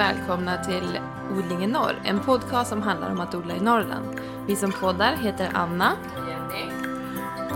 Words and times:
välkomna 0.00 0.64
till 0.64 0.98
Odling 1.32 1.64
i 1.64 1.66
norr, 1.66 2.02
en 2.04 2.20
podcast 2.20 2.70
som 2.70 2.82
handlar 2.82 3.10
om 3.10 3.20
att 3.20 3.34
odla 3.34 3.56
i 3.56 3.60
Norrland. 3.60 4.20
Vi 4.46 4.56
som 4.56 4.72
poddar 4.72 5.16
heter 5.16 5.50
Anna 5.54 5.92
Jenny. 6.28 6.72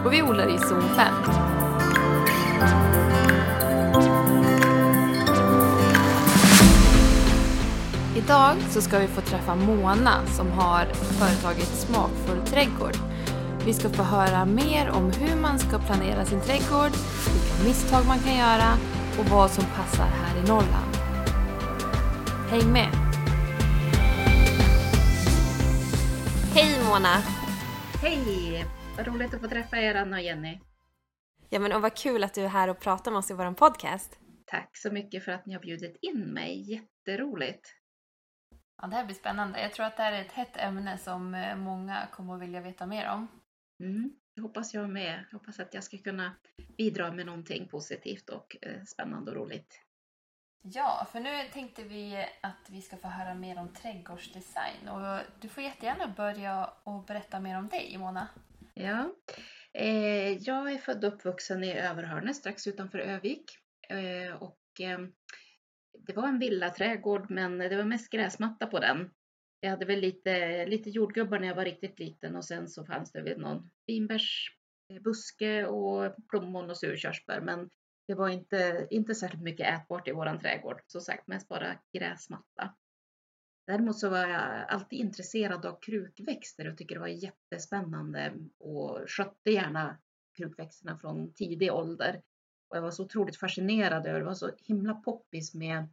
och 0.04 0.12
vi 0.12 0.22
odlar 0.22 0.54
i 0.54 0.58
zon 0.58 0.82
5. 0.82 1.14
Idag 8.16 8.56
så 8.70 8.80
ska 8.80 8.98
vi 8.98 9.06
få 9.06 9.20
träffa 9.20 9.54
Mona 9.54 10.26
som 10.26 10.50
har 10.50 10.84
företaget 10.94 11.68
Smakfull 11.68 12.46
trädgård. 12.46 12.96
Vi 13.66 13.74
ska 13.74 13.88
få 13.88 14.02
höra 14.02 14.44
mer 14.44 14.90
om 14.90 15.10
hur 15.10 15.36
man 15.40 15.58
ska 15.58 15.78
planera 15.78 16.24
sin 16.24 16.40
trädgård, 16.40 16.92
vilka 17.32 17.64
misstag 17.64 18.06
man 18.06 18.18
kan 18.18 18.36
göra 18.36 18.72
och 19.18 19.26
vad 19.30 19.50
som 19.50 19.64
passar 19.64 20.06
här 20.06 20.44
i 20.44 20.48
Norrland. 20.48 20.83
Häng 22.50 22.72
med! 22.72 22.88
Hej 26.54 26.84
Mona! 26.84 27.16
Hej! 28.02 28.64
Vad 28.96 29.06
roligt 29.06 29.34
att 29.34 29.40
få 29.40 29.48
träffa 29.48 29.76
er 29.76 29.94
Anna 29.94 30.16
och 30.16 30.22
Jenny. 30.22 30.60
Ja 31.48 31.58
men 31.60 31.72
och 31.72 31.82
vad 31.82 31.96
kul 31.96 32.24
att 32.24 32.34
du 32.34 32.42
är 32.42 32.48
här 32.48 32.68
och 32.68 32.80
pratar 32.80 33.10
med 33.10 33.18
oss 33.18 33.30
i 33.30 33.34
vår 33.34 33.54
podcast. 33.54 34.18
Tack 34.46 34.76
så 34.76 34.90
mycket 34.90 35.24
för 35.24 35.32
att 35.32 35.46
ni 35.46 35.54
har 35.54 35.60
bjudit 35.60 35.96
in 36.00 36.20
mig. 36.20 36.72
Jätteroligt. 36.72 37.68
Ja, 38.82 38.86
det 38.86 38.96
här 38.96 39.04
blir 39.04 39.16
spännande. 39.16 39.60
Jag 39.60 39.72
tror 39.72 39.86
att 39.86 39.96
det 39.96 40.02
här 40.02 40.12
är 40.12 40.20
ett 40.20 40.32
hett 40.32 40.56
ämne 40.56 40.98
som 40.98 41.34
eh, 41.34 41.56
många 41.56 42.08
kommer 42.12 42.34
att 42.34 42.42
vilja 42.42 42.60
veta 42.60 42.86
mer 42.86 43.08
om. 43.08 43.28
Mm, 43.80 44.12
det 44.34 44.42
hoppas 44.42 44.74
jag 44.74 44.90
med. 44.90 45.24
Jag 45.30 45.38
hoppas 45.38 45.60
att 45.60 45.74
jag 45.74 45.84
ska 45.84 45.98
kunna 45.98 46.32
bidra 46.78 47.12
med 47.12 47.26
någonting 47.26 47.68
positivt 47.68 48.30
och 48.30 48.56
eh, 48.62 48.82
spännande 48.82 49.30
och 49.30 49.36
roligt. 49.36 49.83
Ja, 50.66 51.06
för 51.12 51.20
nu 51.20 51.30
tänkte 51.52 51.82
vi 51.82 52.26
att 52.40 52.70
vi 52.70 52.82
ska 52.82 52.96
få 52.96 53.08
höra 53.08 53.34
mer 53.34 53.58
om 53.58 53.68
trädgårdsdesign 53.68 54.88
och 54.88 55.20
du 55.40 55.48
får 55.48 55.62
jättegärna 55.62 56.14
börja 56.16 56.70
och 56.84 57.04
berätta 57.04 57.40
mer 57.40 57.58
om 57.58 57.68
dig, 57.68 57.96
Mona. 57.98 58.28
Ja, 58.74 59.14
eh, 59.72 60.32
jag 60.32 60.72
är 60.72 60.78
född 60.78 61.04
och 61.04 61.14
uppvuxen 61.14 61.64
i 61.64 61.72
Överhörne 61.72 62.34
strax 62.34 62.66
utanför 62.66 62.98
Övik 62.98 63.58
eh, 63.88 64.42
och 64.42 64.80
eh, 64.80 64.98
det 66.06 66.12
var 66.12 66.28
en 66.28 66.38
villaträdgård 66.38 67.30
men 67.30 67.58
det 67.58 67.76
var 67.76 67.84
mest 67.84 68.10
gräsmatta 68.10 68.66
på 68.66 68.78
den. 68.78 69.10
Jag 69.60 69.70
hade 69.70 69.84
väl 69.84 70.00
lite, 70.00 70.66
lite 70.66 70.90
jordgubbar 70.90 71.38
när 71.38 71.48
jag 71.48 71.54
var 71.54 71.64
riktigt 71.64 71.98
liten 71.98 72.36
och 72.36 72.44
sen 72.44 72.68
så 72.68 72.84
fanns 72.84 73.12
det 73.12 73.22
väl 73.22 73.40
någon 73.40 73.70
vinbärsbuske 73.86 75.66
och 75.66 76.14
plommon 76.30 76.70
och 76.70 76.78
surkörsbär 76.78 77.40
men 77.40 77.70
det 78.06 78.14
var 78.14 78.28
inte, 78.28 78.86
inte 78.90 79.14
särskilt 79.14 79.42
mycket 79.42 79.80
ätbart 79.80 80.08
i 80.08 80.12
våran 80.12 80.40
trädgård. 80.40 80.80
Som 80.86 81.00
sagt 81.00 81.26
mest 81.26 81.48
bara 81.48 81.78
gräsmatta. 81.92 82.74
Däremot 83.66 83.98
så 83.98 84.08
var 84.08 84.18
jag 84.18 84.68
alltid 84.68 84.98
intresserad 84.98 85.66
av 85.66 85.78
krukväxter 85.80 86.70
och 86.70 86.78
tycker 86.78 86.94
det 86.94 87.00
var 87.00 87.08
jättespännande 87.08 88.34
och 88.58 89.10
skötte 89.10 89.50
gärna 89.50 89.98
krukväxterna 90.36 90.98
från 90.98 91.32
tidig 91.32 91.72
ålder. 91.72 92.22
Och 92.68 92.76
jag 92.76 92.82
var 92.82 92.90
så 92.90 93.04
otroligt 93.04 93.36
fascinerad 93.36 94.06
över, 94.06 94.18
det 94.18 94.24
var 94.24 94.34
så 94.34 94.50
himla 94.56 94.94
poppis 94.94 95.54
med, 95.54 95.88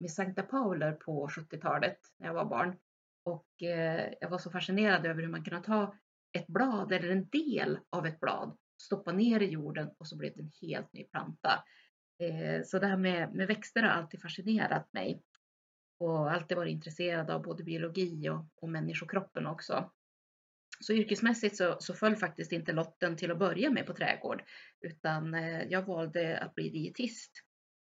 med 0.00 0.10
Sankta 0.10 0.42
Pauler 0.42 0.92
på 0.92 1.28
70-talet 1.28 1.98
när 2.16 2.26
jag 2.26 2.34
var 2.34 2.44
barn. 2.44 2.76
Och 3.24 3.62
eh, 3.62 4.12
jag 4.20 4.30
var 4.30 4.38
så 4.38 4.50
fascinerad 4.50 5.06
över 5.06 5.22
hur 5.22 5.28
man 5.28 5.44
kunde 5.44 5.66
ta 5.66 5.94
ett 6.32 6.46
blad 6.46 6.92
eller 6.92 7.08
en 7.08 7.28
del 7.28 7.78
av 7.90 8.06
ett 8.06 8.20
blad, 8.20 8.56
stoppa 8.80 9.12
ner 9.12 9.40
i 9.40 9.50
jorden 9.50 9.90
och 9.98 10.08
så 10.08 10.16
blev 10.16 10.32
det 10.34 10.40
en 10.40 10.52
helt 10.62 10.92
ny 10.92 11.04
planta. 11.04 11.64
Eh, 12.18 12.62
så 12.64 12.78
det 12.78 12.86
här 12.86 12.96
med, 12.96 13.34
med 13.34 13.46
växter 13.46 13.82
har 13.82 13.90
alltid 13.90 14.22
fascinerat 14.22 14.92
mig 14.92 15.22
och 15.98 16.32
alltid 16.32 16.56
varit 16.56 16.72
intresserad 16.72 17.30
av 17.30 17.42
både 17.42 17.64
biologi 17.64 18.28
och, 18.28 18.46
och 18.54 18.68
människokroppen 18.68 19.46
också. 19.46 19.90
Så 20.80 20.92
yrkesmässigt 20.92 21.56
så, 21.56 21.76
så 21.80 21.94
föll 21.94 22.16
faktiskt 22.16 22.52
inte 22.52 22.72
lotten 22.72 23.16
till 23.16 23.30
att 23.30 23.38
börja 23.38 23.70
med 23.70 23.86
på 23.86 23.94
trädgård, 23.94 24.42
utan 24.80 25.34
eh, 25.34 25.62
jag 25.62 25.82
valde 25.82 26.38
att 26.38 26.54
bli 26.54 26.68
dietist. 26.68 27.32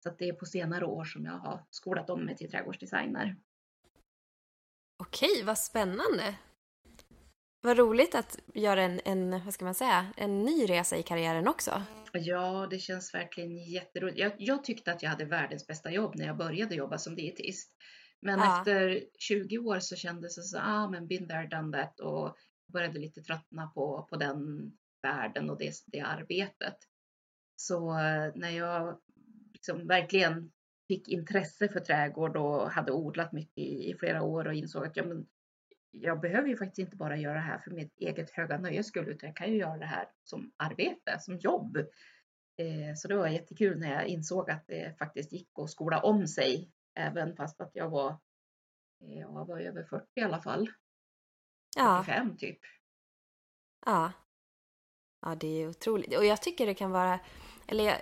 Så 0.04 0.10
att 0.10 0.20
det 0.20 0.30
är 0.30 0.34
på 0.34 0.46
senare 0.46 0.86
år 0.86 1.06
som 1.06 1.26
jag 1.26 1.38
har 1.38 1.66
skolat 1.70 2.10
om 2.10 2.26
mig 2.26 2.38
till 2.38 2.52
trädgårdsdesigner. 2.52 3.36
Okej, 4.98 5.44
vad 5.44 5.58
spännande! 5.58 6.38
Vad 7.62 7.78
roligt 7.78 8.16
att 8.16 8.40
göra 8.54 8.82
en, 8.82 9.02
en, 9.06 9.46
vad 9.46 9.54
ska 9.54 9.66
man 9.66 9.74
säga, 9.76 10.14
en 10.18 10.44
ny 10.44 10.66
resa 10.66 10.98
i 10.98 11.04
karriären 11.04 11.48
också. 11.48 11.82
Ja, 12.14 12.68
det 12.70 12.80
känns 12.80 13.14
verkligen 13.14 13.58
jätteroligt. 13.58 14.18
Jag, 14.18 14.32
jag 14.38 14.64
tyckte 14.64 14.92
att 14.92 15.04
jag 15.04 15.10
hade 15.10 15.26
världens 15.26 15.68
bästa 15.68 15.92
jobb 15.92 16.16
när 16.16 16.26
jag 16.26 16.38
började 16.38 16.76
jobba 16.76 16.98
som 16.98 17.16
dietist. 17.16 17.72
Men 18.22 18.40
Ja. 18.40 18.60
efter 18.60 19.04
20 19.20 19.58
år 19.58 19.80
så 19.80 19.96
kändes 19.96 20.36
det 20.36 20.42
så, 20.42 20.58
ah 20.60 20.90
men 20.90 21.08
been 21.08 21.28
there, 21.28 21.48
done 21.48 21.78
that 21.78 22.00
och 22.00 22.36
började 22.74 23.00
lite 23.00 23.22
tröttna 23.22 23.68
på, 23.68 24.08
på 24.10 24.16
den 24.16 24.72
världen 25.02 25.50
och 25.50 25.58
det, 25.58 25.74
det 25.86 26.00
arbetet. 26.00 26.76
Så 27.56 27.90
eh, 27.90 28.32
när 28.36 28.50
jag 28.50 29.00
liksom 29.54 29.88
verkligen 29.88 30.52
fick 30.88 31.08
intresse 31.08 31.68
för 31.68 31.80
trädgård 31.80 32.38
och 32.38 32.72
hade 32.72 32.92
odlat 32.92 33.32
mycket 33.32 33.58
i, 33.58 33.90
i 33.90 33.96
flera 34.00 34.22
år 34.24 34.48
och 34.48 34.54
insåg 34.54 34.86
att 34.86 34.98
ja, 34.98 35.04
men, 35.06 35.26
jag 36.02 36.20
behöver 36.20 36.48
ju 36.50 36.58
faktiskt 36.58 36.80
inte 36.80 36.96
bara 36.98 37.18
göra 37.18 37.34
det 37.34 37.40
här 37.40 37.60
för 37.60 37.72
mitt 37.72 37.98
eget 37.98 38.32
höga 38.32 38.58
nöjes 38.58 38.88
skull 38.88 39.08
utan 39.08 39.28
jag 39.28 39.36
kan 39.36 39.52
ju 39.52 39.58
göra 39.58 39.78
det 39.78 39.86
här 39.86 40.10
som 40.24 40.52
arbete, 40.58 41.20
som 41.20 41.38
jobb. 41.38 41.78
Eh, 42.58 42.96
så 42.96 43.08
det 43.08 43.16
var 43.16 43.28
jättekul 43.28 43.80
när 43.80 43.94
jag 43.94 44.08
insåg 44.08 44.52
att 44.52 44.68
det 44.68 44.98
faktiskt 45.00 45.32
gick 45.34 45.50
att 45.60 45.70
skola 45.70 46.00
om 46.02 46.28
sig 46.28 46.72
även 46.96 47.36
fast 47.36 47.62
att 47.62 47.72
jag 47.74 47.90
var, 47.90 48.10
eh, 49.02 49.20
jag 49.20 49.46
var 49.46 49.60
över 49.60 49.84
40 49.84 50.06
i 50.16 50.22
alla 50.22 50.42
fall, 50.42 50.70
Ja, 51.78 52.04
45 52.06 52.38
typ. 52.38 52.60
ja. 53.86 54.12
Ja, 55.22 55.36
det 55.36 55.48
är 55.48 55.70
otroligt. 55.70 56.18
Och 56.18 56.26
jag 56.26 56.42
tycker 56.42 56.66
det 56.66 56.74
kan 56.74 56.92
vara, 56.92 57.20
eller 57.68 57.84
jag, 57.84 57.98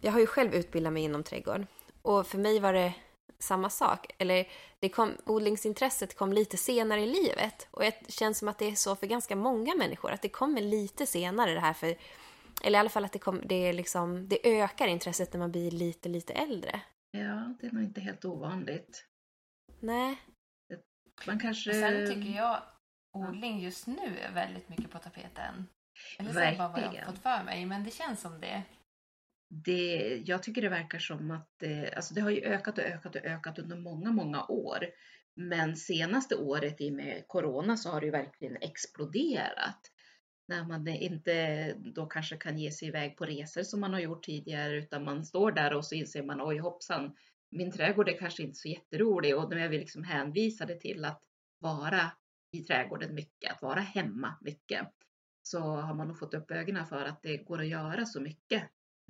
jag 0.00 0.12
har 0.12 0.20
ju 0.20 0.26
själv 0.26 0.54
utbildat 0.54 0.92
mig 0.92 1.02
inom 1.02 1.22
trädgård 1.24 1.66
och 2.02 2.26
för 2.26 2.38
mig 2.38 2.60
var 2.60 2.72
det 2.72 2.94
samma 3.44 3.70
sak. 3.70 4.06
Eller 4.18 4.48
det 4.78 4.88
kom, 4.88 5.12
odlingsintresset 5.26 6.16
kom 6.16 6.32
lite 6.32 6.56
senare 6.56 7.00
i 7.00 7.06
livet 7.06 7.68
och 7.70 7.82
det 7.82 8.12
känns 8.12 8.38
som 8.38 8.48
att 8.48 8.58
det 8.58 8.70
är 8.70 8.74
så 8.74 8.96
för 8.96 9.06
ganska 9.06 9.36
många 9.36 9.74
människor, 9.74 10.12
att 10.12 10.22
det 10.22 10.28
kommer 10.28 10.60
lite 10.60 11.06
senare 11.06 11.54
det 11.54 11.60
här 11.60 11.72
för, 11.72 11.96
eller 12.64 12.78
i 12.78 12.80
alla 12.80 12.88
fall 12.88 13.04
att 13.04 13.12
det, 13.12 13.18
kom, 13.18 13.40
det, 13.44 13.68
är 13.68 13.72
liksom, 13.72 14.28
det 14.28 14.60
ökar 14.60 14.86
intresset 14.86 15.32
när 15.32 15.40
man 15.40 15.50
blir 15.50 15.70
lite, 15.70 16.08
lite 16.08 16.32
äldre. 16.32 16.80
Ja, 17.10 17.54
det 17.60 17.66
är 17.66 17.72
nog 17.72 17.82
inte 17.82 18.00
helt 18.00 18.24
ovanligt. 18.24 19.04
Nej. 19.80 20.16
Man 21.26 21.40
kanske... 21.40 21.70
Och 21.70 21.76
Sen 21.76 22.06
tycker 22.06 22.36
jag 22.36 22.62
odling 23.12 23.60
just 23.60 23.86
nu 23.86 24.18
är 24.18 24.32
väldigt 24.32 24.68
mycket 24.68 24.90
på 24.90 24.98
tapeten. 24.98 25.68
Eller 26.18 26.32
så 26.32 26.38
är 26.38 26.50
det 26.50 26.58
bara 26.58 26.68
vad 26.68 26.80
jag 26.80 26.86
har 26.86 27.12
fått 27.12 27.22
för 27.22 27.44
mig, 27.44 27.66
men 27.66 27.84
det 27.84 27.90
känns 27.90 28.20
som 28.20 28.40
det 28.40 28.62
det, 29.62 30.22
jag 30.26 30.42
tycker 30.42 30.62
det 30.62 30.68
verkar 30.68 30.98
som 30.98 31.30
att 31.30 31.48
det, 31.56 31.94
alltså 31.94 32.14
det 32.14 32.20
har 32.20 32.30
ju 32.30 32.42
ökat 32.44 32.78
och 32.78 32.84
ökat 32.84 33.14
och 33.14 33.24
ökat 33.24 33.58
under 33.58 33.76
många, 33.76 34.12
många 34.12 34.44
år. 34.44 34.86
Men 35.34 35.76
senaste 35.76 36.36
året 36.36 36.80
i 36.80 36.90
och 36.90 36.94
med 36.94 37.24
corona 37.26 37.76
så 37.76 37.90
har 37.90 38.00
det 38.00 38.06
ju 38.06 38.12
verkligen 38.12 38.56
exploderat. 38.56 39.90
När 40.48 40.64
man 40.64 40.88
inte 40.88 41.72
då 41.72 42.06
kanske 42.06 42.36
kan 42.36 42.58
ge 42.58 42.70
sig 42.70 42.88
iväg 42.88 43.16
på 43.16 43.24
resor 43.24 43.62
som 43.62 43.80
man 43.80 43.92
har 43.92 44.00
gjort 44.00 44.24
tidigare 44.24 44.76
utan 44.76 45.04
man 45.04 45.24
står 45.24 45.52
där 45.52 45.74
och 45.74 45.84
så 45.84 45.94
inser 45.94 46.22
man 46.22 46.48
oj 46.48 46.58
hoppsan, 46.58 47.16
min 47.50 47.72
trädgård 47.72 48.08
är 48.08 48.18
kanske 48.18 48.42
inte 48.42 48.56
så 48.56 48.68
jätterolig 48.68 49.36
och 49.36 49.50
nu 49.50 49.60
är 49.60 49.68
vi 49.68 49.78
liksom 49.78 50.04
hänvisade 50.04 50.74
till 50.74 51.04
att 51.04 51.22
vara 51.58 52.12
i 52.50 52.60
trädgården 52.60 53.14
mycket, 53.14 53.52
att 53.52 53.62
vara 53.62 53.80
hemma 53.80 54.34
mycket. 54.40 54.88
Så 55.42 55.60
har 55.60 55.94
man 55.94 56.08
nog 56.08 56.18
fått 56.18 56.34
upp 56.34 56.50
ögonen 56.50 56.86
för 56.86 57.04
att 57.04 57.22
det 57.22 57.36
går 57.36 57.60
att 57.60 57.68
göra 57.68 58.06
så 58.06 58.20
mycket 58.20 58.62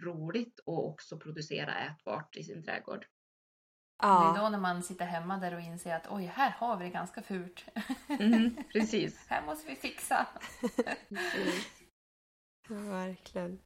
roligt 0.02 0.58
och 0.60 0.88
också 0.88 1.18
producera 1.18 1.74
ätbart 1.78 2.36
i 2.36 2.44
sin 2.44 2.62
trädgård. 2.64 3.00
Det 3.00 4.06
är 4.06 4.10
Ja, 4.10 4.36
då 4.40 4.48
när 4.48 4.58
man 4.58 4.82
sitter 4.82 5.04
hemma 5.06 5.38
där 5.38 5.54
och 5.54 5.60
inser 5.60 5.94
att 5.94 6.06
oj, 6.10 6.24
här 6.24 6.50
har 6.50 6.76
vi 6.76 6.84
det 6.84 6.90
ganska 6.90 7.22
fult. 7.22 7.64
Mm, 8.08 8.56
precis. 8.72 9.26
här 9.28 9.46
måste 9.46 9.68
vi 9.70 9.76
fixa. 9.76 10.26
precis. 11.08 11.68
ja, 12.68 12.74
verkligen. 12.74 13.58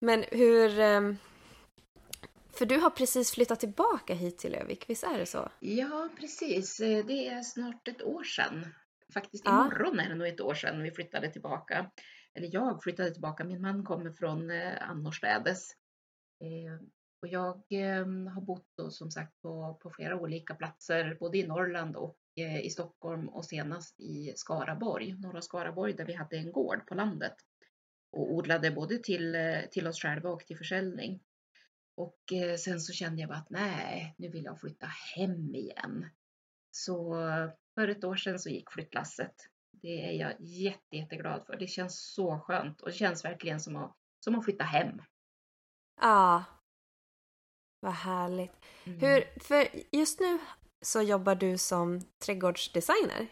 Men 0.00 0.24
hur... 0.30 0.80
ehm, 0.80 1.16
För 2.52 2.66
du 2.66 2.78
har 2.78 2.90
precis 2.90 3.32
flyttat 3.34 3.60
tillbaka 3.60 4.14
hit 4.14 4.38
till 4.38 4.54
Övik, 4.54 4.90
visst 4.90 5.04
är 5.04 5.18
det 5.18 5.26
så? 5.26 5.48
Ja, 5.60 6.08
precis. 6.18 6.76
Det 6.78 7.28
är 7.28 7.42
snart 7.42 7.88
ett 7.88 8.02
år 8.02 8.24
sedan. 8.24 8.66
Faktiskt 9.14 9.44
Ja. 9.44 9.50
imorgon 9.60 10.00
är 10.00 10.08
det 10.08 10.14
nog 10.14 10.28
ett 10.28 10.40
år 10.40 10.54
sedan 10.54 10.82
vi 10.82 10.90
flyttade 10.90 11.30
tillbaka. 11.32 11.90
Eller 12.34 12.48
jag 12.52 12.82
flyttade 12.82 13.10
tillbaka. 13.10 13.44
Min 13.44 13.62
man 13.62 13.84
kommer 13.84 14.10
från 14.10 14.50
eh, 14.50 14.90
annorstädes. 14.90 15.70
Eh, 16.40 16.86
och 17.22 17.28
jag 17.28 17.62
ehm, 17.70 18.26
har 18.26 18.42
bott 18.42 18.68
då, 18.76 18.90
som 18.90 19.10
sagt 19.10 19.40
på, 19.42 19.78
på 19.82 19.90
flera 19.90 20.20
olika 20.20 20.54
platser, 20.54 21.16
både 21.20 21.38
i 21.38 21.46
Norrland 21.46 21.96
och 21.96 22.18
eh, 22.36 22.60
i 22.60 22.70
Stockholm 22.70 23.28
och 23.28 23.44
senast 23.44 24.00
i 24.00 24.32
Skaraborg, 24.36 25.12
norra 25.12 25.42
Skaraborg, 25.42 25.92
där 25.92 26.04
vi 26.04 26.14
hade 26.14 26.36
en 26.36 26.52
gård 26.52 26.86
på 26.86 26.94
landet 26.94 27.34
och 28.12 28.34
odlade 28.34 28.70
både 28.70 28.98
till, 28.98 29.36
till 29.70 29.86
oss 29.86 30.02
själva 30.02 30.30
och 30.30 30.46
till 30.46 30.58
försäljning. 30.58 31.22
Och 31.96 32.18
sen 32.58 32.80
så 32.80 32.92
kände 32.92 33.20
jag 33.20 33.28
bara 33.28 33.38
att 33.38 33.50
nej, 33.50 34.14
nu 34.18 34.28
vill 34.28 34.44
jag 34.44 34.60
flytta 34.60 34.86
hem 35.16 35.54
igen. 35.54 36.06
Så 36.70 37.14
för 37.74 37.88
ett 37.88 38.04
år 38.04 38.16
sedan 38.16 38.38
så 38.38 38.48
gick 38.48 38.70
flyttlasset. 38.70 39.49
Det 39.82 40.08
är 40.08 40.12
jag 40.12 40.34
jätte, 40.40 40.96
jätteglad 40.96 41.46
för. 41.46 41.56
Det 41.56 41.66
känns 41.66 42.12
så 42.14 42.38
skönt 42.38 42.80
och 42.80 42.88
det 42.88 42.94
känns 42.94 43.24
verkligen 43.24 43.60
som 43.60 43.76
att, 43.76 43.96
som 44.24 44.34
att 44.34 44.44
flytta 44.44 44.64
hem. 44.64 45.02
Ja. 46.00 46.44
Vad 47.80 47.92
härligt. 47.92 48.52
Mm. 48.84 49.00
Hur, 49.00 49.38
för 49.40 49.68
just 49.92 50.20
nu 50.20 50.38
så 50.80 51.02
jobbar 51.02 51.34
du 51.34 51.58
som 51.58 52.00
trädgårdsdesigner. 52.24 53.28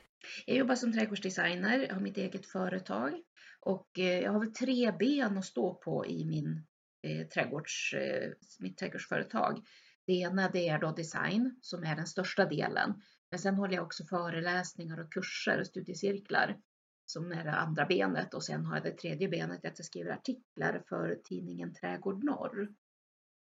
Jag 0.46 0.56
jobbar 0.56 0.74
som 0.74 0.92
trädgårdsdesigner, 0.92 1.78
jag 1.78 1.94
har 1.94 2.00
mitt 2.00 2.16
eget 2.16 2.46
företag 2.46 3.22
och 3.60 3.98
eh, 3.98 4.20
jag 4.20 4.32
har 4.32 4.40
väl 4.40 4.52
tre 4.52 4.92
ben 4.92 5.38
att 5.38 5.44
stå 5.44 5.74
på 5.74 6.06
i 6.06 6.24
min, 6.24 6.66
eh, 7.02 7.26
trädgårds, 7.26 7.94
eh, 7.94 8.30
mitt 8.58 8.78
trädgårdsföretag. 8.78 9.66
Det 10.06 10.12
ena 10.12 10.48
det 10.48 10.68
är 10.68 10.78
då 10.78 10.92
design 10.92 11.58
som 11.62 11.84
är 11.84 11.96
den 11.96 12.06
största 12.06 12.44
delen. 12.44 13.02
Men 13.30 13.40
sen 13.40 13.54
håller 13.54 13.74
jag 13.74 13.84
också 13.84 14.04
föreläsningar 14.04 15.00
och 15.00 15.12
kurser 15.12 15.60
och 15.60 15.66
studiecirklar 15.66 16.60
som 17.06 17.32
är 17.32 17.44
det 17.44 17.52
andra 17.52 17.86
benet 17.86 18.34
och 18.34 18.44
sen 18.44 18.66
har 18.66 18.76
jag 18.76 18.84
det 18.84 18.92
tredje 18.92 19.28
benet 19.28 19.64
att 19.64 19.78
jag 19.78 19.86
skriver 19.86 20.12
artiklar 20.12 20.82
för 20.88 21.20
tidningen 21.24 21.74
Trädgård 21.74 22.24
Norr. 22.24 22.68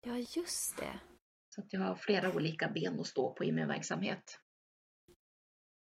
Ja, 0.06 0.18
just 0.18 0.78
det. 0.78 1.00
Så 1.56 1.62
att 1.62 1.74
jag 1.74 1.80
har 1.80 1.96
flera 1.96 2.34
olika 2.36 2.70
ben 2.70 3.00
att 3.00 3.08
stå 3.08 3.34
på 3.34 3.44
i 3.44 3.52
min 3.52 3.68
verksamhet. 3.68 4.40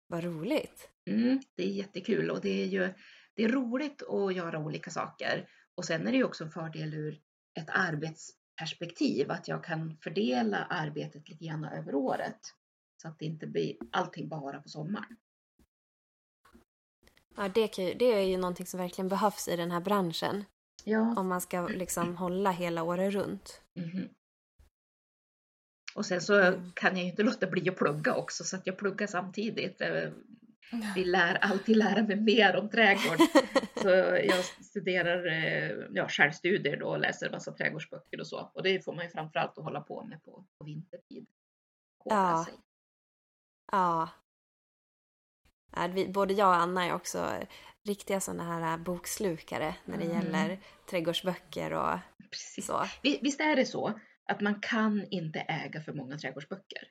Vad 0.07 0.25
roligt. 0.25 0.91
Mm, 1.11 1.41
det 1.55 1.63
är 1.63 1.71
jättekul 1.71 2.31
och 2.31 2.41
det 2.41 2.63
är 2.63 2.67
ju 2.67 2.95
det 3.35 3.45
är 3.45 3.49
roligt 3.49 4.03
att 4.03 4.35
göra 4.35 4.59
olika 4.59 4.91
saker. 4.91 5.49
Och 5.75 5.85
sen 5.85 6.07
är 6.07 6.13
det 6.13 6.19
ju 6.19 6.25
också 6.25 6.45
en 6.45 6.51
fördel 6.51 6.95
ur 6.95 7.21
ett 7.61 7.69
arbetsperspektiv 7.69 9.31
att 9.31 9.49
jag 9.49 9.65
kan 9.65 9.97
fördela 9.97 10.65
arbetet 10.65 11.29
lite 11.29 11.45
grann 11.45 11.65
över 11.65 11.95
året. 11.95 12.41
Så 13.03 13.09
att 13.09 13.19
det 13.19 13.25
inte 13.25 13.47
blir 13.47 13.77
allting 13.91 14.29
bara 14.29 14.61
på 14.63 14.69
sommaren. 14.69 15.17
Ja, 17.37 17.49
det, 17.49 17.79
ju, 17.79 17.95
det 17.95 18.05
är 18.05 18.21
ju 18.23 18.37
någonting 18.37 18.67
som 18.67 18.81
verkligen 18.81 19.09
behövs 19.09 19.49
i 19.49 19.57
den 19.57 19.71
här 19.71 19.81
branschen. 19.81 20.45
Ja. 20.85 21.15
Om 21.17 21.29
man 21.29 21.41
ska 21.41 21.67
liksom 21.69 22.17
hålla 22.17 22.51
hela 22.51 22.83
året 22.83 23.15
runt. 23.15 23.63
Mhm. 23.75 24.09
Och 25.95 26.07
sen 26.07 26.21
så 26.21 26.35
Mm. 26.41 26.73
kan 26.75 26.97
jag 26.97 27.05
ju 27.05 27.11
inte 27.11 27.23
låta 27.23 27.47
bli 27.47 27.69
att 27.69 27.77
plugga 27.77 28.15
också 28.15 28.45
så 28.45 28.57
att 28.57 28.67
jag 28.67 28.79
pluggar 28.79 29.07
samtidigt. 29.07 29.81
Eh, 29.81 30.11
Vi 30.95 31.05
lär 31.05 31.35
alltid 31.35 31.77
lära 31.77 32.03
mig 32.03 32.17
mer 32.21 32.57
om 32.57 32.69
trädgård. 32.71 33.19
Så 33.83 33.89
jag 34.27 34.45
studerar 34.45 35.27
eh, 35.27 35.71
ja, 35.93 36.09
självstudier 36.09 36.77
då 36.77 36.87
och 36.89 36.99
läser 37.01 37.31
massa 37.31 37.53
trädgårdsböcker 37.53 38.21
och 38.21 38.27
så. 38.27 38.51
Och 38.55 38.63
det 38.63 38.85
får 38.85 38.93
man 38.95 39.05
ju 39.05 39.11
framförallt 39.11 39.59
att 39.59 39.65
hålla 39.65 39.81
på 39.81 40.05
med 40.05 40.23
på, 40.23 40.45
på 40.59 40.65
vintertid. 40.65 41.27
Ja. 42.05 42.45
sig. 42.49 42.55
Ja. 43.73 44.09
Vi, 45.95 46.09
både 46.09 46.35
jag 46.35 46.49
och 46.49 46.55
Anna 46.55 46.85
är 46.85 46.95
också 46.95 47.31
riktiga 47.85 48.21
sådana 48.21 48.45
här 48.45 48.79
bokslukare 48.79 49.75
när 49.85 49.99
det 49.99 50.05
Mm. 50.05 50.17
gäller 50.17 50.59
trädgårdsböcker 50.91 51.73
och 51.73 51.99
Precis. 52.31 52.67
så. 52.67 52.85
Vi- 53.03 53.19
Visst 53.23 53.41
är 53.41 53.57
det 53.57 53.67
så 53.67 54.01
att 54.29 54.41
man 54.41 54.61
kan 54.61 55.07
inte 55.11 55.39
äga 55.41 55.83
för 55.83 55.93
många 55.93 56.19
trädgårdsböcker? 56.19 56.89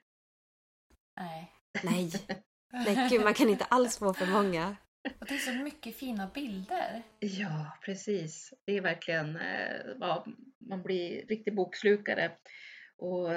Nej. 1.19 1.51
Nej, 1.83 2.11
nej 2.73 3.07
gud, 3.09 3.23
man 3.23 3.33
kan 3.33 3.49
inte 3.49 3.65
alls 3.65 3.97
få 3.97 4.13
för 4.13 4.25
många. 4.27 4.75
Och 5.19 5.25
det 5.27 5.33
är 5.35 5.37
så 5.39 5.51
mycket 5.51 5.95
fina 5.95 6.27
bilder. 6.27 7.03
Ja, 7.19 7.77
precis. 7.85 8.53
Det 8.65 8.77
är 8.77 8.81
verkligen, 8.81 9.35
eh, 9.35 9.85
ja, 9.99 10.25
man 10.69 10.83
blir 10.83 11.25
riktig 11.27 11.55
bokslukare. 11.55 12.31
Och 12.97 13.29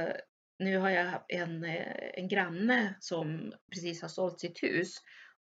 nu 0.58 0.76
har 0.78 0.90
jag 0.90 1.24
en, 1.28 1.64
eh, 1.64 2.10
en 2.14 2.28
granne 2.28 2.94
som 3.00 3.52
precis 3.72 4.02
har 4.02 4.08
sålt 4.08 4.40
sitt 4.40 4.62
hus 4.62 4.94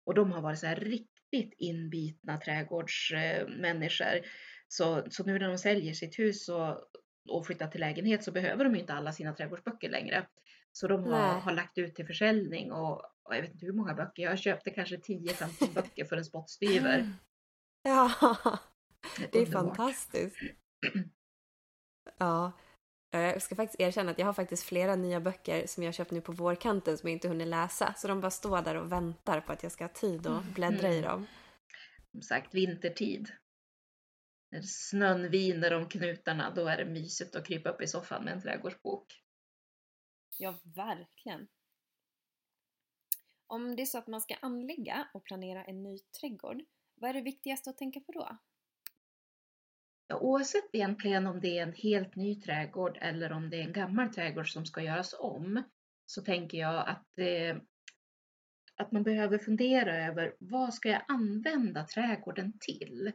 och 0.05 0.13
de 0.13 0.31
har 0.31 0.41
varit 0.41 0.59
så 0.59 0.65
här 0.67 0.75
riktigt 0.75 1.53
inbitna 1.57 2.37
trädgårdsmänniskor. 2.37 4.21
Så, 4.67 5.03
så 5.09 5.23
nu 5.23 5.39
när 5.39 5.47
de 5.47 5.57
säljer 5.57 5.93
sitt 5.93 6.19
hus 6.19 6.49
och, 6.49 6.77
och 7.29 7.45
flyttar 7.45 7.67
till 7.67 7.81
lägenhet 7.81 8.23
så 8.23 8.31
behöver 8.31 8.63
de 8.63 8.75
inte 8.75 8.93
alla 8.93 9.11
sina 9.11 9.33
trädgårdsböcker 9.33 9.89
längre. 9.89 10.27
Så 10.71 10.87
de 10.87 11.03
har, 11.03 11.33
Nej. 11.33 11.41
har 11.41 11.51
lagt 11.51 11.77
ut 11.77 11.95
till 11.95 12.07
försäljning 12.07 12.71
och, 12.71 13.01
och 13.23 13.35
jag 13.35 13.41
vet 13.41 13.51
inte 13.53 13.65
hur 13.65 13.73
många 13.73 13.93
böcker, 13.93 14.23
jag 14.23 14.39
köpte 14.39 14.69
kanske 14.69 14.95
10-15 14.97 15.73
böcker 15.73 16.05
för 16.05 16.17
en 16.17 16.25
spottstyver. 16.25 17.13
Ja, 17.83 18.11
det 19.31 19.37
är 19.37 19.45
Underbart. 19.45 19.77
fantastiskt. 19.77 20.37
Ja, 22.17 22.51
jag 23.11 23.41
ska 23.41 23.55
faktiskt 23.55 23.81
erkänna 23.81 24.11
att 24.11 24.19
jag 24.19 24.25
har 24.25 24.33
faktiskt 24.33 24.63
flera 24.63 24.95
nya 24.95 25.19
böcker 25.19 25.67
som 25.67 25.83
jag 25.83 25.93
köpt 25.93 26.11
nu 26.11 26.21
på 26.21 26.31
vårkanten 26.31 26.97
som 26.97 27.09
jag 27.09 27.15
inte 27.15 27.27
hunnit 27.27 27.47
läsa. 27.47 27.93
Så 27.97 28.07
de 28.07 28.21
bara 28.21 28.31
står 28.31 28.61
där 28.61 28.75
och 28.75 28.91
väntar 28.91 29.41
på 29.41 29.51
att 29.51 29.63
jag 29.63 29.71
ska 29.71 29.83
ha 29.83 29.89
tid 29.89 30.27
att 30.27 30.45
bläddra 30.45 30.93
i 30.93 31.01
dem. 31.01 31.27
som 32.11 32.21
sagt 32.21 32.53
vintertid. 32.53 33.31
När 34.51 34.61
snön 34.61 35.29
viner 35.29 35.73
om 35.73 35.89
knutarna, 35.89 36.53
då 36.55 36.67
är 36.67 36.77
det 36.77 36.85
mysigt 36.85 37.35
att 37.35 37.47
krypa 37.47 37.69
upp 37.69 37.81
i 37.81 37.87
soffan 37.87 38.23
med 38.23 38.33
en 38.33 38.41
trädgårdsbok. 38.41 39.23
Ja, 40.37 40.59
verkligen. 40.75 41.47
Om 43.47 43.75
det 43.75 43.81
är 43.81 43.85
så 43.85 43.97
att 43.97 44.07
man 44.07 44.21
ska 44.21 44.35
anlägga 44.35 45.07
och 45.13 45.23
planera 45.23 45.65
en 45.65 45.83
ny 45.83 45.99
trädgård, 45.99 46.61
vad 46.95 47.09
är 47.09 47.13
det 47.13 47.21
viktigaste 47.21 47.69
att 47.69 47.77
tänka 47.77 47.99
på 47.99 48.11
då? 48.11 48.37
Ja, 50.07 50.19
oavsett 50.19 50.69
egentligen 50.73 51.27
om 51.27 51.39
det 51.39 51.57
är 51.57 51.63
en 51.63 51.73
helt 51.73 52.15
ny 52.15 52.35
trädgård 52.41 52.97
eller 53.01 53.31
om 53.31 53.49
det 53.49 53.57
är 53.57 53.63
en 53.63 53.73
gammal 53.73 54.13
trädgård 54.13 54.53
som 54.53 54.65
ska 54.65 54.81
göras 54.81 55.15
om, 55.19 55.63
så 56.05 56.21
tänker 56.21 56.57
jag 56.57 56.87
att, 56.87 57.19
eh, 57.19 57.57
att 58.75 58.91
man 58.91 59.03
behöver 59.03 59.37
fundera 59.37 60.05
över 60.07 60.35
vad 60.39 60.73
ska 60.73 60.89
jag 60.89 61.01
använda 61.07 61.83
trädgården 61.83 62.53
till? 62.59 63.11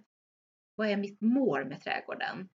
Vad 0.75 0.89
är 0.89 0.97
mitt 0.97 1.21
mål 1.21 1.65
med 1.69 1.81
trädgården? 1.81 2.49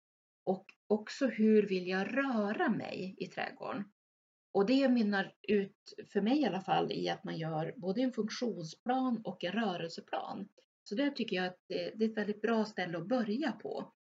Och 0.44 0.64
också 0.86 1.26
hur 1.26 1.68
vill 1.68 1.88
jag 1.88 2.16
röra 2.16 2.68
mig 2.68 3.14
i 3.18 3.26
trädgården? 3.26 3.84
Och 4.52 4.66
det 4.66 4.88
mynnar 4.88 5.34
ut, 5.48 5.94
för 6.12 6.20
mig 6.20 6.40
i 6.40 6.46
alla 6.46 6.60
fall, 6.60 6.92
i 6.92 7.08
att 7.08 7.24
man 7.24 7.38
gör 7.38 7.74
både 7.76 8.00
en 8.00 8.12
funktionsplan 8.12 9.20
och 9.24 9.44
en 9.44 9.52
rörelseplan. 9.52 10.48
Så 10.84 10.94
det 10.94 11.10
tycker 11.10 11.36
jag 11.36 11.46
att 11.46 11.58
det, 11.68 11.92
det 11.94 12.04
är 12.04 12.08
ett 12.08 12.16
väldigt 12.16 12.42
bra 12.42 12.64
ställe 12.64 12.98
att 12.98 13.08
börja 13.08 13.52
på. 13.52 13.93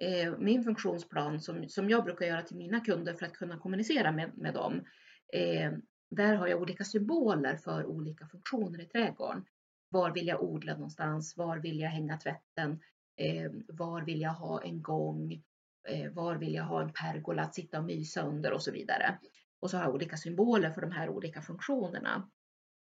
Eh, 0.00 0.38
min 0.38 0.64
funktionsplan 0.64 1.40
som, 1.40 1.68
som 1.68 1.90
jag 1.90 2.04
brukar 2.04 2.26
göra 2.26 2.42
till 2.42 2.56
mina 2.56 2.80
kunder 2.80 3.14
för 3.14 3.26
att 3.26 3.32
kunna 3.32 3.58
kommunicera 3.58 4.12
med, 4.12 4.38
med 4.38 4.54
dem. 4.54 4.84
Eh, 5.32 5.72
där 6.10 6.34
har 6.34 6.46
jag 6.46 6.62
olika 6.62 6.84
symboler 6.84 7.56
för 7.56 7.84
olika 7.84 8.26
funktioner 8.26 8.80
i 8.80 8.84
trädgården. 8.84 9.44
Var 9.88 10.10
vill 10.10 10.26
jag 10.26 10.42
odla 10.42 10.72
någonstans? 10.72 11.36
Var 11.36 11.58
vill 11.58 11.80
jag 11.80 11.90
hänga 11.90 12.16
tvätten? 12.16 12.80
Eh, 13.16 13.50
var 13.68 14.02
vill 14.02 14.20
jag 14.20 14.34
ha 14.34 14.62
en 14.62 14.82
gång? 14.82 15.42
Eh, 15.88 16.12
var 16.12 16.36
vill 16.36 16.54
jag 16.54 16.64
ha 16.64 16.82
en 16.82 16.92
pergola 16.92 17.42
att 17.42 17.54
sitta 17.54 17.78
och 17.78 17.84
mysa 17.84 18.22
under 18.22 18.52
och 18.52 18.62
så 18.62 18.72
vidare. 18.72 19.18
Och 19.60 19.70
så 19.70 19.76
har 19.76 19.84
jag 19.84 19.94
olika 19.94 20.16
symboler 20.16 20.70
för 20.70 20.80
de 20.80 20.90
här 20.90 21.08
olika 21.08 21.42
funktionerna. 21.42 22.30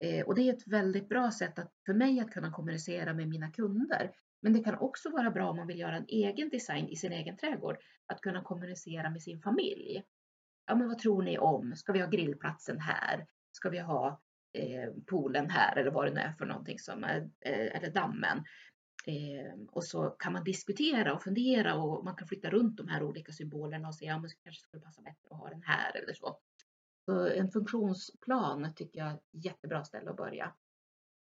Eh, 0.04 0.26
och 0.26 0.36
det 0.36 0.42
är 0.42 0.54
ett 0.54 0.68
väldigt 0.68 1.10
bra 1.10 1.32
sätt 1.32 1.60
att, 1.60 1.74
för 1.86 1.94
mig 1.94 2.20
att 2.20 2.32
kunna 2.32 2.52
kommunicera 2.52 3.14
med 3.14 3.28
mina 3.28 3.52
kunder. 3.52 4.12
Men 4.42 4.54
det 4.54 4.64
kan 4.64 4.76
också 4.76 5.10
vara 5.10 5.32
bra 5.32 5.50
om 5.50 5.58
man 5.58 5.68
vill 5.68 5.80
göra 5.80 5.96
en 5.96 6.06
egen 6.08 6.50
design 6.50 6.88
i 6.88 6.96
sin 6.96 7.12
egen 7.12 7.38
trädgård, 7.38 7.78
att 8.06 8.22
kunna 8.22 8.42
kommunicera 8.42 9.10
med 9.10 9.22
sin 9.22 9.42
familj. 9.42 10.04
Ja, 10.66 10.76
men 10.76 10.88
vad 10.88 11.00
tror 11.00 11.22
ni 11.24 11.38
om? 11.38 11.76
Ska 11.76 11.94
vi 11.94 12.00
ha 12.00 12.08
grillplatsen 12.08 12.80
här? 12.80 13.28
Ska 13.52 13.70
vi 13.70 13.80
ha 13.80 14.22
eh, 14.54 14.94
poolen 15.06 15.50
här 15.50 15.78
eller 15.78 15.92
vad 15.92 16.08
det 16.08 16.14
nu 16.14 16.20
är 16.20 16.32
för 16.32 16.46
någonting 16.46 16.80
som 16.80 17.04
är, 17.04 17.30
eh, 17.40 17.76
eller 17.76 17.92
dammen? 17.92 18.44
Eh, 19.06 19.54
och 19.72 19.84
så 19.84 20.10
kan 20.10 20.34
man 20.34 20.44
diskutera 20.44 21.14
och 21.14 21.24
fundera 21.24 21.76
och 21.76 22.06
man 22.06 22.16
kan 22.16 22.28
flytta 22.28 22.50
runt 22.50 22.78
de 22.78 22.88
här 22.88 23.04
olika 23.04 23.32
symbolerna 23.32 23.88
och 23.88 23.96
se, 23.96 24.06
ja 24.06 24.14
men 24.14 24.30
det 24.30 24.44
kanske 24.44 24.62
skulle 24.62 24.84
passa 24.84 25.02
bättre 25.02 25.28
att 25.30 25.38
ha 25.38 25.50
den 25.50 25.64
här 25.64 25.98
eller 25.98 26.14
så. 26.14 26.40
Så 27.06 27.28
en 27.28 27.52
funktionsplan 27.52 28.74
tycker 28.76 29.00
jag 29.00 29.10
är 29.10 29.16
ett 29.16 29.46
jättebra 29.46 29.84
ställe 29.84 30.10
att 30.10 30.18
börja. 30.18 30.54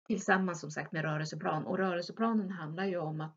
Tillsammans 0.07 0.61
som 0.61 0.71
sagt 0.71 0.93
med 0.93 1.03
rörelseplan. 1.03 1.67
Och 1.67 1.79
rörelseplanen 1.79 2.51
handlar 2.51 2.85
ju 2.85 2.97
om 2.97 3.21
att 3.21 3.37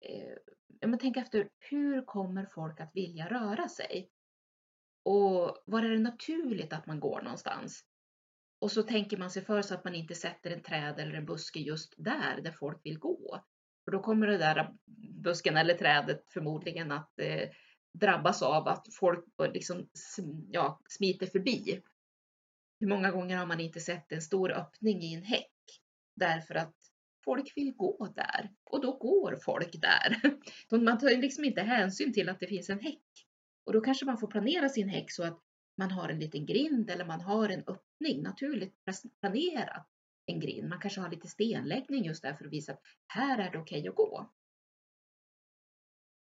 eh, 0.00 0.36
ja, 0.80 0.88
men 0.88 0.98
tänk 0.98 1.16
efter, 1.16 1.48
hur 1.58 2.04
kommer 2.04 2.46
folk 2.46 2.80
att 2.80 2.90
vilja 2.94 3.28
röra 3.28 3.68
sig? 3.68 4.10
Och 5.04 5.62
var 5.66 5.82
är 5.82 5.90
det 5.90 5.98
naturligt 5.98 6.72
att 6.72 6.86
man 6.86 7.00
går 7.00 7.22
någonstans? 7.22 7.84
Och 8.58 8.72
så 8.72 8.82
tänker 8.82 9.16
man 9.16 9.30
sig 9.30 9.44
för 9.44 9.62
så 9.62 9.74
att 9.74 9.84
man 9.84 9.94
inte 9.94 10.14
sätter 10.14 10.50
en 10.50 10.62
träd 10.62 10.98
eller 10.98 11.14
en 11.14 11.26
buske 11.26 11.58
just 11.58 11.94
där, 11.96 12.40
där 12.44 12.52
folk 12.52 12.80
vill 12.84 12.98
gå. 12.98 13.44
För 13.84 13.92
då 13.92 14.02
kommer 14.02 14.26
det 14.26 14.38
där 14.38 14.74
busken 15.22 15.56
eller 15.56 15.74
trädet 15.74 16.32
förmodligen 16.32 16.92
att 16.92 17.18
eh, 17.18 17.48
drabbas 17.92 18.42
av 18.42 18.68
att 18.68 18.94
folk 18.94 19.24
liksom, 19.52 19.88
ja, 20.48 20.80
smiter 20.88 21.26
förbi. 21.26 21.82
Hur 22.80 22.86
många 22.88 23.10
gånger 23.10 23.36
har 23.36 23.46
man 23.46 23.60
inte 23.60 23.80
sett 23.80 24.12
en 24.12 24.22
stor 24.22 24.52
öppning 24.52 25.02
i 25.02 25.14
en 25.14 25.22
häck 25.22 25.51
därför 26.22 26.54
att 26.54 26.74
folk 27.24 27.52
vill 27.56 27.72
gå 27.72 28.12
där 28.14 28.50
och 28.64 28.80
då 28.82 28.96
går 28.96 29.36
folk 29.44 29.80
där. 29.80 30.20
Man 30.84 30.98
tar 30.98 31.08
ju 31.08 31.16
liksom 31.16 31.44
inte 31.44 31.62
hänsyn 31.62 32.12
till 32.12 32.28
att 32.28 32.40
det 32.40 32.46
finns 32.46 32.70
en 32.70 32.80
häck 32.80 33.26
Och 33.66 33.72
då 33.72 33.80
kanske 33.80 34.06
man 34.06 34.18
får 34.18 34.28
planera 34.28 34.68
sin 34.68 34.88
häck 34.88 35.10
så 35.10 35.24
att 35.24 35.38
man 35.76 35.90
har 35.90 36.08
en 36.08 36.18
liten 36.18 36.46
grind 36.46 36.90
eller 36.90 37.04
man 37.04 37.20
har 37.20 37.48
en 37.48 37.64
öppning, 37.66 38.22
naturligt 38.22 38.74
planerat 39.20 39.86
en 40.26 40.40
grind. 40.40 40.68
Man 40.68 40.80
kanske 40.80 41.00
har 41.00 41.10
lite 41.10 41.28
stenläggning 41.28 42.04
just 42.04 42.22
där 42.22 42.34
för 42.34 42.44
att 42.44 42.52
visa 42.52 42.72
att 42.72 42.82
här 43.06 43.38
är 43.38 43.50
det 43.50 43.58
okej 43.58 43.80
okay 43.80 43.88
att 43.88 43.94
gå. 43.94 44.30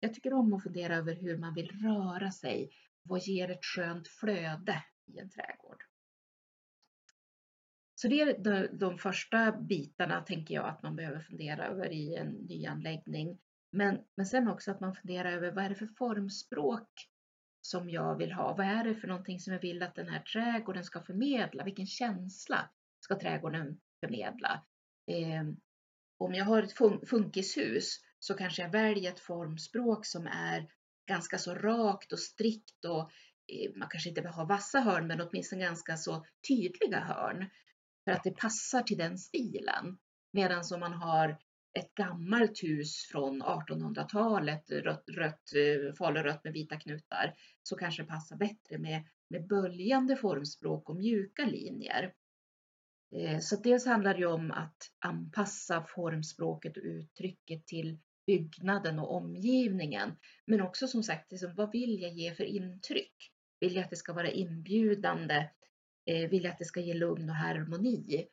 Jag 0.01 0.15
tycker 0.15 0.33
om 0.33 0.53
att 0.53 0.63
fundera 0.63 0.97
över 0.97 1.15
hur 1.15 1.39
man 1.39 1.55
vill 1.55 1.71
röra 1.71 2.31
sig. 2.31 2.71
Vad 3.03 3.21
ger 3.23 3.51
ett 3.51 3.65
skönt 3.65 4.09
flöde 4.09 4.85
i 5.07 5.19
en 5.19 5.31
trädgård? 5.31 5.90
Så 8.01 8.09
det 8.09 8.21
är 8.21 8.39
de, 8.39 8.79
de 8.79 8.99
första 8.99 9.53
bitarna 9.53 10.21
tänker 10.21 10.55
jag 10.55 10.69
att 10.69 10.83
man 10.83 10.97
behöver 10.97 11.21
fundera 11.21 11.67
över 11.67 11.93
i 11.93 12.15
en 12.15 12.29
nyanläggning. 12.29 13.39
Men, 13.73 13.99
men 14.17 14.27
sen 14.27 14.49
också 14.49 14.71
att 14.71 14.81
man 14.81 14.95
funderar 14.95 15.33
över 15.33 15.53
vad 15.53 15.65
är 15.65 15.69
det 15.69 15.75
för 15.75 15.87
formspråk 15.87 16.89
som 17.61 17.91
jag 17.91 18.17
vill 18.17 18.33
ha? 18.33 18.55
Vad 18.57 18.67
är 18.67 18.85
det 18.85 18.95
för 18.95 19.09
någonting 19.09 19.41
som 19.41 19.53
jag 19.53 19.61
vill 19.61 19.83
att 19.83 19.95
den 19.95 20.09
här 20.09 20.21
trädgården 20.21 20.85
ska 20.85 21.03
förmedla? 21.03 21.65
Vilken 21.65 21.87
känsla 21.87 22.71
ska 23.01 23.19
trädgården 23.19 23.81
förmedla? 24.01 24.65
Eh, 25.11 25.43
om 26.19 26.35
jag 26.35 26.45
har 26.45 26.63
ett 26.63 26.73
fun 26.73 27.07
funkishus 27.07 28.01
så 28.19 28.35
kanske 28.35 28.63
jag 28.63 28.71
väljer 28.71 29.13
ett 29.13 29.21
formspråk 29.21 30.07
som 30.07 30.27
är 30.27 30.69
ganska 31.09 31.39
så 31.39 31.55
rakt 31.55 32.13
och 32.13 32.21
strikt 32.21 32.85
och 32.85 33.11
eh, 33.53 33.71
man 33.77 33.89
kanske 33.89 34.09
inte 34.09 34.23
behöver 34.23 34.43
ha 34.43 34.49
vassa 34.49 34.81
hörn 34.81 35.07
men 35.07 35.21
åtminstone 35.21 35.63
ganska 35.63 35.97
så 35.97 36.25
tydliga 36.49 37.01
hörn 37.01 37.51
för 38.11 38.17
att 38.17 38.25
det 38.25 38.41
passar 38.41 38.83
till 38.83 38.99
den 38.99 39.19
stilen. 39.19 39.99
Medan 40.33 40.63
om 40.75 40.81
man 40.81 40.93
har 40.93 41.39
ett 41.79 41.95
gammalt 41.95 42.63
hus 42.63 43.09
från 43.13 43.43
1800-talet, 43.43 44.71
rött, 44.71 45.05
rött, 45.09 45.53
eh, 45.55 45.95
falurött 45.95 46.45
med 46.45 46.53
vita 46.53 46.77
knutar, 46.77 47.35
så 47.63 47.77
kanske 47.77 48.03
det 48.03 48.09
passar 48.09 48.37
bättre 48.37 48.79
med, 48.79 49.03
med 49.29 49.47
böljande 49.47 50.17
formspråk 50.17 50.89
och 50.89 50.97
mjuka 50.97 51.45
linjer. 51.45 52.13
Eh, 53.17 53.39
så 53.39 53.57
dels 53.57 53.87
handlar 53.87 54.15
det 54.15 54.27
om 54.27 54.51
att 54.51 54.91
anpassa 54.99 55.85
formspråket 55.89 56.77
och 56.77 56.83
uttrycket 56.83 57.67
till 57.67 57.99
byggnaden 58.27 58.99
och 58.99 59.15
omgivningen. 59.15 60.17
Men 60.47 60.61
också 60.61 60.89
som 60.89 61.03
sagt, 61.03 61.31
liksom, 61.31 61.55
vad 61.55 61.73
vill 61.73 62.03
jag 62.03 62.13
ge 62.13 62.35
för 62.35 62.45
intryck? 62.45 63.33
Vill 63.61 63.75
jag 63.75 63.85
att 63.85 63.91
det 63.91 63.97
ska 63.97 64.13
vara 64.13 64.31
inbjudande? 64.31 65.49
Eh, 66.11 66.29
vill 66.29 66.47
att 66.47 66.59
det 66.59 66.65
ska 66.65 66.81
ge 66.81 66.95
lugn 66.95 67.31
och 67.31 67.37
harmoni? 67.37 68.27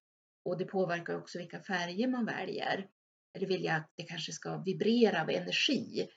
Och 0.46 0.58
det 0.58 0.66
påverkar 0.66 1.18
också 1.18 1.38
vilka 1.38 1.60
färger 1.60 2.08
man 2.08 2.26
väljer. 2.26 2.88
Eller 3.34 3.48
vill 3.48 3.64
jag 3.64 3.76
att 3.76 3.92
det 3.96 4.04
kanske 4.04 4.32
ska 4.32 4.58
vibrera 4.58 5.22
av 5.22 5.30
energi? 5.30 6.10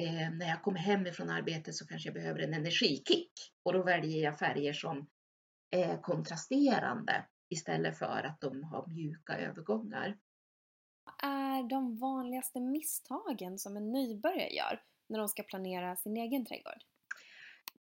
Eh, 0.00 0.30
när 0.30 0.48
jag 0.48 0.62
kommer 0.62 0.78
hem 0.78 1.06
ifrån 1.06 1.30
arbetet 1.30 1.74
så 1.74 1.86
kanske 1.86 2.08
jag 2.08 2.14
behöver 2.14 2.40
en 2.40 2.54
energikick 2.54 3.32
och 3.62 3.72
då 3.72 3.82
väljer 3.82 4.24
jag 4.24 4.38
färger 4.38 4.72
som 4.72 5.06
är 5.70 6.02
kontrasterande 6.02 7.26
istället 7.48 7.98
för 7.98 8.22
att 8.22 8.40
de 8.40 8.64
har 8.64 8.86
mjuka 8.86 9.38
övergångar. 9.38 10.18
Vad 11.04 11.30
är 11.30 11.68
de 11.68 11.96
vanligaste 11.96 12.60
misstagen 12.60 13.58
som 13.58 13.76
en 13.76 13.92
nybörjare 13.92 14.54
gör 14.54 14.82
när 15.08 15.18
de 15.18 15.28
ska 15.28 15.42
planera 15.42 15.96
sin 15.96 16.16
egen 16.16 16.46
trädgård? 16.46 16.82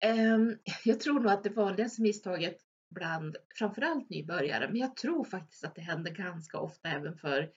Ehm, 0.05 0.57
jag 0.85 0.99
tror 0.99 1.19
nog 1.19 1.31
att 1.31 1.43
det 1.43 1.49
vanligaste 1.49 2.01
misstaget 2.01 2.57
bland 2.93 3.37
framförallt 3.55 4.09
nybörjare, 4.09 4.67
men 4.67 4.77
jag 4.77 4.95
tror 4.95 5.23
faktiskt 5.23 5.63
att 5.63 5.75
det 5.75 5.81
händer 5.81 6.11
ganska 6.11 6.59
ofta 6.59 6.89
även 6.89 7.17
för 7.17 7.51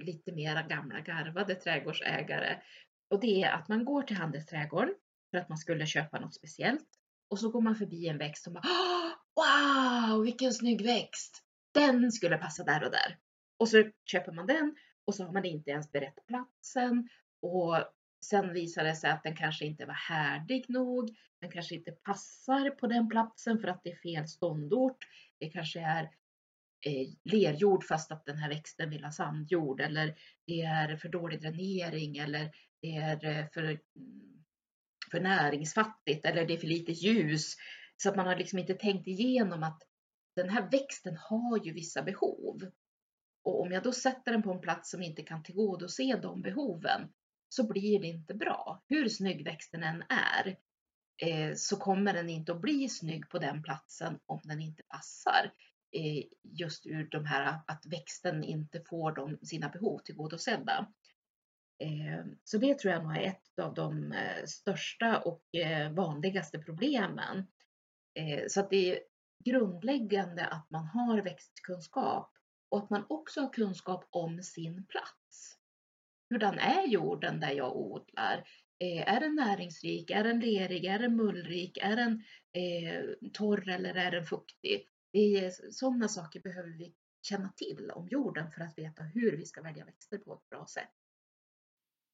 lite 0.00 0.32
mera 0.32 0.62
gamla 0.62 1.00
garvade 1.00 1.54
trädgårdsägare. 1.54 2.62
Och 3.10 3.20
det 3.20 3.42
är 3.42 3.52
att 3.52 3.68
man 3.68 3.84
går 3.84 4.02
till 4.02 4.16
handelsträdgården 4.16 4.94
för 5.30 5.38
att 5.38 5.48
man 5.48 5.58
skulle 5.58 5.86
köpa 5.86 6.20
något 6.20 6.34
speciellt 6.34 6.88
och 7.30 7.38
så 7.38 7.50
går 7.50 7.60
man 7.60 7.76
förbi 7.76 8.08
en 8.08 8.18
växt 8.18 8.46
och 8.46 8.52
bara 8.52 8.64
Wow, 9.36 10.22
vilken 10.22 10.52
snygg 10.52 10.84
växt! 10.84 11.44
Den 11.74 12.12
skulle 12.12 12.38
passa 12.38 12.64
där 12.64 12.84
och 12.84 12.90
där. 12.90 13.18
Och 13.58 13.68
så 13.68 13.84
köper 14.04 14.32
man 14.32 14.46
den 14.46 14.76
och 15.04 15.14
så 15.14 15.24
har 15.24 15.32
man 15.32 15.44
inte 15.44 15.70
ens 15.70 15.92
berett 15.92 16.26
platsen 16.26 17.08
och 17.42 17.76
sen 18.24 18.52
visar 18.52 18.84
det 18.84 18.94
sig 18.94 19.10
att 19.10 19.22
den 19.22 19.36
kanske 19.36 19.64
inte 19.64 19.86
var 19.86 19.94
härdig 19.94 20.64
nog. 20.68 21.16
Den 21.40 21.50
kanske 21.50 21.74
inte 21.74 21.92
passar 21.92 22.70
på 22.70 22.86
den 22.86 23.08
platsen 23.08 23.58
för 23.58 23.68
att 23.68 23.80
det 23.84 23.90
är 23.90 23.96
fel 23.96 24.28
ståndort. 24.28 25.04
Det 25.38 25.50
kanske 25.50 25.80
är 25.80 26.02
eh, 26.86 27.08
lerjord 27.24 27.84
fast 27.84 28.12
att 28.12 28.26
den 28.26 28.38
här 28.38 28.48
växten 28.48 28.90
vill 28.90 29.04
ha 29.04 29.10
sandjord 29.10 29.80
eller 29.80 30.14
det 30.46 30.62
är 30.62 30.96
för 30.96 31.08
dålig 31.08 31.40
dränering 31.40 32.16
eller 32.16 32.50
det 32.80 32.96
är 32.96 33.24
eh, 33.24 33.46
för, 33.52 33.62
mm, 33.62 34.44
för 35.10 35.20
näringsfattigt 35.20 36.24
eller 36.24 36.46
det 36.46 36.54
är 36.54 36.58
för 36.58 36.66
lite 36.66 36.92
ljus. 36.92 37.54
Så 37.96 38.08
att 38.08 38.16
man 38.16 38.26
har 38.26 38.36
liksom 38.36 38.58
inte 38.58 38.74
tänkt 38.74 39.06
igenom 39.06 39.62
att 39.62 39.82
den 40.36 40.48
här 40.48 40.70
växten 40.70 41.16
har 41.16 41.64
ju 41.64 41.72
vissa 41.72 42.02
behov. 42.02 42.70
Och 43.44 43.60
om 43.60 43.72
jag 43.72 43.82
då 43.82 43.92
sätter 43.92 44.32
den 44.32 44.42
på 44.42 44.52
en 44.52 44.60
plats 44.60 44.90
som 44.90 45.02
inte 45.02 45.22
kan 45.22 45.42
tillgodose 45.42 46.18
de 46.22 46.42
behoven 46.42 47.12
så 47.48 47.66
blir 47.66 48.00
det 48.00 48.06
inte 48.06 48.34
bra. 48.34 48.82
Hur 48.88 49.08
snygg 49.08 49.44
växten 49.44 49.82
än 49.82 50.02
är 50.08 50.56
eh, 51.22 51.54
så 51.54 51.76
kommer 51.76 52.14
den 52.14 52.28
inte 52.28 52.52
att 52.52 52.60
bli 52.60 52.88
snygg 52.88 53.28
på 53.30 53.38
den 53.38 53.62
platsen 53.62 54.18
om 54.26 54.40
den 54.44 54.60
inte 54.60 54.82
passar. 54.82 55.52
Eh, 55.92 56.24
just 56.42 56.86
ur 56.86 57.08
de 57.10 57.24
här 57.24 57.60
att 57.66 57.86
växten 57.86 58.44
inte 58.44 58.80
får 58.80 59.12
de, 59.12 59.38
sina 59.42 59.68
behov 59.68 59.98
tillgodosedda. 59.98 60.86
Eh, 61.78 62.24
så 62.44 62.58
det 62.58 62.78
tror 62.78 62.94
jag 62.94 63.02
nog 63.02 63.16
är 63.16 63.22
ett 63.22 63.58
av 63.62 63.74
de 63.74 64.12
eh, 64.12 64.44
största 64.44 65.18
och 65.18 65.54
eh, 65.54 65.92
vanligaste 65.92 66.58
problemen. 66.58 67.46
Eh, 68.14 68.44
så 68.48 68.60
att 68.60 68.70
det 68.70 68.92
är 68.92 69.00
grundläggande 69.44 70.46
att 70.46 70.70
man 70.70 70.86
har 70.86 71.18
växtkunskap 71.18 72.32
och 72.68 72.78
att 72.78 72.90
man 72.90 73.06
också 73.08 73.40
har 73.40 73.52
kunskap 73.52 74.06
om 74.10 74.42
sin 74.42 74.86
plats. 74.86 75.57
Hurdan 76.30 76.58
är 76.58 76.86
jorden 76.86 77.40
där 77.40 77.52
jag 77.52 77.76
odlar? 77.76 78.44
Eh, 78.78 79.14
är 79.14 79.20
den 79.20 79.34
näringsrik? 79.34 80.10
Är 80.10 80.24
den 80.24 80.40
lerig? 80.40 80.84
Är 80.84 80.98
den 80.98 81.16
mullrik? 81.16 81.78
Är 81.82 81.96
den 81.96 82.24
eh, 82.52 83.30
torr 83.32 83.68
eller 83.68 83.94
är 83.94 84.10
den 84.10 84.24
fuktig? 84.24 84.88
Det 85.12 85.44
är, 85.44 85.50
sådana 85.70 86.08
saker 86.08 86.40
behöver 86.40 86.70
vi 86.70 86.94
känna 87.22 87.52
till 87.56 87.90
om 87.90 88.08
jorden 88.08 88.50
för 88.50 88.60
att 88.60 88.78
veta 88.78 89.02
hur 89.02 89.36
vi 89.36 89.44
ska 89.44 89.62
välja 89.62 89.84
växter 89.84 90.18
på 90.18 90.34
ett 90.34 90.48
bra 90.50 90.66
sätt. 90.66 90.92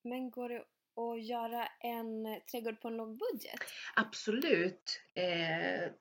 Men 0.04 0.30
går 0.30 0.48
det 0.48 0.64
att 0.96 1.24
göra 1.24 1.66
en 1.66 2.40
trädgård 2.50 2.80
på 2.80 2.88
en 2.88 2.96
låg 2.96 3.18
budget? 3.18 3.60
Absolut. 3.96 5.00
Eh, 5.14 5.92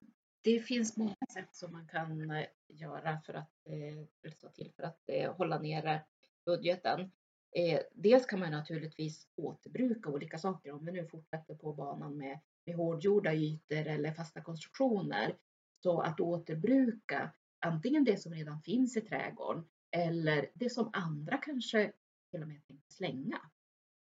det 0.42 0.60
finns 0.60 0.98
många 0.98 1.16
sätt 1.34 1.56
som 1.56 1.72
man 1.72 1.88
kan 1.88 2.32
eh, 2.32 2.48
göra 2.68 3.22
för 3.26 3.34
att, 3.34 3.52
eh, 3.66 4.50
till 4.50 4.72
för 4.76 4.84
att 4.84 5.10
eh, 5.10 5.36
hålla 5.36 5.60
nere 5.60 6.02
budgeten. 6.46 7.12
Eh, 7.56 7.80
dels 7.92 8.26
kan 8.26 8.40
man 8.40 8.52
naturligtvis 8.52 9.28
återbruka 9.36 10.10
olika 10.10 10.38
saker 10.38 10.72
om 10.72 10.86
vi 10.86 10.92
nu 10.92 11.08
fortsätter 11.08 11.56
på 11.56 11.74
banan 11.74 12.18
med, 12.18 12.40
med 12.66 12.76
hårdgjorda 12.76 13.34
ytor 13.34 13.88
eller 13.88 14.12
fasta 14.12 14.42
konstruktioner. 14.42 15.38
Så 15.84 16.02
att 16.02 16.20
återbruka 16.20 17.34
antingen 17.60 18.04
det 18.04 18.18
som 18.18 18.34
redan 18.34 18.62
finns 18.62 18.98
i 18.98 19.02
trädgården 19.02 19.66
eller 19.92 20.50
det 20.54 20.70
som 20.70 20.90
andra 20.94 21.38
kanske 21.38 21.92
till 22.32 22.42
och 22.42 22.48
med 22.48 22.68
tänkte 22.68 22.94
slänga. 22.94 23.42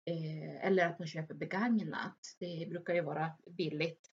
Eh, 0.04 0.66
eller 0.66 0.86
att 0.86 0.98
man 0.98 1.08
köper 1.08 1.34
begagnat. 1.34 2.18
Det 2.38 2.66
brukar 2.70 2.94
ju 2.94 3.00
vara 3.00 3.30
billigt. 3.50 4.10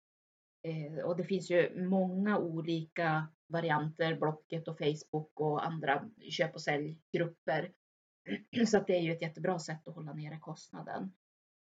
Eh, 0.63 1.05
och 1.05 1.17
det 1.17 1.25
finns 1.25 1.51
ju 1.51 1.87
många 1.89 2.39
olika 2.39 3.29
varianter, 3.47 4.17
Blocket 4.17 4.69
och 4.69 4.79
Facebook 4.79 5.41
och 5.41 5.67
andra 5.67 6.11
köp 6.31 6.55
och 6.55 6.63
säljgrupper 6.63 7.73
Så 8.67 8.77
att 8.77 8.87
det 8.87 8.97
är 8.97 9.01
ju 9.01 9.13
ett 9.13 9.23
jättebra 9.23 9.59
sätt 9.59 9.89
att 9.89 9.95
hålla 9.95 10.13
nere 10.13 10.39
kostnaden. 10.39 11.13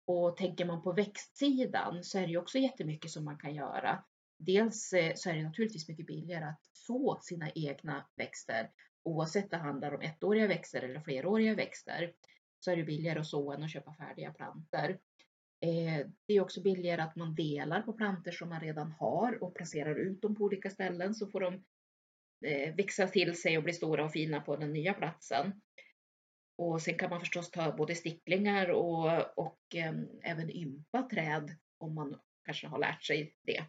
Och 0.06 0.36
tänker 0.36 0.64
man 0.64 0.82
på 0.82 0.92
växtsidan 0.92 2.04
så 2.04 2.18
är 2.18 2.22
det 2.22 2.30
ju 2.30 2.38
också 2.38 2.58
jättemycket 2.58 3.10
som 3.10 3.24
man 3.24 3.38
kan 3.38 3.54
göra. 3.54 4.04
Dels 4.38 4.92
eh, 4.92 5.12
så 5.14 5.30
är 5.30 5.34
det 5.34 5.42
naturligtvis 5.42 5.88
mycket 5.88 6.06
billigare 6.06 6.44
att 6.44 6.60
så 6.72 7.18
sina 7.22 7.50
egna 7.50 8.06
växter. 8.16 8.70
Oavsett 9.02 9.50
det 9.50 9.56
handlar 9.56 9.94
om 9.94 10.00
ettåriga 10.00 10.46
växter 10.46 10.82
eller 10.82 11.00
fleråriga 11.00 11.54
växter 11.54 12.12
så 12.60 12.70
är 12.70 12.76
det 12.76 12.84
billigare 12.84 13.18
att 13.18 13.26
så 13.26 13.52
än 13.52 13.62
att 13.62 13.70
köpa 13.70 13.94
färdiga 13.94 14.32
planter. 14.32 14.98
Eh, 15.60 16.06
det 16.26 16.34
är 16.34 16.40
också 16.40 16.62
billigare 16.62 17.02
att 17.02 17.16
man 17.16 17.34
delar 17.34 17.82
på 17.82 17.92
planter 17.92 18.32
som 18.32 18.48
man 18.48 18.60
redan 18.60 18.92
har 18.92 19.42
och 19.42 19.54
placerar 19.54 19.94
ut 19.94 20.22
dem 20.22 20.34
på 20.34 20.44
olika 20.44 20.70
ställen 20.70 21.14
så 21.14 21.26
får 21.26 21.40
de 21.40 21.64
eh, 22.46 22.74
växa 22.74 23.06
till 23.06 23.40
sig 23.40 23.58
och 23.58 23.64
bli 23.64 23.72
stora 23.72 24.04
och 24.04 24.12
fina 24.12 24.40
på 24.40 24.56
den 24.56 24.72
nya 24.72 24.94
platsen. 24.94 25.60
Och 26.56 26.82
sen 26.82 26.98
kan 26.98 27.10
man 27.10 27.20
förstås 27.20 27.50
ta 27.50 27.72
både 27.72 27.94
sticklingar 27.94 28.68
och, 28.68 29.38
och 29.38 29.60
eh, 29.74 29.94
även 30.22 30.50
ympa 30.50 31.02
träd 31.02 31.56
om 31.78 31.94
man 31.94 32.20
kanske 32.44 32.66
har 32.66 32.78
lärt 32.78 33.04
sig 33.04 33.34
det. 33.42 33.64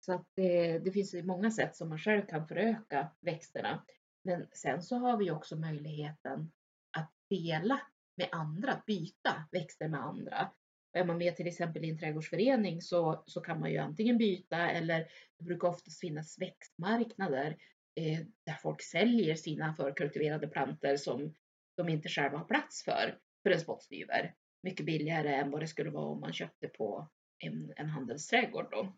Så 0.00 0.12
att 0.12 0.26
det, 0.34 0.78
det 0.78 0.92
finns 0.92 1.14
många 1.14 1.50
sätt 1.50 1.76
som 1.76 1.88
man 1.88 1.98
själv 1.98 2.26
kan 2.26 2.48
föröka 2.48 3.10
växterna. 3.20 3.84
Men 4.24 4.46
sen 4.52 4.82
så 4.82 4.96
har 4.96 5.16
vi 5.16 5.30
också 5.30 5.56
möjligheten 5.56 6.52
att 6.96 7.12
dela 7.30 7.80
med 8.16 8.28
andra, 8.32 8.82
byta 8.86 9.48
växter 9.52 9.88
med 9.88 10.00
andra. 10.00 10.50
är 10.92 11.04
man 11.04 11.18
med 11.18 11.36
till 11.36 11.46
exempel 11.46 11.84
i 11.84 11.90
en 11.90 11.98
trädgårdsförening 11.98 12.82
så, 12.82 13.24
så 13.26 13.40
kan 13.40 13.60
man 13.60 13.70
ju 13.70 13.78
antingen 13.78 14.18
byta 14.18 14.70
eller 14.70 15.08
det 15.38 15.44
brukar 15.44 15.68
oftast 15.68 16.00
finnas 16.00 16.38
växtmarknader 16.38 17.56
eh, 17.94 18.20
där 18.46 18.54
folk 18.62 18.82
säljer 18.82 19.34
sina 19.34 19.74
förkultiverade 19.74 20.48
planter 20.48 20.96
som 20.96 21.34
de 21.76 21.88
inte 21.88 22.08
själva 22.08 22.38
har 22.38 22.44
plats 22.44 22.84
för, 22.84 23.18
för 23.42 23.50
en 23.50 23.60
spottstyver. 23.60 24.34
Mycket 24.62 24.86
billigare 24.86 25.34
än 25.34 25.50
vad 25.50 25.60
det 25.60 25.66
skulle 25.66 25.90
vara 25.90 26.06
om 26.06 26.20
man 26.20 26.32
köpte 26.32 26.68
på 26.68 27.08
en, 27.38 27.72
en 27.76 27.88
handelsträdgård. 27.88 28.70
Då. 28.70 28.96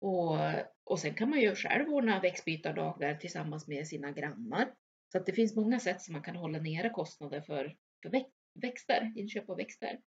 Och, 0.00 0.38
och 0.84 0.98
sen 0.98 1.14
kan 1.14 1.30
man 1.30 1.40
ju 1.40 1.54
själv 1.54 1.88
ordna 1.88 2.20
växtbytardagar 2.20 3.14
tillsammans 3.14 3.68
med 3.68 3.88
sina 3.88 4.10
grannar. 4.10 4.74
Så 5.12 5.18
att 5.18 5.26
det 5.26 5.32
finns 5.32 5.56
många 5.56 5.80
sätt 5.80 6.02
som 6.02 6.12
man 6.12 6.22
kan 6.22 6.36
hålla 6.36 6.58
nere 6.58 6.90
kostnader 6.90 7.40
för, 7.40 7.76
för 8.02 8.24
växter, 8.54 9.12
inköp 9.16 9.50
av 9.50 9.56
växter. 9.56 10.00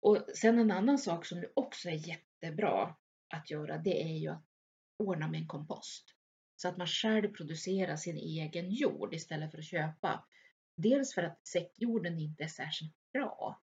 Och 0.00 0.24
sen 0.34 0.58
en 0.58 0.70
annan 0.70 0.98
sak 0.98 1.26
som 1.26 1.44
också 1.54 1.88
är 1.88 2.08
jättebra 2.08 2.96
att 3.34 3.50
göra, 3.50 3.78
det 3.78 4.02
är 4.02 4.18
ju 4.18 4.28
att 4.28 4.44
ordna 4.98 5.28
med 5.28 5.40
en 5.40 5.46
kompost. 5.46 6.04
Så 6.62 6.68
att 6.68 6.76
man 6.76 6.86
själv 6.86 7.32
producerar 7.32 7.96
sin 7.96 8.16
egen 8.16 8.70
jord 8.70 9.14
istället 9.14 9.50
för 9.50 9.58
att 9.58 9.64
köpa. 9.64 10.24
Dels 10.76 11.14
för 11.14 11.22
att 11.22 11.46
säckjorden 11.46 12.18
inte 12.18 12.44
är 12.44 12.48
särskilt 12.48 12.94
bra. 13.12 13.62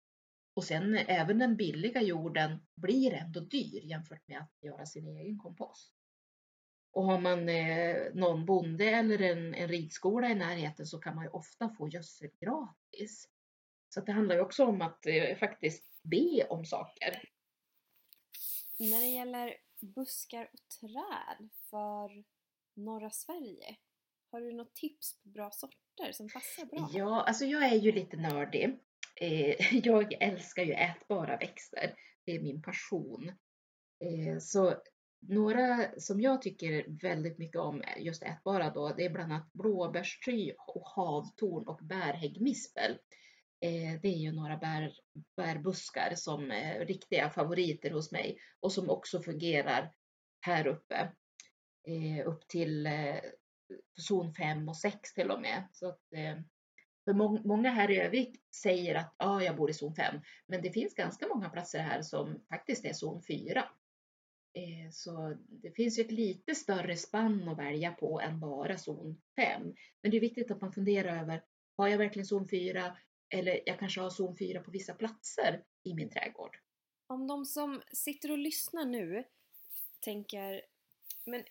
Och 0.53 0.63
sen 0.63 0.95
även 0.95 1.39
den 1.39 1.57
billiga 1.57 2.01
jorden 2.01 2.67
blir 2.75 3.13
ändå 3.13 3.39
dyr 3.39 3.81
jämfört 3.83 4.27
med 4.27 4.39
att 4.39 4.57
göra 4.62 4.86
sin 4.86 5.07
egen 5.07 5.39
kompost. 5.39 5.93
Och 6.91 7.05
har 7.05 7.19
man 7.19 7.50
eh, 7.50 8.13
någon 8.13 8.45
bonde 8.45 8.86
eller 8.86 9.21
en, 9.21 9.55
en 9.55 9.67
ridskola 9.67 10.29
i 10.29 10.36
närheten 10.36 10.86
så 10.86 11.00
kan 11.00 11.15
man 11.15 11.24
ju 11.24 11.29
ofta 11.29 11.69
få 11.69 11.89
gödsel 11.89 12.29
gratis. 12.39 13.29
Så 13.89 14.01
det 14.01 14.12
handlar 14.12 14.36
ju 14.36 14.41
också 14.41 14.65
om 14.65 14.81
att 14.81 15.05
eh, 15.05 15.38
faktiskt 15.38 16.03
be 16.03 16.48
om 16.50 16.65
saker. 16.65 17.29
När 18.79 19.00
det 19.00 19.10
gäller 19.10 19.55
buskar 19.79 20.50
och 20.53 20.69
träd 20.79 21.50
för 21.69 22.24
norra 22.75 23.10
Sverige, 23.10 23.75
har 24.32 24.42
du 24.42 24.54
något 24.54 24.75
tips 24.75 25.22
på 25.24 25.30
bra 25.30 25.51
sorter 25.51 26.12
som 26.12 26.30
passar 26.30 26.66
bra? 26.66 26.90
Ja, 26.94 27.24
alltså 27.24 27.46
jag 27.46 27.63
är 27.63 27.75
ju 27.75 27.92
lite 27.92 28.18
nördig. 28.18 28.80
Eh, 29.16 29.75
jag 29.86 30.13
älskar 30.13 30.63
ju 30.63 30.74
ätbara 30.74 31.38
växter. 31.38 31.96
Det 32.25 32.32
är 32.36 32.40
min 32.40 32.62
passion. 32.62 33.32
Eh, 34.04 34.38
så 34.40 34.75
några 35.28 36.00
som 36.00 36.22
jag 36.22 36.42
tycker 36.42 36.86
väldigt 37.01 37.38
mycket 37.38 37.62
om, 37.62 37.84
just 37.98 38.24
ätbara 38.24 38.70
då, 38.70 38.94
det 38.98 39.06
är 39.06 39.10
bland 39.10 39.34
annat 39.34 39.54
blåbärstry 39.54 40.54
och 40.68 40.88
havtorn 40.88 41.68
och 41.68 41.80
bärhäggmispel. 41.84 42.92
Eh, 43.62 44.01
det 44.01 44.08
är 44.08 44.18
ju 44.18 44.32
några 44.32 44.58
bär, 44.58 44.94
bärbuskar 45.36 46.13
som 46.16 46.51
är 46.51 46.86
riktiga 46.86 47.30
favoriter 47.30 47.92
hos 47.92 48.12
mig 48.12 48.38
och 48.60 48.72
som 48.72 48.90
också 48.90 49.22
fungerar 49.22 49.92
här 50.42 50.68
uppe. 50.68 51.12
Eh, 51.83 52.27
upp 52.27 52.47
till 52.47 52.85
eh, 52.85 53.19
zon 53.97 54.33
5 54.33 54.69
och 54.69 54.77
6 54.77 55.13
till 55.13 55.31
och 55.31 55.41
med. 55.41 55.63
Så 55.71 55.88
att, 55.88 56.13
eh, 56.13 56.38
för 57.03 57.13
många 57.47 57.69
här 57.69 57.91
i 57.91 58.01
Övik 58.01 58.41
säger 58.55 58.95
att 58.95 59.13
ah, 59.17 59.41
jag 59.41 59.55
bor 59.55 59.69
i 59.69 59.73
zon 59.73 59.95
5, 59.95 60.21
men 60.45 60.61
det 60.61 60.71
finns 60.71 60.93
ganska 60.93 61.27
många 61.27 61.50
platser 61.50 61.79
här 61.79 62.01
som 62.01 62.45
faktiskt 62.50 62.85
är 62.85 62.93
zon 62.93 63.23
4. 63.23 63.59
Eh, 64.53 64.91
så 64.91 65.38
det 65.47 65.71
finns 65.71 66.00
ju 66.00 66.03
ett 66.03 66.11
lite 66.11 66.55
större 66.55 66.97
spann 66.97 67.50
att 67.50 67.57
välja 67.57 67.91
på 67.91 68.21
än 68.21 68.39
bara 68.39 68.77
zon 68.77 69.21
5. 69.35 69.75
Men 70.01 70.11
det 70.11 70.17
är 70.17 70.21
viktigt 70.21 70.51
att 70.51 70.61
man 70.61 70.73
funderar 70.73 71.21
över, 71.21 71.43
har 71.77 71.88
jag 71.88 71.97
verkligen 71.97 72.25
zon 72.25 72.47
4 72.50 72.97
eller 73.29 73.59
jag 73.65 73.79
kanske 73.79 74.01
har 74.01 74.09
zon 74.09 74.38
4 74.38 74.61
på 74.61 74.71
vissa 74.71 74.93
platser 74.93 75.63
i 75.83 75.93
min 75.93 76.09
trädgård. 76.09 76.57
Om 77.07 77.27
de 77.27 77.45
som 77.45 77.81
sitter 77.93 78.31
och 78.31 78.38
lyssnar 78.38 78.85
nu 78.85 79.23
tänker, 80.00 80.61
men 81.25 81.44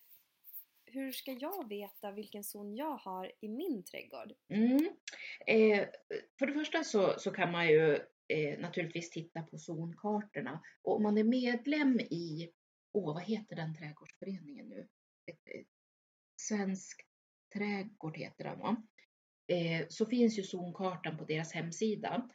hur 0.93 1.13
ska 1.13 1.33
jag 1.33 1.69
veta 1.69 2.11
vilken 2.11 2.45
zon 2.45 2.77
jag 2.77 2.97
har 2.97 3.33
i 3.41 3.49
min 3.49 3.85
trädgård? 3.85 4.33
Mm. 4.49 4.91
Eh, 5.47 5.89
för 6.39 6.47
det 6.47 6.53
första 6.53 6.85
så, 6.85 7.19
så 7.19 7.31
kan 7.31 7.53
man 7.53 7.69
ju 7.69 7.95
eh, 8.29 8.59
naturligtvis 8.59 9.11
titta 9.11 9.43
på 9.43 9.59
zonkartorna. 9.59 10.63
Och 10.83 10.97
om 10.97 11.03
man 11.03 11.19
är 11.19 11.25
medlem 11.25 12.01
i, 12.01 12.51
åh 12.93 13.15
vad 13.15 13.23
heter 13.23 13.57
den 13.57 13.75
trädgårdsföreningen 13.75 14.69
nu? 14.69 14.89
Eh, 15.27 15.55
eh, 15.55 15.65
Svensk 16.37 17.07
trädgård 17.55 18.17
heter 18.17 18.45
den 18.45 18.59
va? 18.59 18.83
Eh, 19.47 19.87
så 19.89 20.07
finns 20.07 20.39
ju 20.39 20.43
zonkartan 20.43 21.19
på 21.19 21.25
deras 21.25 21.53
hemsida. 21.53 22.31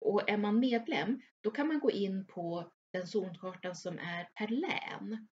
Och 0.00 0.30
är 0.30 0.36
man 0.36 0.60
medlem, 0.60 1.20
då 1.40 1.50
kan 1.50 1.68
man 1.68 1.80
gå 1.80 1.90
in 1.90 2.26
på 2.26 2.72
den 2.92 3.06
zonkartan 3.06 3.74
som 3.74 3.98
är 3.98 4.28
per 4.34 4.48
län. 4.48 5.28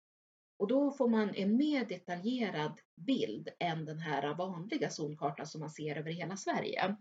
Och 0.56 0.68
då 0.68 0.90
får 0.90 1.08
man 1.08 1.34
en 1.34 1.56
mer 1.56 1.84
detaljerad 1.84 2.80
bild 2.96 3.48
än 3.58 3.84
den 3.84 3.98
här 3.98 4.34
vanliga 4.34 4.90
zonkartan 4.90 5.46
som 5.46 5.60
man 5.60 5.70
ser 5.70 5.96
över 5.96 6.10
hela 6.10 6.36
Sverige. 6.36 6.96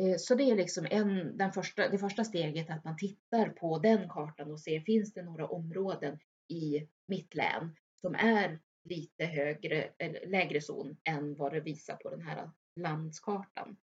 Eh, 0.00 0.16
så 0.18 0.34
det 0.34 0.50
är 0.50 0.56
liksom 0.56 0.86
en, 0.90 1.36
den 1.36 1.52
första, 1.52 1.88
det 1.88 1.98
första 1.98 2.24
steget 2.24 2.70
att 2.70 2.84
man 2.84 2.96
tittar 2.96 3.48
på 3.48 3.78
den 3.78 4.08
kartan 4.08 4.52
och 4.52 4.60
ser 4.60 4.80
finns 4.80 5.12
det 5.12 5.22
några 5.22 5.46
områden 5.46 6.18
i 6.48 6.88
mitt 7.06 7.34
län 7.34 7.76
som 8.00 8.14
är 8.14 8.60
lite 8.84 9.24
högre, 9.24 9.90
lägre 10.26 10.60
zon 10.60 10.96
än 11.04 11.34
vad 11.34 11.52
det 11.52 11.60
visar 11.60 11.96
på 11.96 12.10
den 12.10 12.22
här 12.22 12.50
landskartan. 12.80 13.76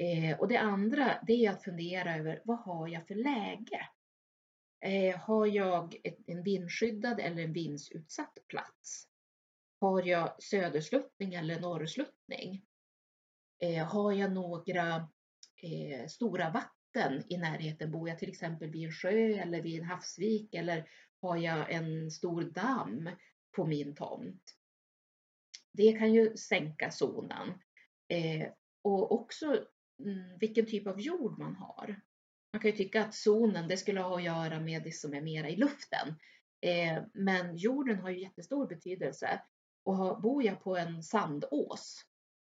Eh, 0.00 0.38
och 0.38 0.48
det 0.48 0.56
andra, 0.56 1.18
det 1.26 1.46
är 1.46 1.50
att 1.50 1.64
fundera 1.64 2.16
över 2.16 2.42
vad 2.44 2.58
har 2.58 2.88
jag 2.88 3.06
för 3.06 3.14
läge? 3.14 3.88
Eh, 4.84 5.16
har 5.18 5.46
jag 5.46 5.96
en 6.26 6.42
vindskyddad 6.42 7.20
eller 7.20 7.42
en 7.42 7.52
vindsutsatt 7.52 8.38
plats? 8.48 9.08
Har 9.80 10.02
jag 10.02 10.42
södersluttning 10.42 11.34
eller 11.34 11.60
norrsluttning? 11.60 12.64
Eh, 13.62 13.84
har 13.86 14.12
jag 14.12 14.32
några 14.32 15.08
eh, 15.62 16.06
stora 16.08 16.50
vatten 16.50 17.24
i 17.28 17.36
närheten? 17.36 17.90
Bor 17.90 18.08
jag 18.08 18.18
till 18.18 18.28
exempel 18.28 18.70
vid 18.70 18.84
en 18.84 18.92
sjö 18.92 19.34
eller 19.34 19.62
vid 19.62 19.80
en 19.80 19.86
havsvik 19.86 20.54
eller 20.54 20.88
har 21.20 21.36
jag 21.36 21.72
en 21.72 22.10
stor 22.10 22.42
damm 22.42 23.10
på 23.56 23.66
min 23.66 23.94
tomt? 23.94 24.56
Det 25.72 25.92
kan 25.92 26.14
ju 26.14 26.36
sänka 26.36 26.90
zonen. 26.90 27.48
Och 28.82 29.12
också 29.12 29.66
mm, 30.04 30.38
vilken 30.38 30.66
typ 30.66 30.86
av 30.86 31.00
jord 31.00 31.38
man 31.38 31.56
har. 31.56 32.00
Man 32.54 32.60
kan 32.60 32.70
ju 32.70 32.76
tycka 32.76 33.04
att 33.04 33.14
zonen, 33.14 33.68
det 33.68 33.76
skulle 33.76 34.00
ha 34.00 34.16
att 34.16 34.22
göra 34.22 34.60
med 34.60 34.82
det 34.82 34.92
som 34.92 35.14
är 35.14 35.20
mera 35.20 35.48
i 35.48 35.56
luften. 35.56 36.08
Eh, 36.60 37.02
men 37.12 37.56
jorden 37.56 37.98
har 37.98 38.10
ju 38.10 38.20
jättestor 38.20 38.66
betydelse. 38.66 39.42
Och 39.84 39.96
har, 39.96 40.20
bor 40.20 40.44
jag 40.44 40.62
på 40.62 40.76
en 40.76 41.02
sandås 41.02 42.04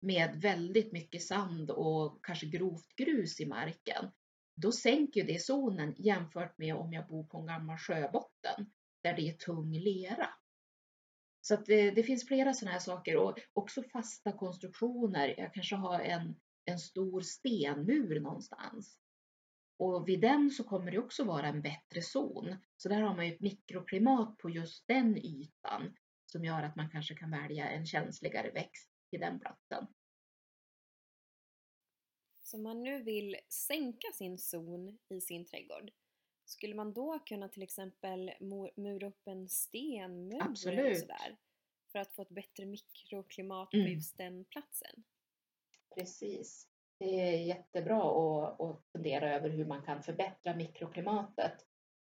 med 0.01 0.41
väldigt 0.41 0.93
mycket 0.93 1.23
sand 1.23 1.71
och 1.71 2.25
kanske 2.25 2.47
grovt 2.47 2.97
grus 2.97 3.41
i 3.41 3.47
marken, 3.47 4.11
då 4.57 4.73
sänker 4.73 5.25
det 5.25 5.43
zonen 5.43 5.95
jämfört 5.99 6.59
med 6.59 6.75
om 6.75 6.93
jag 6.93 7.07
bor 7.07 7.25
på 7.25 7.39
en 7.39 7.47
gammal 7.47 7.79
sjöbotten 7.79 8.71
där 9.03 9.17
det 9.17 9.29
är 9.29 9.33
tung 9.33 9.73
lera. 9.73 10.29
Så 11.41 11.55
att 11.55 11.67
det, 11.67 11.91
det 11.91 12.03
finns 12.03 12.27
flera 12.27 12.55
sådana 12.55 12.73
här 12.73 12.81
saker 12.81 13.17
och 13.17 13.39
också 13.53 13.83
fasta 13.83 14.33
konstruktioner. 14.33 15.35
Jag 15.39 15.55
kanske 15.55 15.77
har 15.77 16.01
en, 16.01 16.35
en 16.65 16.79
stor 16.79 17.21
stenmur 17.21 18.21
någonstans. 18.21 19.01
Och 19.81 20.09
vid 20.09 20.21
den 20.21 20.51
så 20.51 20.65
kommer 20.65 20.91
det 20.91 20.99
också 20.99 21.25
vara 21.25 21.47
en 21.47 21.63
bättre 21.63 22.03
zon. 22.03 22.57
Så 22.77 22.89
där 22.89 23.01
har 23.01 23.17
man 23.17 23.27
ju 23.27 23.35
ett 23.35 23.41
mikroklimat 23.41 24.39
på 24.39 24.51
just 24.51 24.87
den 24.87 25.17
ytan 25.19 25.97
som 26.27 26.45
gör 26.45 26.63
att 26.63 26.77
man 26.77 26.91
kanske 26.91 27.15
kan 27.15 27.31
välja 27.31 27.71
en 27.71 27.87
känsligare 27.87 28.51
växt 28.51 28.91
till 29.11 29.21
den 29.21 29.41
platsen. 29.41 29.87
Så 32.41 32.57
om 32.57 32.63
man 32.63 32.83
nu 32.83 33.03
vill 33.03 33.37
sänka 33.49 34.07
sin 34.15 34.39
zon 34.39 34.99
i 35.09 35.21
sin 35.21 35.47
trädgård, 35.47 35.91
skulle 36.45 36.75
man 36.75 36.93
då 36.93 37.19
kunna 37.19 37.49
till 37.49 37.63
exempel 37.63 38.31
mura 38.77 39.07
upp 39.07 39.27
en 39.27 39.49
stenmur 39.49 40.43
Absolut. 40.43 40.79
eller 40.79 40.95
sådär? 40.95 41.37
För 41.93 41.99
att 41.99 42.13
få 42.13 42.23
ett 42.23 42.29
bättre 42.29 42.67
mikroklimat 42.67 43.75
Mm. 43.75 43.87
på 43.87 43.91
just 43.93 44.17
den 44.17 44.45
platsen? 44.45 45.05
Precis. 45.95 46.70
Det 47.01 47.21
är 47.21 47.37
jättebra 47.37 47.99
att, 47.99 48.61
att 48.61 48.83
fundera 48.93 49.35
över 49.35 49.51
hur 49.51 49.67
man 49.67 49.83
kan 49.83 50.03
förbättra 50.03 50.55
mikroklimatet 50.55 51.55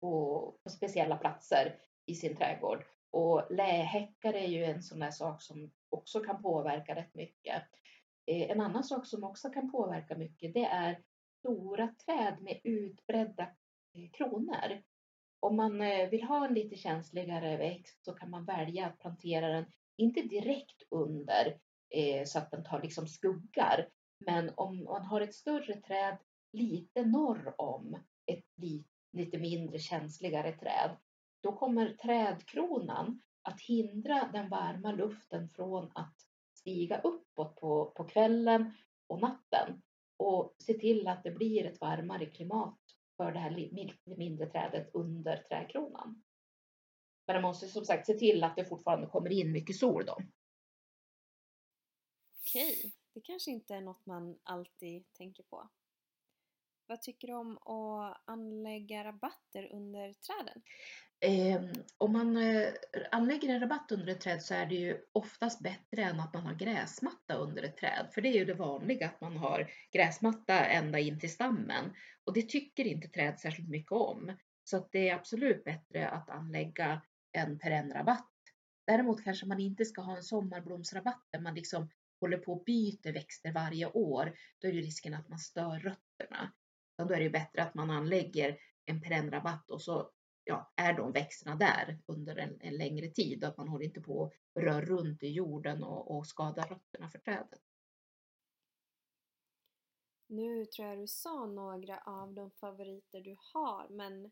på, 0.01 0.55
på 0.63 0.69
speciella 0.69 1.17
platser 1.17 1.75
i 2.05 2.15
sin 2.15 2.35
trädgård. 2.35 2.85
Och 3.11 3.43
lähäckar 3.49 4.33
är 4.33 4.47
ju 4.47 4.63
en 4.63 4.83
sån 4.83 4.99
där 4.99 5.11
sak 5.11 5.41
som 5.41 5.71
också 5.89 6.19
kan 6.19 6.41
påverka 6.41 6.95
rätt 6.95 7.15
mycket. 7.15 7.63
Eh, 8.25 8.51
en 8.51 8.61
annan 8.61 8.83
sak 8.83 9.07
som 9.07 9.23
också 9.23 9.49
kan 9.49 9.71
påverka 9.71 10.17
mycket 10.17 10.53
det 10.53 10.65
är 10.65 11.03
stora 11.39 11.87
träd 12.05 12.37
med 12.41 12.61
utbredda 12.63 13.43
eh, 13.93 14.09
kronor. 14.13 14.83
Om 15.39 15.55
man 15.55 15.81
eh, 15.81 16.09
vill 16.09 16.23
ha 16.23 16.45
en 16.45 16.53
lite 16.53 16.75
känsligare 16.75 17.57
växt 17.57 18.05
så 18.05 18.13
kan 18.13 18.29
man 18.29 18.45
välja 18.45 18.87
att 18.87 18.99
plantera 18.99 19.47
den, 19.47 19.65
inte 19.97 20.21
direkt 20.21 20.83
under 20.89 21.59
så 22.25 22.39
att 22.39 22.51
den 22.51 22.63
tar 22.63 22.81
liksom 22.81 23.07
skuggar, 23.07 23.89
men 24.17 24.51
om 24.55 24.83
man 24.83 25.05
har 25.05 25.21
ett 25.21 25.35
större 25.35 25.81
träd 25.81 26.17
lite 26.51 27.05
norr 27.05 27.53
om 27.57 27.97
ett 28.25 28.45
lite 29.11 29.37
mindre 29.37 29.79
känsligare 29.79 30.51
träd, 30.51 30.97
då 31.41 31.51
kommer 31.51 31.93
trädkronan 31.93 33.21
att 33.41 33.61
hindra 33.61 34.29
den 34.33 34.49
varma 34.49 34.91
luften 34.91 35.49
från 35.49 35.91
att 35.95 36.15
stiga 36.53 37.01
uppåt 37.01 37.55
på, 37.55 37.91
på 37.95 38.03
kvällen 38.03 38.73
och 39.07 39.21
natten 39.21 39.81
och 40.17 40.55
se 40.59 40.73
till 40.73 41.07
att 41.07 41.23
det 41.23 41.31
blir 41.31 41.65
ett 41.65 41.81
varmare 41.81 42.25
klimat 42.25 42.79
för 43.17 43.31
det 43.31 43.39
här 43.39 44.15
mindre 44.17 44.49
trädet 44.49 44.89
under 44.93 45.37
trädkronan. 45.37 46.23
Men 47.27 47.35
man 47.35 47.41
måste 47.41 47.67
som 47.67 47.85
sagt 47.85 48.05
se 48.05 48.13
till 48.13 48.43
att 48.43 48.55
det 48.55 48.65
fortfarande 48.65 49.07
kommer 49.07 49.29
in 49.29 49.51
mycket 49.51 49.75
sol 49.75 50.05
då. 50.05 50.17
Okej, 52.39 52.93
det 53.17 53.21
kanske 53.21 53.51
inte 53.51 53.75
är 53.75 53.81
något 53.81 54.05
man 54.05 54.39
alltid 54.43 55.13
tänker 55.13 55.43
på. 55.43 55.69
Vad 56.87 57.01
tycker 57.01 57.27
du 57.27 57.33
om 57.33 57.57
att 57.57 58.21
anlägga 58.25 59.03
rabatter 59.03 59.69
under 59.71 60.13
träden? 60.13 60.61
Eh, 61.19 61.61
om 61.97 62.13
man 62.13 62.37
eh, 62.37 62.67
anlägger 63.11 63.49
en 63.49 63.59
rabatt 63.59 63.91
under 63.91 64.07
ett 64.07 64.21
träd 64.21 64.43
så 64.43 64.53
är 64.53 64.65
det 64.65 64.75
ju 64.75 64.97
oftast 65.11 65.59
bättre 65.59 66.03
än 66.03 66.19
att 66.19 66.33
man 66.33 66.43
har 66.43 66.53
gräsmatta 66.53 67.33
under 67.33 67.63
ett 67.63 67.77
träd. 67.77 68.07
För 68.13 68.21
det 68.21 68.29
är 68.29 68.33
ju 68.33 68.45
det 68.45 68.53
vanliga 68.53 69.07
att 69.07 69.21
man 69.21 69.37
har 69.37 69.71
gräsmatta 69.91 70.65
ända 70.65 70.99
in 70.99 71.19
till 71.19 71.33
stammen. 71.33 71.93
Och 72.23 72.33
det 72.33 72.49
tycker 72.49 72.85
inte 72.85 73.07
träd 73.07 73.39
särskilt 73.39 73.69
mycket 73.69 73.91
om. 73.91 74.37
Så 74.63 74.77
att 74.77 74.91
det 74.91 75.09
är 75.09 75.15
absolut 75.15 75.63
bättre 75.63 76.09
att 76.09 76.29
anlägga 76.29 77.01
en 77.31 77.59
perennrabatt. 77.59 78.31
Däremot 78.87 79.23
kanske 79.23 79.45
man 79.45 79.59
inte 79.59 79.85
ska 79.85 80.01
ha 80.01 80.17
en 80.17 80.23
sommarblomsrabatt 80.23 81.27
där 81.31 81.39
man 81.39 81.55
liksom 81.55 81.89
håller 82.19 82.37
på 82.37 82.53
och 82.53 82.63
byter 82.63 83.13
växter 83.13 83.53
varje 83.53 83.91
år. 83.91 84.37
Då 84.59 84.67
är 84.67 84.73
det 84.73 84.79
risken 84.79 85.13
att 85.13 85.29
man 85.29 85.39
stör 85.39 85.79
rötterna. 85.79 86.53
Då 86.97 87.13
är 87.13 87.19
det 87.19 87.29
bättre 87.29 87.63
att 87.63 87.73
man 87.75 87.89
anlägger 87.89 88.57
en 88.85 89.01
perennrabatt 89.01 89.71
och 89.71 89.81
så 89.81 90.11
ja, 90.43 90.73
är 90.75 90.93
de 90.93 91.11
växterna 91.11 91.55
där 91.55 91.99
under 92.05 92.35
en, 92.35 92.61
en 92.61 92.77
längre 92.77 93.07
tid 93.07 93.43
och 93.43 93.49
att 93.49 93.57
man 93.57 93.67
håller 93.67 93.85
inte 93.85 94.01
på 94.01 94.31
och 94.53 94.61
rör 94.61 94.81
runt 94.81 95.23
i 95.23 95.27
jorden 95.27 95.83
och, 95.83 96.17
och 96.17 96.27
skadar 96.27 96.67
rötterna 96.67 97.09
för 97.09 97.19
trädet. 97.19 97.61
Nu 100.27 100.65
tror 100.65 100.87
jag 100.87 100.97
du 100.97 101.07
sa 101.07 101.45
några 101.45 101.97
av 101.97 102.33
de 102.33 102.51
favoriter 102.51 103.21
du 103.21 103.35
har, 103.39 103.89
men 103.89 104.31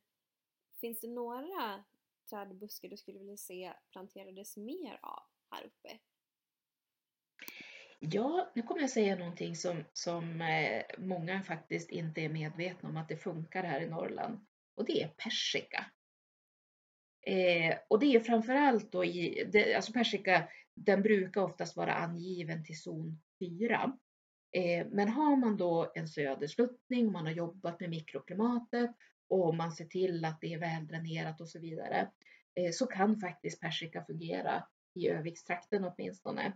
finns 0.81 1.01
det 1.01 1.07
några 1.07 1.83
trädbuskar 2.29 2.89
du 2.89 2.97
skulle 2.97 3.19
vilja 3.19 3.37
se 3.37 3.73
planterades 3.91 4.57
mer 4.57 4.99
av 5.01 5.23
här 5.49 5.65
uppe? 5.65 5.99
Ja, 7.99 8.51
nu 8.55 8.61
kommer 8.61 8.81
jag 8.81 8.89
säga 8.89 9.15
någonting 9.15 9.55
som, 9.55 9.83
som 9.93 10.41
eh, 10.41 10.83
många 10.97 11.43
faktiskt 11.43 11.89
inte 11.89 12.21
är 12.21 12.29
medvetna 12.29 12.89
om 12.89 12.97
att 12.97 13.09
det 13.09 13.17
funkar 13.17 13.63
här 13.63 13.81
i 13.81 13.89
Norrland 13.89 14.45
och 14.75 14.85
det 14.85 15.03
är 15.03 15.07
persika. 15.07 15.85
Eh, 17.27 17.77
och 17.87 17.99
det 17.99 18.15
är 18.15 18.19
framförallt 18.19 18.91
då 18.91 19.05
i, 19.05 19.49
det, 19.51 19.75
alltså 19.75 19.93
persika, 19.93 20.47
den 20.73 21.01
brukar 21.01 21.41
oftast 21.41 21.75
vara 21.75 21.93
angiven 21.93 22.63
till 22.63 22.81
zon 22.81 23.21
4. 23.39 23.97
Eh, 24.51 24.87
men 24.91 25.09
har 25.09 25.35
man 25.35 25.57
då 25.57 25.91
en 25.95 26.07
södersluttning, 26.07 27.11
man 27.11 27.25
har 27.25 27.33
jobbat 27.33 27.79
med 27.79 27.89
mikroklimatet 27.89 28.91
och 29.27 29.55
man 29.55 29.71
ser 29.71 29.85
till 29.85 30.25
att 30.25 30.41
det 30.41 30.53
är 30.53 30.59
väldränerat 30.59 31.41
och 31.41 31.49
så 31.49 31.59
vidare, 31.59 32.11
eh, 32.55 32.71
så 32.71 32.85
kan 32.85 33.19
faktiskt 33.19 33.61
persika 33.61 34.05
fungera 34.05 34.63
i 34.93 35.09
Övikstrakten 35.09 35.85
åtminstone. 35.85 36.53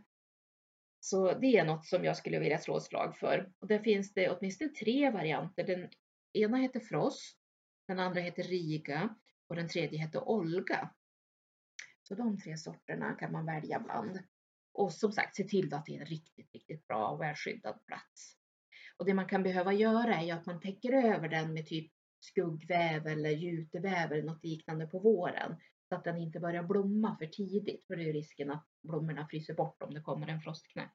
Så 1.00 1.34
det 1.34 1.58
är 1.58 1.66
något 1.66 1.86
som 1.86 2.04
jag 2.04 2.18
skulle 2.18 2.40
vilja 2.40 2.58
slå 2.58 2.78
ett 2.78 2.84
slag 2.84 3.18
för. 3.18 3.52
Och 3.60 3.68
där 3.68 3.80
finns 3.80 4.14
det 4.14 4.30
åtminstone 4.30 4.70
tre 4.70 5.12
varianter. 5.12 5.64
Den 5.64 5.90
ena 6.34 6.58
heter 6.58 6.80
Frost, 6.80 7.38
den 7.88 8.00
andra 8.00 8.22
heter 8.22 8.44
Riga 8.44 9.16
och 9.48 9.56
den 9.56 9.68
tredje 9.68 10.00
heter 10.00 10.30
Olga. 10.30 10.90
Så 12.04 12.16
de 12.16 12.38
tre 12.38 12.58
sorterna 12.58 13.14
kan 13.14 13.32
man 13.32 13.46
välja 13.46 13.80
bland. 13.80 14.20
Och 14.74 14.94
som 14.94 15.12
sagt, 15.12 15.36
se 15.36 15.44
till 15.44 15.74
att 15.74 15.86
det 15.86 15.96
är 15.96 16.00
en 16.00 16.06
riktigt, 16.06 16.54
riktigt 16.54 16.88
bra 16.88 17.08
och 17.08 17.22
välskyddad 17.22 17.86
plats. 17.86 18.36
Och 18.98 19.06
det 19.06 19.14
man 19.14 19.28
kan 19.28 19.44
behöva 19.44 19.74
göra 19.74 20.22
är 20.22 20.34
att 20.34 20.46
man 20.46 20.60
täcker 20.60 20.94
över 20.94 21.30
den 21.30 21.54
med 21.54 21.66
typ 21.66 21.92
skuggväv 22.20 23.08
eller 23.08 23.30
juteväv 23.30 24.12
eller 24.12 24.24
något 24.24 24.44
liknande 24.44 24.88
på 24.88 25.00
våren 25.00 25.56
så 25.90 25.96
att 25.96 26.04
den 26.04 26.18
inte 26.18 26.40
börjar 26.40 26.64
blomma 26.64 27.18
för 27.18 27.26
tidigt 27.26 27.88
för 27.88 27.96
det 27.96 28.10
är 28.10 28.14
risken 28.14 28.52
att 28.52 28.68
blommorna 28.82 29.28
fryser 29.28 29.54
bort 29.54 29.84
om 29.84 29.94
det 29.94 30.02
kommer 30.02 30.28
en 30.28 30.42
frostknäpp. 30.42 30.92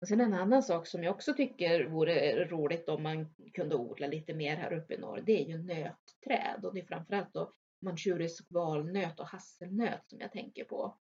Och 0.00 0.08
sen 0.08 0.20
en 0.20 0.34
annan 0.34 0.62
sak 0.62 0.86
som 0.86 1.04
jag 1.04 1.14
också 1.14 1.34
tycker 1.34 1.84
vore 1.84 2.44
roligt 2.44 2.88
om 2.88 3.02
man 3.02 3.34
kunde 3.54 3.76
odla 3.76 4.06
lite 4.06 4.34
mer 4.34 4.56
här 4.56 4.72
uppe 4.72 4.94
i 4.94 4.98
norr, 4.98 5.22
det 5.26 5.42
är 5.42 5.44
ju 5.44 5.58
nötträd 5.58 6.64
och 6.64 6.74
det 6.74 6.80
är 6.80 6.86
framförallt 6.86 7.32
då 7.32 7.52
manchurisk 7.80 8.46
valnöt 8.50 9.20
och 9.20 9.26
hasselnöt 9.26 10.08
som 10.08 10.20
jag 10.20 10.32
tänker 10.32 10.64
på. 10.64 10.98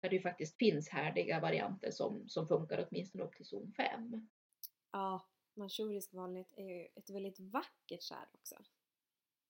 Där 0.00 0.08
det 0.08 0.16
ju 0.16 0.22
faktiskt 0.22 0.58
finns 0.58 0.88
härdiga 0.88 1.40
varianter 1.40 1.90
som, 1.90 2.28
som 2.28 2.48
funkar 2.48 2.86
åtminstone 2.88 3.24
upp 3.24 3.36
till 3.36 3.46
zon 3.46 3.72
5. 3.72 4.28
Ja, 4.92 5.26
manchurisk 5.56 6.12
valnöt 6.12 6.52
är 6.56 6.64
ju 6.64 6.88
ett 6.94 7.10
väldigt 7.10 7.40
vackert 7.40 8.08
träd 8.08 8.28
också. 8.32 8.56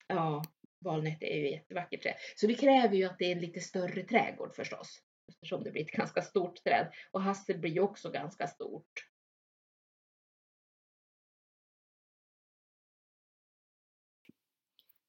Ja, 0.07 0.43
valnöt 0.79 1.23
är 1.23 1.37
ju 1.37 1.47
ett 1.47 1.53
jättevackert 1.53 2.03
träd. 2.03 2.15
Så 2.37 2.47
det 2.47 2.55
kräver 2.55 2.97
ju 2.97 3.05
att 3.05 3.19
det 3.19 3.25
är 3.25 3.33
en 3.33 3.41
lite 3.41 3.61
större 3.61 4.03
trädgård 4.03 4.55
förstås 4.55 5.03
eftersom 5.29 5.65
det 5.65 5.71
blir 5.71 5.83
ett 5.83 5.91
ganska 5.91 6.23
stort 6.23 6.65
träd. 6.65 6.93
Och 7.11 7.23
hassel 7.23 7.59
blir 7.59 7.71
ju 7.71 7.81
också 7.81 8.11
ganska 8.11 8.47
stort. 8.47 9.09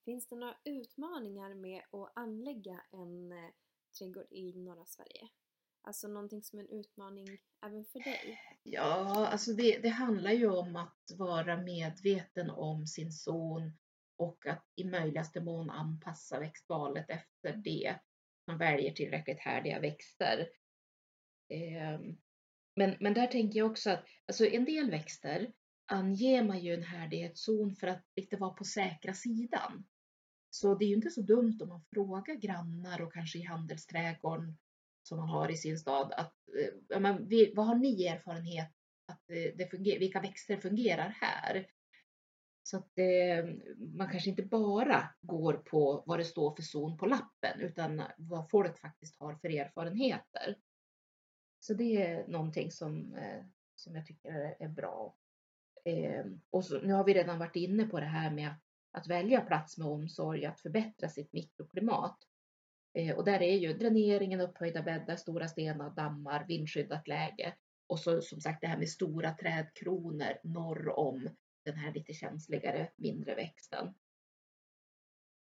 Finns 0.05 0.27
det 0.27 0.35
några 0.35 0.57
utmaningar 0.63 1.53
med 1.53 1.81
att 1.91 2.11
anlägga 2.15 2.81
en 2.91 3.31
eh, 3.31 3.49
trädgård 3.97 4.27
i 4.29 4.53
norra 4.53 4.85
Sverige? 4.85 5.29
Alltså 5.81 6.07
någonting 6.07 6.43
som 6.43 6.59
är 6.59 6.63
en 6.63 6.79
utmaning 6.79 7.27
även 7.65 7.85
för 7.85 7.99
dig? 7.99 8.39
Ja, 8.63 9.27
alltså 9.27 9.53
det, 9.53 9.79
det 9.79 9.89
handlar 9.89 10.31
ju 10.31 10.49
om 10.49 10.75
att 10.75 11.11
vara 11.17 11.57
medveten 11.57 12.49
om 12.49 12.87
sin 12.87 13.11
zon 13.11 13.71
och 14.17 14.45
att 14.45 14.63
i 14.75 14.83
möjligaste 14.83 15.41
mån 15.41 15.69
anpassa 15.69 16.39
växtvalet 16.39 17.09
efter 17.09 17.53
det 17.53 17.95
man 18.47 18.57
väljer 18.57 18.91
tillräckligt 18.91 19.39
härdiga 19.39 19.79
växter. 19.79 20.49
Ehm, 21.49 22.17
men, 22.75 22.95
men 22.99 23.13
där 23.13 23.27
tänker 23.27 23.59
jag 23.59 23.71
också 23.71 23.89
att 23.89 24.05
alltså 24.27 24.45
en 24.45 24.65
del 24.65 24.91
växter 24.91 25.51
anger 25.85 26.43
man 26.43 26.59
ju 26.59 26.73
en 26.73 26.83
härdighetszon 26.83 27.75
för 27.75 27.87
att 27.87 28.03
lite 28.15 28.37
vara 28.37 28.53
på 28.53 28.63
säkra 28.63 29.13
sidan. 29.13 29.85
Så 30.49 30.75
det 30.75 30.85
är 30.85 30.89
ju 30.89 30.95
inte 30.95 31.09
så 31.09 31.21
dumt 31.21 31.59
om 31.61 31.69
man 31.69 31.85
frågar 31.93 32.35
grannar 32.35 33.01
och 33.01 33.13
kanske 33.13 33.39
i 33.39 33.43
handelsträdgården 33.43 34.57
som 35.03 35.17
man 35.17 35.29
har 35.29 35.51
i 35.51 35.57
sin 35.57 35.77
stad 35.77 36.13
att 36.13 36.35
eh, 36.59 36.73
ja, 36.89 36.99
men, 36.99 37.29
vad 37.55 37.65
har 37.65 37.75
ni 37.75 38.05
erfarenhet 38.05 38.71
att 39.05 39.29
eh, 39.29 39.55
det 39.55 39.71
fungerar, 39.71 39.99
vilka 39.99 40.21
växter 40.21 40.57
fungerar 40.57 41.09
här? 41.21 41.67
Så 42.67 42.77
att 42.77 42.89
det, 42.93 43.45
man 43.77 44.11
kanske 44.11 44.29
inte 44.29 44.43
bara 44.43 45.09
går 45.21 45.53
på 45.53 46.03
vad 46.05 46.19
det 46.19 46.25
står 46.25 46.55
för 46.55 46.63
zon 46.63 46.97
på 46.97 47.05
lappen 47.05 47.61
utan 47.61 48.03
vad 48.17 48.49
folk 48.49 48.79
faktiskt 48.79 49.19
har 49.19 49.35
för 49.35 49.49
erfarenheter. 49.49 50.55
Så 51.59 51.73
det 51.73 52.03
är 52.03 52.27
någonting 52.27 52.71
som, 52.71 53.15
eh, 53.15 53.45
som 53.75 53.95
jag 53.95 54.05
tycker 54.05 54.55
är 54.59 54.67
bra. 54.67 55.15
Ehm, 55.85 56.41
och 56.49 56.65
så, 56.65 56.79
nu 56.79 56.93
har 56.93 57.03
vi 57.03 57.13
redan 57.13 57.39
varit 57.39 57.55
inne 57.55 57.83
på 57.83 57.99
det 57.99 58.05
här 58.05 58.31
med 58.31 58.47
att, 58.47 58.61
att 58.91 59.07
välja 59.07 59.41
plats 59.41 59.77
med 59.77 59.87
omsorg, 59.87 60.45
att 60.45 60.61
förbättra 60.61 61.09
sitt 61.09 61.33
mikroklimat. 61.33 62.17
Eh, 62.93 63.15
och 63.15 63.25
där 63.25 63.41
är 63.41 63.57
ju 63.57 63.73
dräneringen, 63.73 64.41
upphöjda 64.41 64.81
bäddar, 64.81 65.15
stora 65.15 65.47
stenar, 65.47 65.89
dammar, 65.89 66.45
vindskyddat 66.47 67.07
läge 67.07 67.53
och 67.87 67.99
så 67.99 68.21
som 68.21 68.41
sagt 68.41 68.61
det 68.61 68.67
här 68.67 68.77
med 68.77 68.89
stora 68.89 69.33
trädkronor 69.33 70.37
norr 70.43 70.99
om 70.99 71.29
den 71.67 71.77
här 71.77 71.93
lite 71.93 72.13
känsligare 72.13 72.91
mindre 72.95 73.35
växten. 73.35 73.93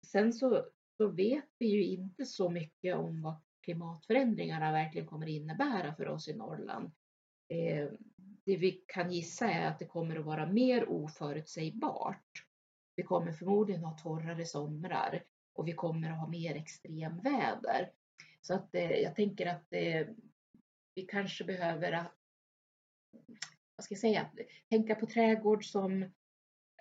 Sen 0.07 0.33
så, 0.33 0.65
så 0.97 1.07
vet 1.07 1.49
vi 1.57 1.67
ju 1.67 1.83
inte 1.83 2.25
så 2.25 2.49
mycket 2.49 2.95
om 2.95 3.21
vad 3.21 3.35
klimatförändringarna 3.61 4.71
verkligen 4.71 5.07
kommer 5.07 5.27
innebära 5.27 5.95
för 5.95 6.07
oss 6.07 6.27
i 6.27 6.35
Norrland. 6.35 6.91
Eh, 7.47 7.89
det 8.45 8.57
vi 8.57 8.83
kan 8.87 9.11
gissa 9.11 9.49
är 9.49 9.67
att 9.67 9.79
det 9.79 9.85
kommer 9.85 10.15
att 10.15 10.25
vara 10.25 10.45
mer 10.45 10.89
oförutsägbart. 10.89 12.45
Vi 12.95 13.03
kommer 13.03 13.31
förmodligen 13.31 13.83
ha 13.83 13.97
torrare 13.97 14.45
somrar 14.45 15.23
och 15.53 15.67
vi 15.67 15.73
kommer 15.73 16.11
att 16.11 16.19
ha 16.19 16.27
mer 16.27 16.55
extremväder. 16.55 17.91
Så 18.41 18.53
att 18.53 18.75
eh, 18.75 18.91
jag 18.91 19.15
tänker 19.15 19.45
att 19.45 19.73
eh, 19.73 20.07
vi 20.95 21.01
kanske 21.01 21.43
behöver 21.43 22.07
vad 23.75 23.83
ska 23.85 23.93
jag 23.93 23.99
säga, 23.99 24.29
tänka 24.69 24.95
på 24.95 25.05
trädgård 25.05 25.65
som 25.65 26.11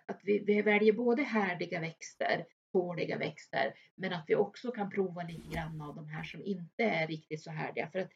att 0.06 0.20
vi, 0.22 0.38
vi 0.38 0.62
väljer 0.62 0.92
både 0.92 1.22
härdiga 1.22 1.80
växter, 1.80 2.46
tåliga 2.72 3.18
växter, 3.18 3.74
men 3.94 4.12
att 4.12 4.24
vi 4.28 4.34
också 4.34 4.70
kan 4.70 4.90
prova 4.90 5.22
lite 5.22 5.54
grann 5.54 5.80
av 5.80 5.94
de 5.96 6.08
här 6.08 6.24
som 6.24 6.44
inte 6.44 6.82
är 6.82 7.06
riktigt 7.06 7.42
så 7.42 7.50
härdiga. 7.50 7.90
För 7.90 7.98
att 7.98 8.10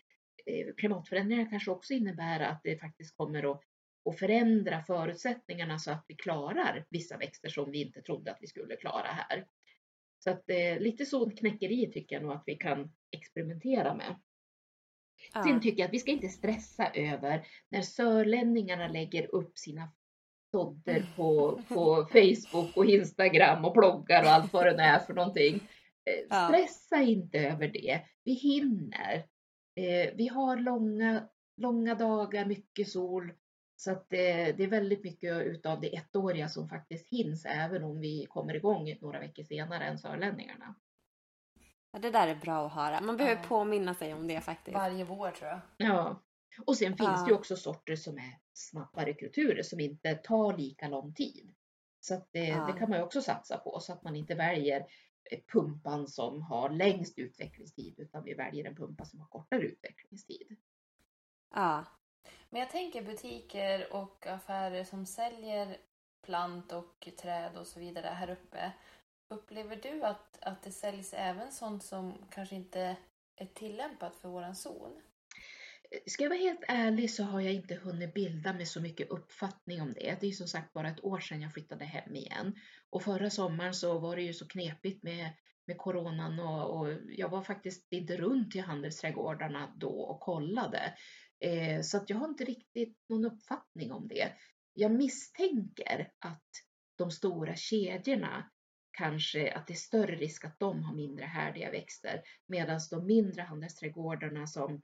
eh, 0.47 0.75
klimatförändringar 0.77 1.51
kanske 1.51 1.71
också 1.71 1.93
innebär 1.93 2.41
att 2.41 2.61
det 2.65 2.79
faktiskt 2.79 3.17
kommer 3.17 3.53
att, 3.53 3.63
och 4.03 4.19
förändra 4.19 4.83
förutsättningarna 4.83 5.79
så 5.79 5.91
att 5.91 6.05
vi 6.09 6.15
klarar 6.15 6.87
vissa 6.91 7.17
växter 7.17 7.49
som 7.49 7.71
vi 7.71 7.83
inte 7.83 8.03
trodde 8.03 8.31
att 8.31 8.39
vi 8.41 8.47
skulle 8.47 8.77
klara 8.77 9.09
här. 9.09 9.47
Så 10.19 10.31
att 10.31 10.51
eh, 10.51 10.79
lite 10.79 11.07
sånt 11.07 11.39
knäckeri 11.39 11.91
tycker 11.93 12.17
jag 12.17 12.23
nog 12.23 12.33
att 12.33 12.45
vi 12.47 12.55
kan 12.55 12.93
experimentera 13.11 13.95
med. 13.95 14.17
Ja. 15.35 15.43
Sen 15.43 15.61
tycker 15.61 15.79
jag 15.79 15.87
att 15.87 15.95
vi 15.95 15.99
ska 15.99 16.11
inte 16.11 16.29
stressa 16.29 16.91
över 16.95 17.47
när 17.69 17.83
sörlänningarna 17.83 18.89
lägger 18.89 19.35
upp 19.35 19.59
sina 19.59 19.89
sådder 20.51 21.07
på, 21.17 21.61
på 21.69 22.09
Facebook 22.13 22.77
och 22.77 22.87
Instagram 22.87 23.65
och 23.65 23.73
bloggar 23.73 24.23
och 24.23 24.29
allt 24.29 24.53
vad 24.53 24.67
det 24.67 24.83
är 24.83 24.99
för 24.99 25.15
någonting. 25.15 25.55
Eh, 26.05 26.27
ja. 26.31 26.49
Stressa 26.49 27.03
inte 27.03 27.39
över 27.39 27.69
det. 27.69 28.01
Vi 28.25 28.33
hinner. 28.33 29.15
Eh, 29.77 30.15
vi 30.15 30.29
har 30.29 30.57
långa, 30.57 31.29
långa 31.57 31.95
dagar, 31.95 32.45
mycket 32.45 32.89
sol. 32.89 33.33
Så 33.77 33.91
att 33.91 34.11
det, 34.11 34.53
det 34.53 34.65
är 34.65 34.69
väldigt 34.69 35.05
mycket 35.05 35.47
utav 35.47 35.81
det 35.81 35.97
ettåriga 35.97 36.49
som 36.49 36.69
faktiskt 36.69 37.09
hinns 37.09 37.45
även 37.45 37.85
om 37.85 38.01
vi 38.01 38.27
kommer 38.29 38.57
igång 38.57 38.99
några 39.01 39.21
veckor 39.21 39.43
senare 39.43 39.85
än 39.85 39.99
sörlänningarna. 39.99 40.75
Ja, 41.91 41.99
det 41.99 42.11
där 42.11 42.29
är 42.29 42.35
bra 42.35 42.67
att 42.67 42.73
höra. 42.73 43.01
Man 43.01 43.17
behöver 43.17 43.43
ja. 43.43 43.49
påminna 43.49 43.95
sig 43.95 44.15
om 44.15 44.29
det 44.29 44.41
faktiskt. 44.41 44.75
Varje 44.75 45.05
vår 45.05 45.31
tror 45.31 45.51
jag. 45.51 45.61
Ja. 45.77 46.23
Och 46.67 46.77
sen 46.77 46.97
finns 46.97 47.11
ja. 47.11 47.25
det 47.25 47.31
ju 47.31 47.37
också 47.37 47.57
sorter 47.57 47.97
som 47.97 48.19
är 48.19 48.39
snabbare 48.53 49.15
kulturer 49.15 49.63
som 49.63 49.81
inte 49.81 50.15
tar 50.15 50.57
lika 50.57 50.89
lång 50.89 51.15
tid. 51.15 51.55
Så 52.01 52.15
att 52.15 52.29
det, 52.33 52.47
ja. 52.47 52.67
det 52.67 52.73
kan 52.79 52.91
man 52.91 52.99
ju 52.99 53.05
också 53.05 53.23
satsa 53.23 53.59
på 53.59 53.81
så 53.81 53.93
att 53.93 54.03
man 54.03 54.17
inte 54.17 54.35
väljer 54.35 54.87
pumpan 55.53 56.09
som 56.09 56.43
har 56.43 56.71
längst 56.71 57.19
utvecklingstid 57.19 57.95
utan 57.99 58.25
vi 58.25 58.35
väljer 58.35 58.65
en 58.65 58.77
pumpa 58.77 59.05
som 59.05 59.21
har 59.21 59.27
kortare 59.27 59.63
utvecklingstid. 59.63 60.57
Ja. 61.55 61.85
Men 62.51 62.61
jag 62.61 62.71
tänker 62.71 63.03
butiker 63.03 63.93
och 63.93 64.27
affärer 64.27 64.85
som 64.85 65.07
säljer 65.07 65.77
plant 66.23 66.73
och 66.73 67.09
träd 67.23 67.57
och 67.57 67.67
så 67.67 67.81
vidare 67.81 68.07
här 68.07 68.31
uppe. 68.31 68.73
Upplever 69.31 69.77
du 69.77 70.03
att, 70.03 70.39
att 70.43 70.63
det 70.63 70.73
säljs 70.73 71.15
även 71.15 71.53
sånt 71.53 71.83
som 71.83 72.15
kanske 72.31 72.55
inte 72.55 72.97
är 73.37 73.47
tillämpat 73.47 74.17
för 74.17 74.29
våran 74.29 74.55
zon? 74.55 75.01
Ska 76.07 76.23
jag 76.23 76.31
vara 76.31 76.39
helt 76.39 76.65
ärlig 76.69 77.11
så 77.11 77.23
har 77.25 77.41
jag 77.41 77.53
inte 77.53 77.75
hunnit 77.75 78.15
bilda 78.15 78.53
mig 78.53 78.67
så 78.67 78.81
mycket 78.81 79.11
uppfattning 79.11 79.83
om 79.83 79.93
det. 79.93 80.17
Det 80.21 80.27
är 80.27 80.33
som 80.33 80.47
sagt 80.47 80.73
bara 80.73 80.89
ett 80.89 81.05
år 81.05 81.21
sedan 81.21 81.43
jag 81.43 81.53
flyttade 81.53 81.85
hem 81.85 82.17
igen. 82.17 82.55
Och 82.91 83.03
förra 83.03 83.31
sommaren 83.31 83.75
så 83.75 83.99
var 83.99 84.17
det 84.17 84.23
ju 84.23 84.35
så 84.35 84.49
knepigt 84.49 85.03
med, 85.03 85.31
med 85.67 85.79
coronan 85.79 86.41
och, 86.41 86.79
och 86.79 86.99
jag 87.09 87.29
var 87.29 87.43
faktiskt 87.43 87.93
inte 87.93 88.17
runt 88.17 88.57
i 88.57 88.59
handelsträdgårdarna 88.59 89.75
då 89.77 90.01
och 90.01 90.21
kollade. 90.21 90.95
Eh, 91.41 91.83
så 91.83 91.97
att 91.97 92.11
jag 92.11 92.17
har 92.17 92.29
inte 92.29 92.45
riktigt 92.45 92.99
någon 93.09 93.25
uppfattning 93.25 93.93
om 93.93 94.09
det. 94.09 94.33
Jag 94.75 94.93
misstänker 94.93 96.13
att 96.19 96.51
de 96.97 97.11
stora 97.11 97.57
kedjorna 97.57 98.51
kanske 98.99 99.53
att 99.53 99.67
det 99.67 99.73
är 99.73 99.77
större 99.77 100.17
risk 100.17 100.45
att 100.45 100.61
de 100.61 100.83
har 100.83 100.95
mindre 100.95 101.25
härdiga 101.25 101.71
växter 101.71 102.23
medan 102.47 102.81
de 102.91 103.07
mindre 103.07 103.43
handelsträdgårdarna 103.43 104.47
som 104.47 104.83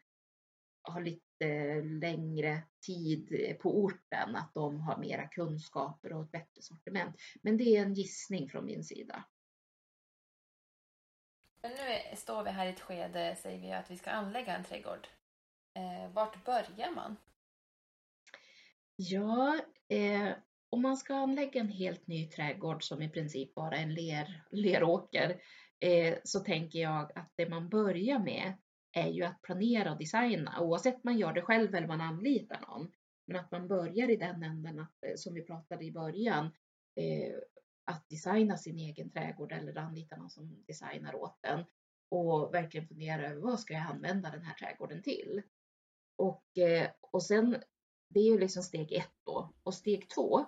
har 0.82 1.00
lite 1.00 1.80
längre 1.82 2.62
tid 2.86 3.56
på 3.60 3.82
orten, 3.82 4.36
att 4.36 4.54
de 4.54 4.80
har 4.80 4.98
mera 4.98 5.28
kunskaper 5.28 6.12
och 6.12 6.24
ett 6.24 6.30
bättre 6.30 6.62
sortiment. 6.62 7.16
Men 7.42 7.56
det 7.56 7.76
är 7.76 7.82
en 7.82 7.94
gissning 7.94 8.48
från 8.48 8.64
min 8.64 8.84
sida. 8.84 9.24
Nu 11.62 12.16
står 12.16 12.44
vi 12.44 12.50
här 12.50 12.66
i 12.66 12.70
ett 12.70 12.80
skede, 12.80 13.36
säger 13.36 13.60
vi, 13.60 13.72
att 13.72 13.90
vi 13.90 13.96
ska 13.96 14.10
anlägga 14.10 14.56
en 14.56 14.64
trädgård. 14.64 15.08
Eh, 15.74 16.12
vart 16.12 16.44
börjar 16.44 16.90
man? 16.90 17.16
Ja, 18.96 19.60
eh, 19.88 20.32
om 20.74 20.82
man 20.82 20.96
ska 20.96 21.14
anlägga 21.14 21.60
en 21.60 21.68
helt 21.68 22.06
ny 22.06 22.28
trädgård 22.28 22.84
som 22.84 23.02
i 23.02 23.08
princip 23.08 23.54
bara 23.54 23.76
är 23.76 23.82
en 23.82 23.94
ler, 23.94 24.44
leråker 24.50 25.40
eh, 25.80 26.14
så 26.24 26.40
tänker 26.40 26.78
jag 26.78 27.12
att 27.18 27.32
det 27.36 27.48
man 27.48 27.68
börjar 27.68 28.18
med 28.18 28.52
är 28.92 29.08
ju 29.08 29.22
att 29.22 29.42
planera 29.42 29.92
och 29.92 29.98
designa 29.98 30.60
oavsett 30.60 31.04
man 31.04 31.18
gör 31.18 31.32
det 31.32 31.42
själv 31.42 31.74
eller 31.74 31.86
man 31.86 32.00
anlitar 32.00 32.60
någon. 32.60 32.92
Men 33.26 33.36
att 33.36 33.50
man 33.50 33.68
börjar 33.68 34.10
i 34.10 34.16
den 34.16 34.42
änden 34.42 34.80
att, 34.80 35.04
eh, 35.06 35.14
som 35.16 35.34
vi 35.34 35.42
pratade 35.42 35.84
i 35.84 35.92
början, 35.92 36.46
eh, 37.00 37.34
att 37.84 38.08
designa 38.08 38.56
sin 38.56 38.78
egen 38.78 39.10
trädgård 39.10 39.52
eller 39.52 39.78
anlita 39.78 40.16
någon 40.16 40.30
som 40.30 40.64
designar 40.66 41.14
åt 41.14 41.38
den 41.42 41.64
och 42.08 42.54
verkligen 42.54 42.88
fundera 42.88 43.26
över 43.26 43.40
vad 43.40 43.60
ska 43.60 43.74
jag 43.74 43.86
använda 43.86 44.30
den 44.30 44.42
här 44.42 44.54
trädgården 44.54 45.02
till? 45.02 45.42
Och, 46.16 46.58
eh, 46.58 46.90
och 47.00 47.22
sen, 47.22 47.62
det 48.08 48.20
är 48.20 48.24
ju 48.32 48.38
liksom 48.38 48.62
steg 48.62 48.92
ett 48.92 49.14
då. 49.24 49.52
Och 49.62 49.74
steg 49.74 50.08
två, 50.08 50.46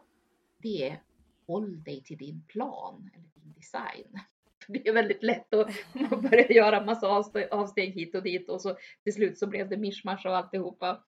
det 0.66 0.88
är 0.88 1.02
håll 1.46 1.84
dig 1.84 2.02
till 2.02 2.18
din 2.18 2.44
plan 2.48 3.10
eller 3.14 3.28
din 3.34 3.52
design. 3.52 4.20
det 4.68 4.88
är 4.88 4.92
väldigt 4.92 5.22
lätt 5.22 5.54
att 5.54 5.70
man 6.10 6.22
börjar 6.22 6.52
göra 6.52 6.84
massa 6.84 7.08
avsteg 7.50 7.92
hit 7.92 8.14
och 8.14 8.22
dit 8.22 8.48
och 8.48 8.60
så 8.60 8.76
till 9.04 9.14
slut 9.14 9.38
så 9.38 9.46
blev 9.46 9.68
det 9.68 9.76
mischmasch 9.76 10.26
och 10.26 10.36
alltihopa. 10.36 11.04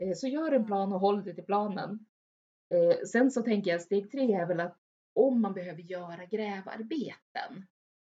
Eh, 0.00 0.12
så 0.14 0.28
gör 0.28 0.52
en 0.52 0.66
plan 0.66 0.92
och 0.92 1.00
håll 1.00 1.24
dig 1.24 1.34
till 1.34 1.44
planen. 1.44 2.06
Eh, 2.74 3.06
sen 3.06 3.30
så 3.30 3.42
tänker 3.42 3.70
jag 3.70 3.82
steg 3.82 4.10
tre 4.10 4.34
är 4.34 4.46
väl 4.46 4.60
att 4.60 4.78
om 5.14 5.40
man 5.40 5.54
behöver 5.54 5.82
göra 5.82 6.24
grävarbeten 6.24 7.66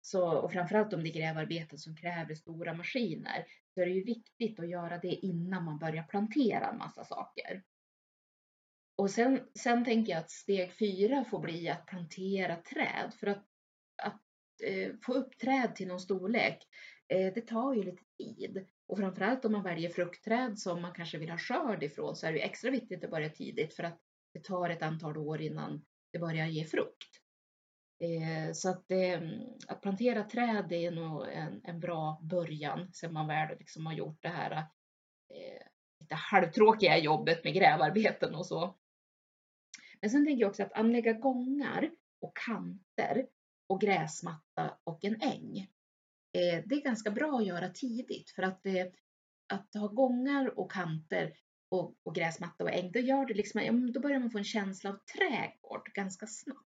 så, 0.02 0.38
och 0.38 0.52
framförallt 0.52 0.94
om 0.94 1.04
det 1.04 1.10
är 1.10 1.14
grävarbeten 1.14 1.78
som 1.78 1.96
kräver 1.96 2.36
stora 2.36 2.74
maskiner 2.74 3.46
så 3.74 3.82
är 3.82 3.86
det 3.86 3.92
ju 3.92 4.04
viktigt 4.04 4.60
att 4.60 4.70
göra 4.70 4.98
det 4.98 5.26
innan 5.26 5.64
man 5.64 5.78
börjar 5.78 6.04
plantera 6.04 6.70
en 6.70 6.78
massa 6.78 7.04
saker. 7.04 7.64
Och 8.98 9.12
sen, 9.12 9.48
sen 9.60 9.86
tänker 9.86 10.12
jag 10.12 10.20
att 10.20 10.32
steg 10.32 10.74
fyra 10.74 11.26
får 11.26 11.40
bli 11.40 11.70
att 11.70 11.86
plantera 11.86 12.56
träd 12.56 13.14
för 13.20 13.28
att, 13.28 13.46
att 14.04 14.22
eh, 14.64 14.92
få 15.06 15.14
upp 15.14 15.38
träd 15.38 15.76
till 15.76 15.88
någon 15.88 16.00
storlek, 16.00 16.68
eh, 17.08 17.34
det 17.34 17.42
tar 17.42 17.74
ju 17.74 17.84
lite 17.84 18.04
tid. 18.18 18.66
Och 18.88 18.98
framförallt 18.98 19.46
om 19.46 19.52
man 19.52 19.64
väljer 19.64 19.90
fruktträd 19.90 20.60
som 20.60 20.82
man 20.82 20.94
kanske 20.94 21.18
vill 21.18 21.30
ha 21.30 21.38
skörd 21.38 21.84
ifrån 21.84 22.16
så 22.16 22.28
är 22.28 22.34
det 22.34 22.44
extra 22.44 22.72
viktigt 22.72 23.04
att 23.04 23.12
börja 23.12 23.30
tidigt 23.30 23.74
för 23.74 23.84
att 23.84 24.02
det 24.34 24.44
tar 24.44 24.70
ett 24.70 24.82
antal 24.82 25.18
år 25.18 25.42
innan 25.42 25.86
det 26.14 26.20
börjar 26.20 26.46
ge 26.46 26.66
frukt. 26.66 27.22
Eh, 28.00 28.54
så 28.54 28.70
att, 28.70 28.92
eh, 28.92 29.22
att 29.68 29.82
plantera 29.82 30.24
träd 30.24 30.72
är 30.72 30.92
nog 30.92 31.28
en, 31.28 31.62
en 31.64 31.80
bra 31.80 32.20
början 32.22 32.94
sen 32.94 33.14
man 33.14 33.28
väl 33.28 33.58
liksom 33.58 33.86
har 33.86 33.94
gjort 33.94 34.22
det 34.22 34.30
här 34.30 34.52
eh, 34.52 35.68
lite 36.00 36.16
halvtråkiga 36.16 36.98
jobbet 36.98 37.44
med 37.44 37.54
grävarbeten 37.54 38.36
och 38.36 38.46
så. 38.46 38.76
Men 40.02 40.10
sen 40.10 40.26
tänker 40.26 40.42
jag 40.42 40.50
också 40.50 40.64
att 40.64 40.74
anlägga 40.74 41.14
gångar 41.14 41.92
och 42.22 42.38
kanter 42.38 43.28
och 43.68 43.82
gräsmatta 43.82 44.78
och 44.84 45.06
en 45.06 45.22
äng. 45.22 45.58
Eh, 46.34 46.64
det 46.66 46.76
är 46.76 46.84
ganska 46.84 47.12
bra 47.12 47.38
att 47.38 47.46
göra 47.46 47.70
tidigt 47.70 48.30
för 48.30 48.44
att, 48.44 48.66
eh, 48.66 48.86
att 49.54 49.74
ha 49.74 49.88
gångar 49.88 50.60
och 50.60 50.72
kanter 50.72 51.34
och, 51.70 51.96
och 52.04 52.16
gräsmatta 52.16 52.64
och 52.64 52.72
äng, 52.72 52.92
då, 52.92 53.00
gör 53.00 53.26
det 53.26 53.34
liksom, 53.34 53.92
då 53.92 54.00
börjar 54.00 54.20
man 54.20 54.32
få 54.32 54.38
en 54.38 54.44
känsla 54.44 54.90
av 54.90 54.98
trädgård 55.18 55.92
ganska 55.94 56.28
snabbt. 56.28 56.64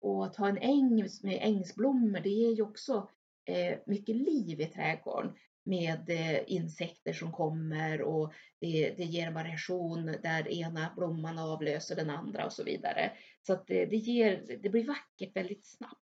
Och 0.00 0.26
att 0.26 0.36
ha 0.36 0.48
en 0.48 0.58
äng 0.58 0.96
med 1.22 1.38
ängsblommor, 1.40 2.20
det 2.20 2.28
ger 2.28 2.56
ju 2.56 2.62
också 2.62 3.08
eh, 3.44 3.78
mycket 3.86 4.16
liv 4.16 4.60
i 4.60 4.66
trädgården 4.66 5.34
med 5.70 6.10
eh, 6.10 6.42
insekter 6.46 7.12
som 7.12 7.32
kommer 7.32 8.02
och 8.02 8.32
det, 8.60 8.94
det, 8.96 9.04
ger 9.04 9.26
en 9.26 9.34
variation 9.34 10.06
där 10.06 10.48
ena 10.48 10.92
blomman 10.96 11.38
avlöser 11.38 11.96
den 11.96 12.10
andra 12.10 12.46
och 12.46 12.52
så 12.52 12.64
vidare. 12.64 13.12
Så 13.42 13.52
att 13.52 13.66
det, 13.66 13.86
det, 13.86 13.96
ger, 13.96 14.58
det 14.62 14.68
blir 14.68 14.86
vackert 14.86 15.36
väldigt 15.36 15.66
snabbt. 15.66 16.00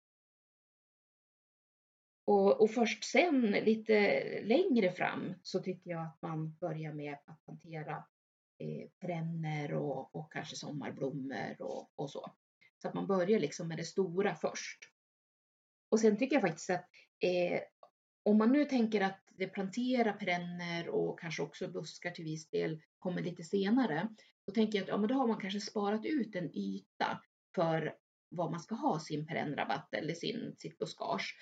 Och, 2.26 2.62
och, 2.62 2.72
först 2.72 3.04
sen, 3.04 3.52
lite 3.52 4.24
längre 4.44 4.92
fram, 4.92 5.34
så 5.44 5.60
tycker 5.60 5.92
jag 5.92 6.02
att 6.02 6.22
man 6.22 6.56
börjar 6.56 6.94
med 6.94 7.18
att 7.26 7.42
hantera 7.46 8.04
eh, 8.58 9.76
och, 9.76 10.16
och, 10.16 10.32
kanske 10.32 10.56
sommarblommor 10.56 11.56
och, 11.60 11.92
och, 11.96 12.10
så. 12.10 12.32
Så 12.82 12.88
att 12.88 12.94
man 12.94 13.08
börjar 13.08 13.40
liksom 13.40 13.68
med 13.68 13.78
det 13.78 13.84
stora 13.84 14.36
först. 14.36 14.80
Och 15.90 16.00
sen 16.00 16.18
tycker 16.18 16.36
jag 16.36 16.42
faktiskt 16.42 16.70
att 16.70 16.90
eh, 17.20 17.62
om 18.24 18.38
man 18.38 18.52
nu 18.52 18.66
tänker 18.66 19.02
att 19.02 19.21
plantera 19.54 20.14
perenner 20.14 20.90
och 20.90 21.20
kanske 21.20 21.42
också 21.42 21.68
buskar 21.68 22.12
till 22.12 22.26
viss 22.26 22.50
del 22.50 22.82
kommer 23.00 23.22
lite 23.22 23.44
senare, 23.44 24.08
då 24.46 24.54
tänker 24.54 24.78
jag 24.78 24.84
att 24.84 24.90
ja, 24.90 24.98
men 24.98 25.08
då 25.08 25.16
har 25.16 25.28
man 25.28 25.42
kanske 25.42 25.60
sparat 25.60 26.06
ut 26.06 26.36
en 26.36 26.58
yta 26.58 27.22
för 27.56 27.96
vad 28.30 28.52
man 28.52 28.60
ska 28.60 28.76
ha 28.76 29.00
sin 29.00 29.28
perennrabatt 29.28 29.94
eller 29.94 30.14
sin, 30.14 30.56
sitt 30.58 30.78
buskage. 30.78 31.36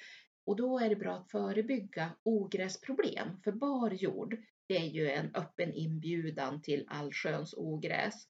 Och 0.46 0.56
då 0.56 0.80
är 0.80 0.90
det 0.90 0.96
bra 0.96 1.16
att 1.16 1.32
förebygga 1.32 2.12
ogräsproblem, 2.24 3.42
för 3.44 3.52
bar 3.52 3.92
jord 3.92 4.38
det 4.70 4.78
är 4.78 4.86
ju 4.86 5.12
en 5.12 5.36
öppen 5.36 5.74
inbjudan 5.74 6.62
till 6.62 6.86
allsköns 6.88 7.54
ogräs. 7.58 8.28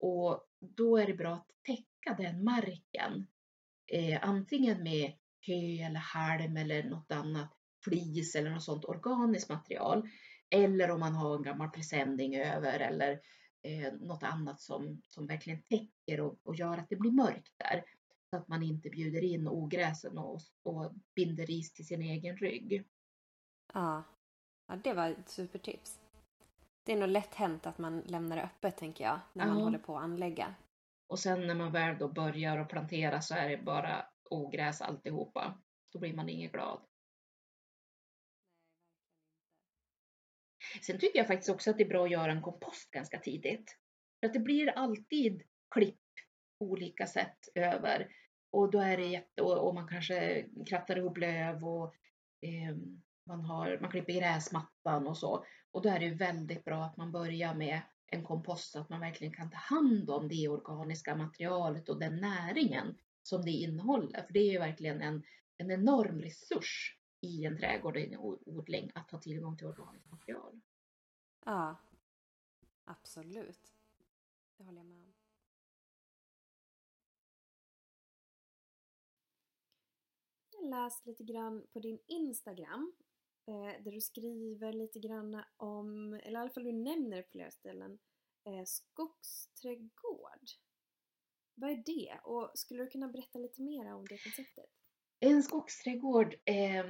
Och 0.00 0.46
då 0.60 0.96
är 0.96 1.06
det 1.06 1.14
bra 1.14 1.34
att 1.34 1.50
täcka 1.66 2.22
den 2.22 2.44
marken, 2.44 3.26
eh, 3.92 4.28
antingen 4.28 4.82
med 4.82 5.12
hö 5.40 5.86
eller 5.86 6.00
halm 6.00 6.56
eller 6.56 6.82
något 6.84 7.12
annat, 7.12 7.52
flis 7.86 8.34
eller 8.34 8.50
något 8.50 8.62
sånt 8.62 8.84
organiskt 8.84 9.48
material. 9.48 10.08
Eller 10.50 10.90
om 10.90 11.00
man 11.00 11.14
har 11.14 11.36
en 11.36 11.42
gammal 11.42 11.70
presenning 11.70 12.36
över 12.36 12.80
eller 12.80 13.20
eh, 13.62 13.92
något 13.92 14.22
annat 14.22 14.60
som, 14.60 15.02
som 15.04 15.26
verkligen 15.26 15.62
täcker 15.62 16.20
och, 16.20 16.38
och 16.44 16.56
gör 16.56 16.78
att 16.78 16.88
det 16.88 16.96
blir 16.96 17.12
mörkt 17.12 17.52
där. 17.56 17.84
Så 18.30 18.36
att 18.36 18.48
man 18.48 18.62
inte 18.62 18.90
bjuder 18.90 19.24
in 19.24 19.48
ogräsen 19.48 20.18
och, 20.18 20.40
och 20.62 20.92
binder 21.14 21.46
ris 21.46 21.72
till 21.72 21.86
sin 21.86 22.02
egen 22.02 22.36
rygg. 22.36 22.84
Ja. 23.74 24.02
ja, 24.68 24.76
det 24.84 24.92
var 24.92 25.10
ett 25.10 25.28
supertips. 25.28 26.00
Det 26.84 26.92
är 26.92 26.96
nog 26.96 27.08
lätt 27.08 27.34
hänt 27.34 27.66
att 27.66 27.78
man 27.78 28.00
lämnar 28.00 28.36
det 28.36 28.42
öppet 28.42 28.76
tänker 28.76 29.04
jag, 29.04 29.20
när 29.32 29.46
man 29.46 29.58
Ja. 29.58 29.64
håller 29.64 29.78
på 29.78 29.96
att 29.96 30.04
anlägga. 30.04 30.54
Och 31.08 31.18
sen 31.18 31.46
när 31.46 31.54
man 31.54 31.72
väl 31.72 31.98
då 31.98 32.08
börjar 32.08 32.58
att 32.58 32.68
plantera 32.68 33.20
så 33.20 33.34
är 33.34 33.48
det 33.48 33.56
bara 33.56 34.06
ogräs 34.30 34.80
alltihopa. 34.80 35.58
Då 35.92 35.98
blir 35.98 36.14
man 36.14 36.28
inget 36.28 36.52
glad. 36.52 36.80
Sen 40.82 40.98
tycker 40.98 41.18
jag 41.18 41.26
faktiskt 41.26 41.50
också 41.50 41.70
att 41.70 41.78
det 41.78 41.84
är 41.84 41.88
bra 41.88 42.04
att 42.04 42.10
göra 42.10 42.32
en 42.32 42.42
kompost 42.42 42.90
ganska 42.90 43.18
tidigt. 43.18 43.76
För 44.20 44.26
att 44.26 44.32
det 44.32 44.40
blir 44.40 44.68
alltid 44.68 45.42
klipp 45.70 46.00
på 46.58 46.64
olika 46.64 47.06
sätt 47.06 47.48
över. 47.54 48.08
Och 48.50 48.70
då 48.70 48.78
är 48.78 48.96
det 48.96 49.06
jätte, 49.06 49.42
och, 49.42 49.74
man 49.74 49.88
kanske 49.88 50.46
krattar 50.66 50.98
ihop 50.98 51.18
löv 51.18 51.64
och 51.64 51.94
eh, 52.40 52.76
man, 53.26 53.40
har, 53.40 53.78
man 53.80 53.90
klipper 53.90 54.12
gräsmattan 54.12 55.06
och 55.06 55.18
så. 55.18 55.44
Och 55.70 55.82
då 55.82 55.88
är 55.88 56.00
det 56.00 56.10
väldigt 56.10 56.64
bra 56.64 56.84
att 56.84 56.96
man 56.96 57.12
börjar 57.12 57.54
med 57.54 57.80
en 58.06 58.24
kompost 58.24 58.72
så 58.72 58.80
att 58.80 58.88
man 58.88 59.00
verkligen 59.00 59.32
kan 59.32 59.50
ta 59.50 59.56
hand 59.56 60.10
om 60.10 60.28
det 60.28 60.48
organiska 60.48 61.16
materialet 61.16 61.88
och 61.88 61.98
den 61.98 62.16
näringen 62.16 62.98
som 63.22 63.44
det 63.44 63.50
innehåller. 63.50 64.22
För 64.22 64.32
det 64.32 64.40
är 64.40 64.52
ju 64.52 64.58
verkligen 64.58 65.02
en, 65.02 65.22
en 65.58 65.70
enorm 65.70 66.20
resurs 66.20 66.95
i 67.20 67.44
en 67.44 67.56
trädgård 67.56 67.96
och 67.96 68.02
i 68.02 68.14
en 68.14 68.20
odling 68.46 68.92
att 68.94 69.10
ha 69.10 69.18
tillgång 69.20 69.56
till 69.56 69.66
organiskt 69.66 70.10
material. 70.10 70.60
Ja, 71.44 71.76
absolut. 72.84 73.72
Det 74.56 74.64
håller 74.64 74.78
jag 74.78 74.86
med 74.86 75.02
om. 75.02 75.14
Jag 80.50 80.60
har 80.60 80.68
läst 80.68 81.06
lite 81.06 81.24
grann 81.24 81.66
på 81.72 81.80
din 81.80 81.98
Instagram 82.06 82.92
eh, 83.46 83.82
där 83.82 83.92
du 83.92 84.00
skriver 84.00 84.72
lite 84.72 84.98
grann 84.98 85.42
om, 85.56 86.12
eller 86.12 86.30
i 86.32 86.36
alla 86.36 86.50
fall 86.50 86.64
du 86.64 86.72
nämner 86.72 87.22
på 87.22 87.30
flera 87.30 87.50
ställen, 87.50 87.98
eh, 88.44 88.64
skogsträdgård. 88.64 90.50
Vad 91.54 91.70
är 91.70 91.82
det? 91.86 92.20
Och 92.24 92.50
skulle 92.54 92.82
du 92.82 92.90
kunna 92.90 93.08
berätta 93.08 93.38
lite 93.38 93.62
mer 93.62 93.94
om 93.94 94.06
det 94.06 94.18
konceptet? 94.18 94.70
En 95.20 95.42
skogsträdgård, 95.42 96.34
eh, 96.44 96.84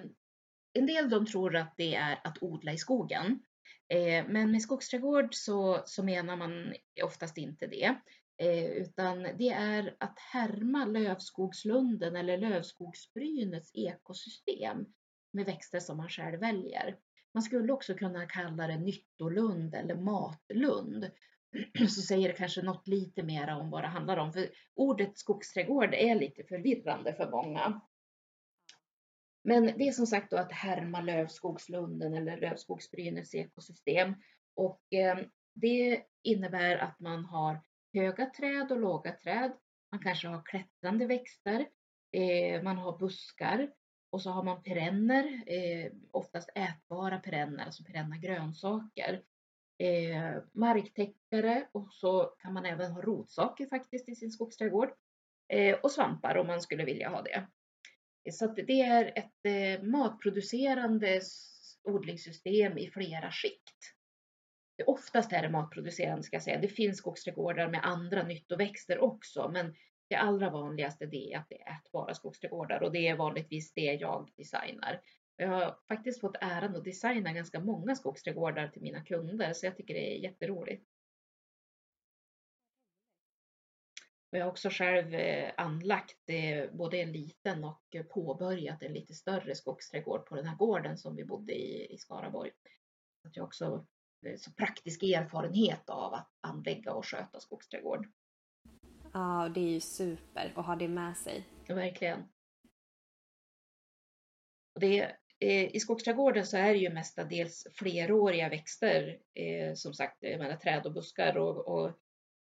en 0.73 0.87
del 0.87 1.11
de 1.11 1.27
tror 1.27 1.57
att 1.57 1.75
det 1.77 1.95
är 1.95 2.21
att 2.25 2.43
odla 2.43 2.73
i 2.73 2.79
skogen. 2.79 3.43
Eh, 3.89 4.27
men 4.29 4.51
med 4.51 4.63
skogsträdgård 4.63 5.35
så, 5.35 5.83
så 5.87 6.03
menar 6.03 6.37
man 6.37 6.75
oftast 7.03 7.39
inte 7.39 7.67
det. 7.67 7.97
Eh, 8.39 8.65
utan 8.65 9.23
det 9.23 9.49
är 9.49 9.97
att 10.01 10.19
härma 10.19 10.85
lövskogslunden 10.85 12.17
eller 12.17 12.39
lövskogsbrynets 12.39 13.71
ekosystem 13.75 14.87
med 15.33 15.47
växter 15.47 15.81
som 15.81 15.97
man 15.97 16.09
själv 16.09 16.41
väljer. 16.41 16.97
Man 17.35 17.43
skulle 17.43 17.73
också 17.73 17.95
kunna 17.95 18.27
kalla 18.27 18.67
det 18.67 18.79
nyttolund 18.79 19.75
eller 19.75 19.95
matlund. 19.95 21.11
Så 21.89 22.01
säger 22.01 22.29
det 22.29 22.35
kanske 22.35 22.63
något 22.63 22.89
lite 22.89 23.23
mer 23.23 23.49
om 23.49 23.71
vad 23.71 23.83
det 23.85 23.89
handlar 23.89 24.17
om. 24.17 24.33
För 24.33 24.49
ordet 24.75 25.19
skogsträdgård 25.19 25.95
är 25.95 26.15
lite 26.15 26.45
förvirrande 26.45 27.15
för 27.15 27.31
många. 27.31 27.81
Men 29.47 29.65
det 29.65 29.89
är 29.89 29.93
som 29.93 30.07
sagt 30.07 30.31
då 30.31 30.37
att 30.37 30.53
härma 30.53 31.01
lövskogslunden 31.01 32.15
eller 32.15 32.37
lövskogsbrynets 32.37 33.35
ekosystem. 33.35 34.15
Och 34.55 34.83
ehm, 34.91 35.25
det 35.55 36.03
innebär 36.23 36.79
att 36.79 37.01
man 37.01 37.25
har 37.25 37.61
höga 37.95 38.27
träd 38.27 38.73
och 38.73 38.81
låga 38.81 39.13
träd. 39.13 39.53
Man 39.91 40.01
kanske 40.01 40.29
har 40.29 40.43
klättrande 40.45 41.07
växter. 41.07 41.67
Eh, 42.13 42.63
man 42.63 42.79
har 42.79 42.99
buskar. 42.99 43.71
Och 44.11 44.23
så 44.23 44.31
har 44.31 44.43
man 44.43 44.63
perenner, 44.63 45.43
eh, 45.47 45.93
oftast 46.11 46.51
ätbara 46.55 47.19
perenner, 47.19 47.65
alltså 47.65 47.85
perenna 47.85 48.17
grönsaker. 48.17 49.23
Eh, 49.79 50.43
marktäckare 50.53 51.69
och 51.73 51.93
så 51.93 52.23
kan 52.39 52.53
man 52.53 52.67
även 52.67 52.93
ha 52.93 53.03
rotsaker 53.03 53.67
faktiskt 53.67 54.09
i 54.09 54.15
sin 54.15 54.31
skogsträdgård. 54.31 54.89
Och 55.83 55.91
svampar 55.91 56.37
om 56.37 56.47
man 56.47 56.61
skulle 56.61 56.85
vilja 56.85 57.09
ha 57.09 57.23
det. 57.23 57.47
Så 58.31 58.45
att 58.45 58.57
det 58.57 58.81
är 58.81 59.13
ett 59.19 59.79
eh, 59.79 59.87
matproducerande 59.87 61.21
odlingssystem 61.85 62.79
i 62.79 62.91
flera 62.91 63.31
skikt. 63.31 63.95
Oftast 64.87 65.33
är 65.33 65.43
det 65.43 65.49
matproducerande 65.49 66.23
ska 66.23 66.37
jag 66.37 66.43
säga. 66.43 66.61
Det 66.61 66.69
finns 66.69 66.99
skogsträdgårdar 66.99 67.69
med 67.69 67.81
andra 67.85 68.23
nyttoväxter 68.23 68.99
också, 68.99 69.51
men 69.53 69.75
det 70.09 70.17
allra 70.17 70.51
vanligaste 70.51 71.05
är 71.05 71.39
att 71.39 71.49
det 71.49 71.63
är 71.63 71.73
ätbara 71.73 72.15
skogsträdgårdar 72.15 72.83
och 72.83 72.93
det 72.93 73.09
är 73.09 73.17
vanligtvis 73.17 73.73
det 73.75 73.95
jag 73.95 74.31
designar. 74.37 75.01
Jag 75.37 75.49
har 75.49 75.79
faktiskt 75.89 76.21
fått 76.21 76.37
äran 76.41 76.77
att 76.77 76.85
designa 76.85 77.33
ganska 77.33 77.61
många 77.61 77.95
skogsträdgårdar 77.95 78.69
till 78.69 78.83
mina 78.83 79.05
kunder 79.05 79.53
så 79.53 79.67
jag 79.67 79.77
tycker 79.77 79.95
det 79.95 80.17
är 80.17 80.19
jätteroligt. 80.19 80.85
Och 84.37 84.41
jag 84.41 84.45
har 84.45 84.51
också 84.51 84.69
själv 84.71 85.15
eh, 85.15 85.53
anlagt 85.57 86.17
eh, 86.27 86.71
både 86.73 86.97
en 87.01 87.13
liten 87.13 87.65
och 87.65 87.97
påbörjat 88.09 88.83
en 88.83 88.93
lite 88.93 89.15
större 89.15 89.55
skogsträdgård 89.55 90.27
på 90.27 90.37
den 90.37 90.47
här 90.47 90.57
gården 90.57 90.99
som 90.99 91.17
vi 91.17 91.25
bodde 91.25 91.53
i 91.53 91.95
i 91.95 91.99
Skaraborg. 91.99 92.51
Att 93.25 93.37
jag 93.37 93.45
också 93.45 93.87
eh, 94.27 94.37
så 94.37 94.51
praktisk 94.51 95.03
erfarenhet 95.03 95.91
av 95.91 96.15
att 96.15 96.31
anlägga 96.41 96.93
och 96.93 97.07
sköta 97.07 97.41
skogsträdgård. 97.41 98.07
Ja, 99.13 99.51
det 99.55 99.61
är 99.61 99.71
ju 99.71 99.81
super 99.81 100.53
att 100.57 100.67
ha 100.67 100.77
det 100.77 100.89
med 100.89 101.17
sig. 101.17 101.49
Ja, 101.67 101.75
verkligen. 101.75 102.21
Och 104.75 104.81
det, 104.81 105.17
I 105.73 105.81
skogsträdgården 105.81 106.47
så 106.47 106.57
är 106.57 106.73
det 106.73 106.79
ju 106.79 106.91
mestadels 106.91 107.67
fleråriga 107.75 108.49
växter. 108.49 109.19
Som 109.75 109.95
sagt, 109.95 110.17
jag 110.21 110.39
menar 110.39 110.57
träd 110.57 110.87
och 110.87 110.93
buskar 110.93 111.37
och, 111.37 111.69
och 111.69 111.93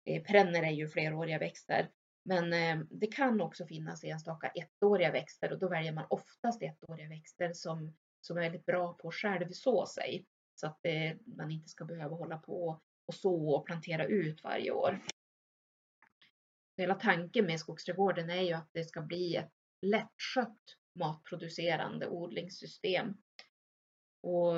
Eh, 0.05 0.23
perenner 0.23 0.63
är 0.63 0.71
ju 0.71 0.89
fleråriga 0.89 1.39
växter. 1.39 1.91
Men 2.23 2.53
eh, 2.53 2.87
det 2.91 3.07
kan 3.07 3.41
också 3.41 3.67
finnas 3.67 4.05
enstaka 4.05 4.49
ettåriga 4.49 5.13
växter 5.13 5.53
och 5.53 5.59
då 5.59 5.69
väljer 5.69 5.93
man 5.93 6.07
oftast 6.11 6.63
ettåriga 6.63 7.09
växter 7.09 7.53
som, 7.53 7.97
som 8.21 8.37
är 8.37 8.41
väldigt 8.41 8.67
bra 8.67 8.95
på 8.95 9.09
att 9.09 9.15
självså 9.15 9.87
sig. 9.87 10.27
Så 10.55 10.67
att 10.67 10.87
eh, 10.87 11.13
man 11.25 11.51
inte 11.51 11.69
ska 11.69 11.85
behöva 11.85 12.17
hålla 12.17 12.39
på 12.39 12.81
och 13.07 13.15
så 13.15 13.55
och 13.55 13.67
plantera 13.67 14.05
ut 14.07 14.45
varje 14.45 14.71
år. 14.71 15.01
Hela 16.77 16.95
tanken 16.95 17.47
med 17.47 17.61
skogsträdgården 17.61 18.31
är 18.31 18.43
ju 18.43 18.53
att 18.53 18.69
det 18.73 18.85
ska 18.85 19.03
bli 19.03 19.37
ett 19.37 19.53
lättskött 19.81 20.77
matproducerande 20.95 22.09
odlingssystem. 22.09 23.17
Och, 24.23 24.53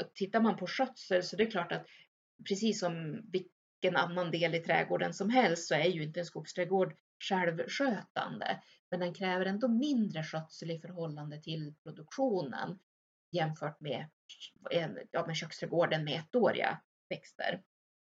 och 0.00 0.14
tittar 0.14 0.40
man 0.40 0.56
på 0.56 0.66
skötsel 0.66 1.22
så 1.22 1.36
det 1.36 1.42
är 1.42 1.50
klart 1.50 1.72
att 1.72 1.86
precis 2.48 2.80
som 2.80 3.22
vilken 3.80 3.96
annan 3.96 4.30
del 4.30 4.54
i 4.54 4.60
trädgården 4.60 5.14
som 5.14 5.30
helst 5.30 5.68
så 5.68 5.74
är 5.74 5.84
ju 5.84 6.02
inte 6.02 6.20
en 6.20 6.26
skogsträdgård 6.26 6.94
självskötande. 7.28 8.62
Men 8.90 9.00
den 9.00 9.14
kräver 9.14 9.46
ändå 9.46 9.68
mindre 9.68 10.22
skötsel 10.22 10.70
i 10.70 10.78
förhållande 10.78 11.42
till 11.42 11.74
produktionen 11.82 12.78
jämfört 13.30 13.80
med, 13.80 14.10
ja, 15.10 15.26
med 15.26 15.36
köksträdgården 15.36 16.04
med 16.04 16.20
ettåriga 16.20 16.80
växter. 17.08 17.62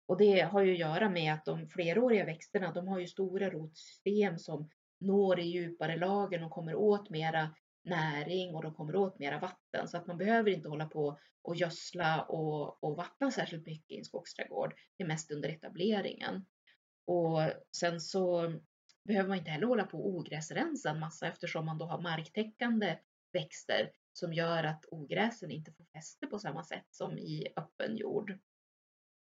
Och 0.07 0.19
det 0.19 0.41
har 0.41 0.63
ju 0.63 0.73
att 0.73 0.79
göra 0.79 1.09
med 1.09 1.35
att 1.35 1.45
de 1.45 1.67
fleråriga 1.67 2.25
växterna, 2.25 2.73
de 2.73 2.89
har 2.89 2.99
ju 2.99 3.07
stora 3.07 3.51
rotsystem 3.51 4.39
som 4.39 4.71
når 5.01 5.41
i 5.41 5.43
djupare 5.43 5.97
lagen 5.97 6.45
och 6.45 6.51
kommer 6.51 6.75
åt 6.75 7.11
mera 7.11 7.55
näring 7.85 8.55
och 8.55 8.63
de 8.63 8.75
kommer 8.75 8.97
åt 8.97 9.19
mera 9.19 9.39
vatten. 9.39 9.89
Så 9.89 9.97
att 9.97 10.07
man 10.07 10.19
behöver 10.19 10.51
inte 10.51 10.69
hålla 10.69 10.87
på 10.87 11.19
och 11.43 11.57
gödsla 11.57 12.23
och, 12.23 12.85
och 12.85 12.97
vattna 12.97 13.31
särskilt 13.31 13.67
mycket 13.67 13.91
i 13.91 13.99
en 13.99 14.05
skogsträdgård. 14.05 14.75
Det 14.97 15.05
är 15.05 15.09
mest 15.09 15.31
under 15.31 15.49
etableringen. 15.49 16.47
Och 17.07 17.41
sen 17.77 18.01
så 18.01 18.55
behöver 19.05 19.29
man 19.29 19.39
inte 19.39 19.51
heller 19.51 19.67
hålla 19.67 19.87
på 19.87 19.99
och 19.99 20.09
ogräsrensa 20.09 20.91
en 20.91 21.01
massa 21.01 21.29
eftersom 21.29 21.67
man 21.67 21.79
då 21.79 21.85
har 21.85 22.01
marktäckande 22.01 22.99
växter 23.33 23.91
som 24.13 24.33
gör 24.33 24.65
att 24.65 24.85
ogräsen 24.91 25.51
inte 25.51 25.73
får 25.73 25.85
fäste 25.85 26.27
på 26.27 26.39
samma 26.39 26.65
sätt 26.65 26.87
som 26.91 27.19
i 27.19 27.47
öppen 27.57 27.97
jord. 27.97 28.39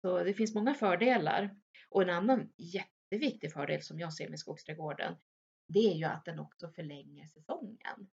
Så 0.00 0.24
det 0.24 0.34
finns 0.34 0.54
många 0.54 0.74
fördelar. 0.74 1.56
Och 1.88 2.02
en 2.02 2.10
annan 2.10 2.52
jätteviktig 2.56 3.52
fördel 3.52 3.82
som 3.82 4.00
jag 4.00 4.12
ser 4.12 4.28
med 4.28 4.38
skogsträdgården, 4.38 5.16
det 5.68 5.78
är 5.78 5.94
ju 5.94 6.04
att 6.04 6.24
den 6.24 6.38
också 6.38 6.68
förlänger 6.68 7.26
säsongen. 7.26 8.10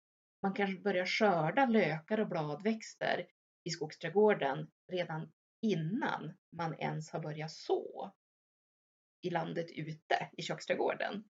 Man 0.47 0.55
kan 0.55 0.82
börja 0.82 1.07
skörda 1.07 1.66
lökar 1.66 2.20
och 2.20 2.28
bladväxter 2.28 3.26
i 3.64 3.70
skogsträdgården 3.70 4.70
redan 4.92 5.32
innan 5.62 6.36
man 6.51 6.74
ens 6.74 7.11
har 7.11 7.20
börjat 7.20 7.51
så 7.51 8.12
i 9.20 9.30
landet 9.30 9.70
ute 9.70 10.30
i 10.36 10.42
köksträdgården. 10.42 11.24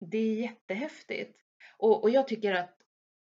Det 0.00 0.18
är 0.18 0.34
jättehäftigt. 0.34 1.40
Och, 1.76 2.02
och 2.02 2.10
jag 2.10 2.28
tycker 2.28 2.54
att 2.54 2.82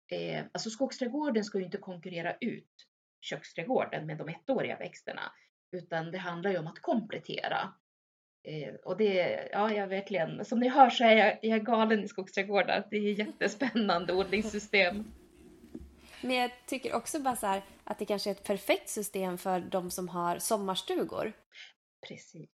eh, 0.07 0.45
alltså 0.51 0.69
skogsträdgården 0.69 1.43
ska 1.43 1.57
ju 1.57 1.65
inte 1.65 1.77
konkurrera 1.77 2.37
ut 2.41 2.87
köksträdgården 3.21 4.05
med 4.05 4.17
de 4.17 4.29
ettåriga 4.29 4.77
växterna. 4.77 5.31
Utan 5.71 6.11
det 6.11 6.17
handlar 6.17 6.51
ju 6.51 6.57
om 6.57 6.67
att 6.67 6.79
komplettera. 6.79 7.73
Eh, 8.43 8.73
och 8.83 8.97
det, 8.97 9.49
ja 9.51 9.73
jag 9.73 9.87
verkligen, 9.87 10.45
som 10.45 10.59
ni 10.59 10.69
hör 10.69 10.89
så 10.89 11.03
är 11.03 11.17
jag, 11.17 11.39
jag 11.41 11.59
är 11.59 11.63
galen 11.63 12.03
i 12.03 12.07
skogsträdgårdar. 12.07 12.87
Det 12.91 12.97
är 12.97 13.19
jättespännande 13.19 14.13
odlingssystem. 14.13 15.11
Men 16.21 16.35
jag 16.35 16.51
tycker 16.65 16.95
också 16.95 17.19
bara 17.19 17.35
så 17.35 17.47
här, 17.47 17.61
att 17.83 17.99
det 17.99 18.05
kanske 18.05 18.29
är 18.29 18.31
ett 18.31 18.43
perfekt 18.43 18.89
system 18.89 19.37
för 19.37 19.59
de 19.59 19.91
som 19.91 20.09
har 20.09 20.39
sommarstugor. 20.39 21.33
Precis. 22.07 22.49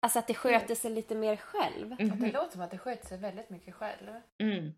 Alltså 0.00 0.18
att 0.18 0.26
det 0.26 0.34
sköter 0.34 0.74
sig 0.74 0.90
lite 0.90 1.14
mer 1.14 1.36
själv. 1.36 1.96
Mm. 1.98 2.20
Det 2.20 2.32
låter 2.32 2.52
som 2.52 2.60
att 2.60 2.70
det 2.70 2.78
sköter 2.78 3.06
sig 3.06 3.18
väldigt 3.18 3.50
mycket 3.50 3.74
själv. 3.74 4.08
Mm. 4.38 4.72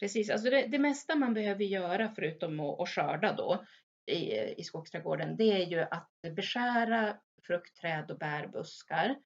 Precis, 0.00 0.30
alltså 0.30 0.50
det, 0.50 0.66
det 0.66 0.78
mesta 0.78 1.14
man 1.14 1.34
behöver 1.34 1.64
göra 1.64 2.12
förutom 2.14 2.60
att, 2.60 2.80
att 2.80 2.88
skörda 2.88 3.32
då 3.32 3.64
i, 4.06 4.32
i 4.60 4.64
skogsträdgården, 4.64 5.36
det 5.36 5.52
är 5.52 5.66
ju 5.66 5.80
att 5.80 6.10
beskära 6.36 7.16
fruktträd 7.46 8.10
och 8.10 8.18
bärbuskar. 8.18 9.16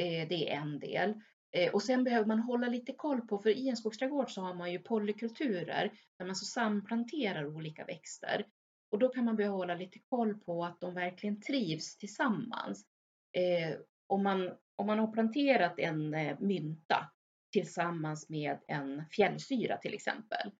Eh, 0.00 0.28
det 0.28 0.50
är 0.50 0.56
en 0.56 0.78
del. 0.78 1.14
Eh, 1.52 1.72
och 1.72 1.82
sen 1.82 2.04
behöver 2.04 2.26
man 2.26 2.40
hålla 2.40 2.68
lite 2.68 2.92
koll 2.92 3.20
på, 3.20 3.38
för 3.38 3.50
i 3.50 3.68
en 3.68 3.76
skogsträdgård 3.76 4.30
så 4.30 4.42
har 4.42 4.54
man 4.54 4.72
ju 4.72 4.78
polykulturer 4.78 5.92
där 6.18 6.26
man 6.26 6.36
så 6.36 6.44
samplanterar 6.44 7.46
olika 7.46 7.84
växter. 7.84 8.46
Och 8.90 8.98
då 8.98 9.08
kan 9.08 9.24
man 9.24 9.36
behöva 9.36 9.56
hålla 9.56 9.74
lite 9.74 9.98
koll 9.98 10.34
på 10.34 10.64
att 10.64 10.80
de 10.80 10.94
verkligen 10.94 11.40
trivs 11.40 11.98
tillsammans. 11.98 12.84
Eh, 13.32 13.78
om, 14.06 14.22
man, 14.22 14.50
om 14.76 14.86
man 14.86 14.98
har 14.98 15.12
planterat 15.12 15.78
en 15.78 16.10
mynta 16.38 17.10
tillsammans 17.52 18.28
med 18.28 18.58
en 18.66 19.04
fjällsyra 19.10 19.76
till 19.76 19.94
exempel, 19.94 20.50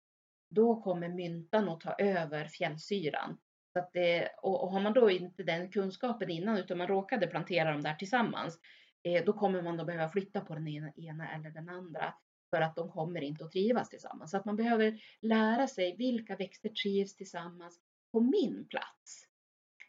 då 0.51 0.83
kommer 0.83 1.09
myntan 1.09 1.69
att 1.69 1.81
ta 1.81 1.95
över 1.99 2.45
fjällsyran. 2.45 3.39
Så 3.73 3.79
att 3.79 3.93
det, 3.93 4.29
och, 4.43 4.65
och 4.65 4.71
har 4.71 4.81
man 4.81 4.93
då 4.93 5.11
inte 5.11 5.43
den 5.43 5.71
kunskapen 5.71 6.31
innan 6.31 6.59
utan 6.59 6.79
man 6.79 6.87
råkade 6.87 7.27
plantera 7.27 7.73
dem 7.73 7.83
där 7.83 7.95
tillsammans, 7.95 8.59
eh, 9.03 9.25
då 9.25 9.33
kommer 9.33 9.63
man 9.63 9.77
då 9.77 9.85
behöva 9.85 10.09
flytta 10.09 10.41
på 10.41 10.55
den 10.55 10.69
ena, 10.69 10.93
ena 10.97 11.35
eller 11.35 11.51
den 11.51 11.69
andra 11.69 12.15
för 12.51 12.61
att 12.61 12.77
de 12.77 12.91
kommer 12.91 13.21
inte 13.21 13.45
att 13.45 13.53
trivas 13.53 13.89
tillsammans. 13.89 14.31
Så 14.31 14.37
att 14.37 14.45
man 14.45 14.57
behöver 14.57 15.01
lära 15.21 15.69
sig 15.69 15.97
vilka 15.97 16.37
växter 16.37 16.69
trivs 16.69 17.17
tillsammans 17.17 17.81
på 18.13 18.21
min 18.21 18.67
plats. 18.69 19.27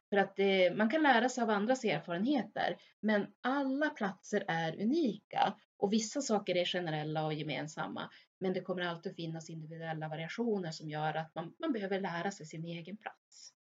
För 0.09 0.17
att 0.17 0.39
eh, 0.39 0.73
man 0.75 0.89
kan 0.89 1.03
lära 1.03 1.29
sig 1.29 1.43
av 1.43 1.49
andras 1.49 1.83
erfarenheter, 1.83 2.77
men 2.99 3.27
alla 3.41 3.89
platser 3.89 4.43
är 4.47 4.81
unika 4.81 5.53
och 5.77 5.93
vissa 5.93 6.21
saker 6.21 6.57
är 6.57 6.65
generella 6.65 7.25
och 7.25 7.33
gemensamma. 7.33 8.09
Men 8.39 8.53
det 8.53 8.61
kommer 8.61 8.81
alltid 8.81 9.15
finnas 9.15 9.49
individuella 9.49 10.07
variationer 10.07 10.71
som 10.71 10.89
gör 10.89 11.13
att 11.13 11.35
man, 11.35 11.53
man 11.59 11.71
behöver 11.71 11.99
lära 11.99 12.31
sig 12.31 12.45
sin 12.45 12.65
egen 12.65 12.97
plats. 12.97 13.53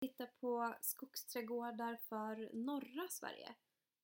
Titta 0.00 0.26
på 0.26 0.74
skogsträdgårdar 0.80 1.96
för 2.08 2.50
norra 2.52 3.08
Sverige. 3.08 3.54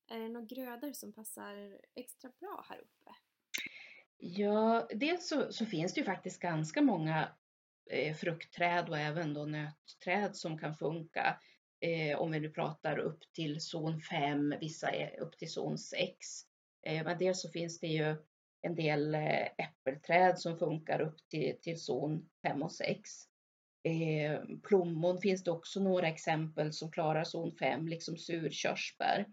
Är 0.07 0.19
det 0.19 0.29
några 0.29 0.45
grödor 0.45 0.93
som 0.93 1.13
passar 1.13 1.81
extra 1.95 2.31
bra 2.39 2.65
här 2.69 2.77
uppe? 2.77 3.11
Ja, 4.17 4.87
dels 4.95 5.27
så, 5.27 5.51
så 5.51 5.65
finns 5.65 5.93
det 5.93 5.99
ju 5.99 6.05
faktiskt 6.05 6.41
ganska 6.41 6.81
många 6.81 7.29
eh, 7.91 8.15
fruktträd 8.15 8.89
och 8.89 8.97
även 8.97 9.33
då 9.33 9.45
nötträd 9.45 10.35
som 10.35 10.57
kan 10.57 10.75
funka. 10.75 11.39
Eh, 11.79 12.19
om 12.19 12.31
vi 12.31 12.39
nu 12.39 12.49
pratar 12.49 12.97
upp 12.97 13.33
till 13.33 13.61
zon 13.61 14.01
5, 14.01 14.53
vissa 14.59 14.89
är 14.89 15.19
upp 15.19 15.37
till 15.37 15.51
zon 15.51 15.77
6. 15.77 16.07
Eh, 16.85 17.03
men 17.03 17.17
dels 17.17 17.41
så 17.41 17.49
finns 17.49 17.79
det 17.79 17.87
ju 17.87 18.15
en 18.61 18.75
del 18.75 19.15
eh, 19.15 19.47
äppelträd 19.57 20.39
som 20.39 20.57
funkar 20.57 21.01
upp 21.01 21.29
till, 21.29 21.59
till 21.61 21.79
zon 21.79 22.29
5 22.41 22.63
och 22.63 22.71
6. 22.71 23.11
Eh, 23.85 24.41
plommon 24.63 25.21
finns 25.21 25.43
det 25.43 25.51
också 25.51 25.79
några 25.79 26.07
exempel 26.07 26.73
som 26.73 26.91
klarar 26.91 27.23
zon 27.23 27.55
5, 27.55 27.87
liksom 27.87 28.17
surkörsbär. 28.17 29.25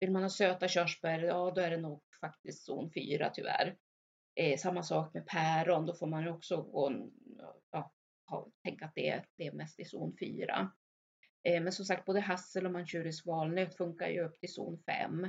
Vill 0.00 0.10
man 0.10 0.22
ha 0.22 0.30
söta 0.30 0.68
körsbär, 0.68 1.18
ja 1.18 1.50
då 1.50 1.60
är 1.60 1.70
det 1.70 1.76
nog 1.76 2.02
faktiskt 2.20 2.64
zon 2.64 2.90
4 2.92 3.30
tyvärr. 3.34 3.76
Eh, 4.34 4.58
samma 4.58 4.82
sak 4.82 5.14
med 5.14 5.26
päron, 5.26 5.86
då 5.86 5.94
får 5.94 6.06
man 6.06 6.22
ju 6.22 6.30
också 6.30 6.62
gå, 6.62 7.10
ja, 7.70 7.92
tänka 8.62 8.84
att 8.84 8.94
det 8.94 9.08
är, 9.08 9.26
det 9.36 9.46
är 9.46 9.52
mest 9.52 9.80
i 9.80 9.84
zon 9.84 10.16
4. 10.20 10.70
Eh, 11.42 11.62
men 11.62 11.72
som 11.72 11.84
sagt, 11.84 12.04
både 12.04 12.20
hassel 12.20 12.66
och 12.66 12.72
manchurisk 12.72 13.26
valnöt 13.26 13.76
funkar 13.76 14.08
ju 14.08 14.20
upp 14.20 14.40
till 14.40 14.52
zon 14.52 14.78
5. 14.86 15.28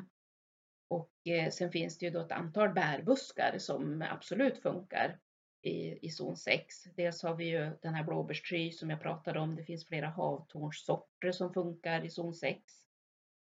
Och 0.89 1.11
eh, 1.27 1.49
sen 1.49 1.71
finns 1.71 1.97
det 1.97 2.05
ju 2.05 2.11
då 2.11 2.21
ett 2.21 2.31
antal 2.31 2.73
bärbuskar 2.73 3.57
som 3.57 4.01
absolut 4.01 4.61
funkar 4.61 5.19
i, 5.67 5.99
i 6.01 6.09
zon 6.09 6.37
6. 6.37 6.83
Dels 6.95 7.23
har 7.23 7.35
vi 7.35 7.45
ju 7.45 7.71
den 7.81 7.93
här 7.93 8.03
blåbärstry 8.03 8.71
som 8.71 8.89
jag 8.89 9.01
pratade 9.01 9.39
om. 9.39 9.55
Det 9.55 9.63
finns 9.63 9.85
flera 9.85 10.07
havtornssorter 10.07 11.31
som 11.31 11.53
funkar 11.53 12.05
i 12.05 12.09
zon 12.09 12.33
6. 12.33 12.59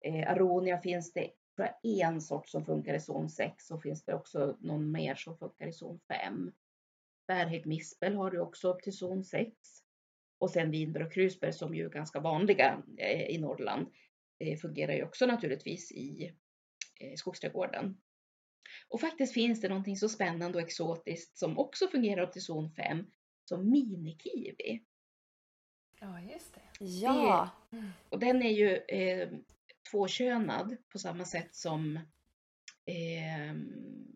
Eh, 0.05 0.31
aronia 0.31 0.79
finns 0.79 1.13
det 1.13 1.31
en 1.83 2.21
sort 2.21 2.49
som 2.49 2.65
funkar 2.65 2.95
i 2.95 3.01
zon 3.01 3.29
6 3.29 3.71
och 3.71 3.83
finns 3.83 4.05
det 4.05 4.15
också 4.15 4.57
någon 4.61 4.93
mer 4.93 5.15
som 5.15 5.39
funkar 5.39 5.67
i 5.67 5.73
zon 5.73 6.01
5. 6.09 6.53
Bärhäggmispel 7.27 8.15
har 8.15 8.31
du 8.31 8.41
också 8.41 8.69
upp 8.69 8.83
till 8.83 8.97
zon 8.97 9.25
6. 9.25 9.53
Och 10.39 10.51
sen 10.51 10.71
vinbär 10.71 11.03
och 11.03 11.13
krusbär 11.13 11.53
som 11.53 11.75
ju 11.75 11.85
är 11.85 11.91
ganska 11.91 12.21
vanliga 12.21 12.83
eh, 12.99 13.27
i 13.27 13.39
Norrland 13.39 13.87
eh, 14.39 14.59
fungerar 14.59 14.93
ju 14.93 15.05
också 15.05 15.27
naturligtvis 15.27 15.93
i 15.93 16.33
eh, 17.01 17.15
skogsträdgården. 17.17 17.97
Och 18.89 19.01
faktiskt 19.01 19.35
finns 19.35 19.61
det 19.61 19.69
någonting 19.69 19.97
så 19.97 20.09
spännande 20.09 20.59
och 20.59 20.65
exotiskt 20.65 21.39
som 21.39 21.59
också 21.59 21.89
fungerar 21.89 22.23
upp 22.23 22.33
till 22.33 22.45
zon 22.45 22.71
5 22.71 23.07
som 23.45 23.71
minikiwi. 23.71 24.83
Ja, 26.01 26.21
just 26.21 26.55
det. 26.55 26.85
Ja! 26.85 27.51
Det, 27.71 27.93
och 28.09 28.19
den 28.19 28.43
är 28.43 28.51
ju 28.51 28.77
eh, 28.77 29.29
tvåkönad 29.91 30.77
på 30.89 30.99
samma 30.99 31.25
sätt 31.25 31.55
som 31.55 31.97
eh, 32.85 33.55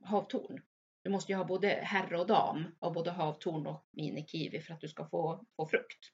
havtorn. 0.03 0.63
Du 1.03 1.11
måste 1.11 1.33
ju 1.33 1.39
ha 1.39 1.45
både 1.45 1.69
herre 1.69 2.19
och 2.19 2.27
dam 2.27 2.65
av 2.79 2.93
både 2.93 3.11
havtorn 3.11 3.67
och 3.67 3.87
minikiwi 3.91 4.61
för 4.61 4.75
att 4.75 4.81
du 4.81 4.89
ska 4.89 5.09
få, 5.09 5.47
få 5.57 5.67
frukt. 5.67 6.13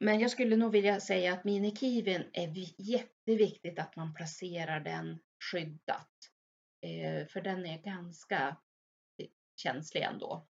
Men 0.00 0.20
jag 0.20 0.30
skulle 0.30 0.56
nog 0.56 0.72
vilja 0.72 1.00
säga 1.00 1.32
att 1.32 1.44
minikiwin 1.44 2.24
är 2.32 2.52
jätteviktigt 2.78 3.78
att 3.78 3.96
man 3.96 4.14
placerar 4.14 4.80
den 4.80 5.18
skyddat. 5.50 6.10
Eh, 6.82 7.26
för 7.26 7.40
den 7.40 7.66
är 7.66 7.82
ganska 7.82 8.56
eh, 9.18 9.28
känslig 9.56 10.02
ändå. 10.02 10.48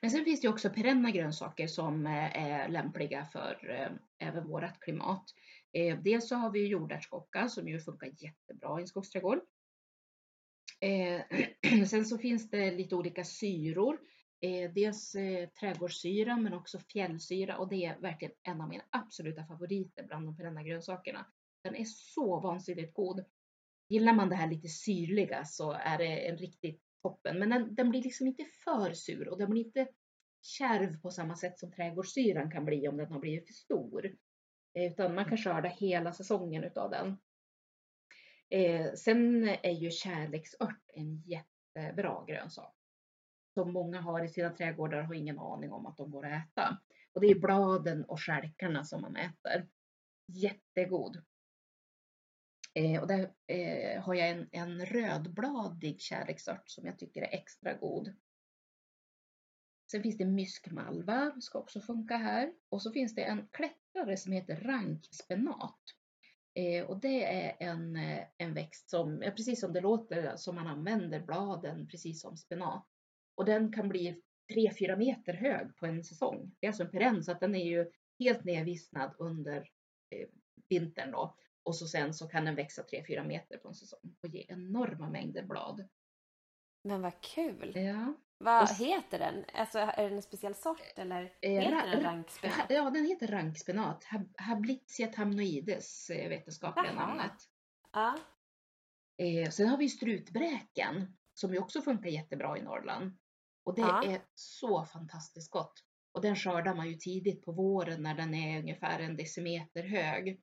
Men 0.00 0.10
sen 0.10 0.24
finns 0.24 0.40
det 0.40 0.48
också 0.48 0.70
perenna 0.70 1.10
grönsaker 1.10 1.66
som 1.66 2.06
eh, 2.06 2.36
är 2.36 2.68
lämpliga 2.68 3.26
för 3.32 3.70
eh, 3.70 4.28
även 4.28 4.48
vårt 4.48 4.80
klimat. 4.80 5.24
Dels 6.02 6.28
så 6.28 6.34
har 6.34 6.50
vi 6.50 6.66
jordärtskocka 6.66 7.48
som 7.48 7.68
ju 7.68 7.80
funkar 7.80 8.12
jättebra 8.18 8.78
i 8.78 8.82
en 8.82 8.88
skogsträdgård. 8.88 9.40
Sen 11.86 12.04
så 12.04 12.18
finns 12.18 12.50
det 12.50 12.70
lite 12.70 12.94
olika 12.94 13.24
syror 13.24 14.00
dels 14.74 15.16
trädgårdssyra 15.60 16.36
men 16.36 16.54
också 16.54 16.78
fjällsyra 16.78 17.58
och 17.58 17.68
det 17.68 17.84
är 17.84 17.98
verkligen 17.98 18.34
en 18.42 18.60
av 18.60 18.68
mina 18.68 18.84
absoluta 18.90 19.46
favoriter 19.46 20.02
bland 20.02 20.26
de 20.26 20.36
perenna 20.36 20.62
grönsakerna. 20.62 21.26
Den 21.62 21.76
är 21.76 21.84
så 21.84 22.40
vansinnigt 22.40 22.94
god. 22.94 23.24
Gillar 23.88 24.12
man 24.12 24.28
det 24.28 24.36
här 24.36 24.50
lite 24.50 24.68
syrliga 24.68 25.44
så 25.44 25.72
är 25.72 25.98
det 25.98 26.28
en 26.28 26.36
riktigt 26.36 26.82
toppen. 27.02 27.38
Men 27.38 27.50
den, 27.50 27.74
den 27.74 27.90
blir 27.90 28.02
liksom 28.02 28.26
inte 28.26 28.44
för 28.64 28.92
sur 28.92 29.28
och 29.28 29.38
den 29.38 29.50
blir 29.50 29.64
inte 29.64 29.88
kärv 30.42 31.00
på 31.00 31.10
samma 31.10 31.36
sätt 31.36 31.58
som 31.58 31.72
trädgårdssyran 31.72 32.50
kan 32.50 32.64
bli 32.64 32.88
om 32.88 32.96
den 32.96 33.12
har 33.12 33.20
blivit 33.20 33.46
för 33.46 33.54
stor. 33.54 34.06
Eh, 34.74 34.92
utan 34.92 35.14
man 35.14 35.24
kan 35.24 35.38
skörda 35.38 35.68
hela 35.68 36.12
säsongen 36.12 36.64
utav 36.64 36.90
den. 36.90 37.16
Eh, 38.50 38.92
sen 38.92 39.48
är 39.48 39.72
ju 39.72 39.90
kärleksört 39.90 40.82
en 40.94 41.16
jättebra 41.16 42.24
grönsak 42.26 42.74
som 43.54 43.72
många 43.72 44.00
har 44.00 44.24
i 44.24 44.28
sina 44.28 44.50
trädgårdar 44.50 45.02
har 45.02 45.14
ingen 45.14 45.38
aning 45.38 45.72
om 45.72 45.86
att 45.86 45.96
de 45.96 46.10
går 46.10 46.26
att 46.26 46.44
äta. 46.44 46.78
Och 47.12 47.20
det 47.20 47.26
är 47.26 47.40
bladen 47.40 48.04
och 48.04 48.20
skälkarna 48.20 48.84
som 48.84 49.00
man 49.00 49.16
äter. 49.16 49.68
Jättegod. 50.26 51.22
Eh, 52.74 53.00
och 53.00 53.08
där 53.08 53.32
eh, 53.46 54.02
har 54.02 54.14
jag 54.14 54.28
en, 54.30 54.48
en 54.52 54.86
rödbladig 54.86 56.00
kärleksört 56.00 56.68
som 56.70 56.86
jag 56.86 56.98
tycker 56.98 57.22
är 57.22 57.34
extra 57.34 57.74
god. 57.74 58.14
Sen 59.90 60.02
finns 60.02 60.18
det 60.18 60.24
myskmalva, 60.24 61.40
ska 61.40 61.58
också 61.58 61.80
funka 61.80 62.16
här. 62.16 62.52
Och 62.68 62.82
så 62.82 62.92
finns 62.92 63.14
det 63.14 63.22
en 63.22 63.48
klättrare 63.52 64.16
som 64.16 64.32
heter 64.32 64.56
rankspenat. 64.56 65.80
Eh, 66.54 66.84
och 66.84 67.00
det 67.00 67.24
är 67.24 67.56
en, 67.60 67.96
eh, 67.96 68.24
en 68.36 68.54
växt 68.54 68.90
som, 68.90 69.18
precis 69.36 69.60
som 69.60 69.72
det 69.72 69.80
låter, 69.80 70.36
som 70.36 70.54
man 70.54 70.66
använder 70.66 71.20
bladen 71.20 71.88
precis 71.88 72.20
som 72.20 72.36
spenat. 72.36 72.86
Och 73.34 73.44
den 73.44 73.72
kan 73.72 73.88
bli 73.88 74.22
3-4 74.54 74.96
meter 74.96 75.32
hög 75.32 75.76
på 75.76 75.86
en 75.86 76.04
säsong. 76.04 76.54
Det 76.60 76.66
är 76.66 76.68
alltså 76.68 76.82
en 76.82 76.90
perenn 76.90 77.24
så 77.24 77.32
att 77.32 77.40
den 77.40 77.54
är 77.54 77.64
ju 77.64 77.90
helt 78.18 78.44
nedvissnad 78.44 79.14
under 79.18 79.56
eh, 80.10 80.28
vintern 80.68 81.10
då. 81.10 81.36
Och 81.62 81.76
så 81.76 81.86
sen 81.86 82.14
så 82.14 82.28
kan 82.28 82.44
den 82.44 82.54
växa 82.54 82.82
3-4 82.82 83.26
meter 83.26 83.56
på 83.58 83.68
en 83.68 83.74
säsong 83.74 84.16
och 84.22 84.28
ge 84.28 84.44
enorma 84.48 85.10
mängder 85.10 85.42
blad. 85.42 85.88
Men 86.84 87.02
vad 87.02 87.20
kul! 87.22 87.72
Ja, 87.76 88.14
Vad 88.38 88.62
Och 88.62 88.76
heter 88.76 89.18
den? 89.18 89.44
Alltså, 89.54 89.78
är 89.78 90.02
den 90.02 90.12
en 90.12 90.22
speciell 90.22 90.54
sort 90.54 90.82
eller 90.96 91.32
Eh, 91.42 91.50
heter 91.50 91.76
ra- 91.76 91.90
den 91.90 92.00
ra- 92.00 92.02
rankspenat? 92.02 92.66
Ja, 92.70 92.90
den 92.90 93.06
heter 93.06 93.26
rankspenat. 93.26 94.04
Hab- 94.04 94.34
Hablitzia 94.38 95.06
tamnoides 95.06 96.10
är 96.10 96.28
vetenskapliga 96.28 96.92
Jaha. 96.94 97.06
namnet. 97.06 97.32
Ja. 97.92 98.18
Eh, 99.18 99.50
sen 99.50 99.68
har 99.68 99.76
vi 99.78 99.88
strutbräken 99.88 101.16
som 101.34 101.52
ju 101.52 101.58
också 101.58 101.82
funkar 101.82 102.10
jättebra 102.10 102.58
i 102.58 102.62
Norrland. 102.62 103.18
Och 103.64 103.74
det 103.74 103.80
Ja. 103.82 104.04
är 104.04 104.22
så 104.34 104.84
fantastiskt 104.84 105.50
gott. 105.50 105.84
Och 106.12 106.20
den 106.22 106.36
skördar 106.36 106.74
man 106.74 106.88
ju 106.88 106.94
tidigt 106.94 107.44
på 107.44 107.52
våren 107.52 108.02
när 108.02 108.14
den 108.14 108.34
är 108.34 108.58
ungefär 108.58 109.00
en 109.00 109.16
decimeter 109.16 109.82
hög. 109.82 110.42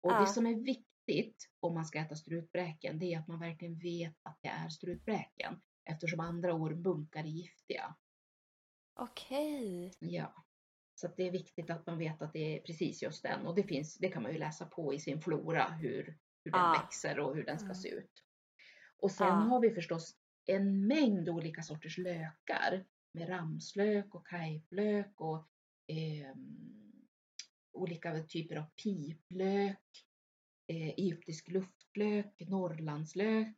Och 0.00 0.12
Ja. 0.12 0.20
det 0.20 0.26
som 0.26 0.46
är 0.46 0.54
viktigt 0.54 1.48
om 1.60 1.74
man 1.74 1.84
ska 1.84 1.98
äta 1.98 2.14
strutbräken 2.16 2.98
det 2.98 3.14
är 3.14 3.18
att 3.18 3.28
man 3.28 3.40
verkligen 3.40 3.78
vet 3.78 4.14
att 4.22 4.38
det 4.42 4.48
är 4.48 4.68
strutbräken. 4.68 5.60
Eftersom 5.84 6.20
andra 6.20 6.54
ormbunkar 6.54 7.20
är 7.20 7.28
giftiga. 7.28 7.94
Okej. 8.94 9.92
Ja. 9.98 10.44
Så 10.94 11.08
det 11.16 11.26
är 11.28 11.30
viktigt 11.30 11.70
att 11.70 11.86
man 11.86 11.98
vet 11.98 12.22
att 12.22 12.32
det 12.32 12.58
är 12.58 12.62
precis 12.62 13.02
just 13.02 13.22
den. 13.22 13.46
Och 13.46 13.54
det, 13.54 13.62
finns, 13.62 13.98
det 13.98 14.08
kan 14.08 14.22
man 14.22 14.32
ju 14.32 14.38
läsa 14.38 14.66
på 14.66 14.94
i 14.94 14.98
sin 14.98 15.20
flora 15.20 15.68
hur, 15.68 16.18
hur 16.44 16.52
den 16.52 16.60
Ja. 16.60 16.80
växer 16.82 17.18
och 17.20 17.36
hur 17.36 17.44
den 17.44 17.58
ska 17.58 17.64
Mm. 17.64 17.74
se 17.74 17.88
ut. 17.88 18.24
Och 18.98 19.10
sen 19.10 19.26
Ja. 19.26 19.32
har 19.34 19.60
vi 19.60 19.70
förstås 19.70 20.16
en 20.46 20.86
mängd 20.86 21.28
olika 21.28 21.62
sorters 21.62 21.98
lökar. 21.98 22.84
Med 23.12 23.28
ramslök 23.28 24.14
och 24.14 24.26
kajplök 24.26 25.20
och 25.20 25.48
ehm, 25.86 26.79
olika 27.72 28.22
typer 28.22 28.56
av 28.56 28.64
piplök. 28.82 30.06
Eh, 30.66 30.88
egyptisk 30.88 31.48
luftlök, 31.48 32.40
norrlandslök. 32.40 33.56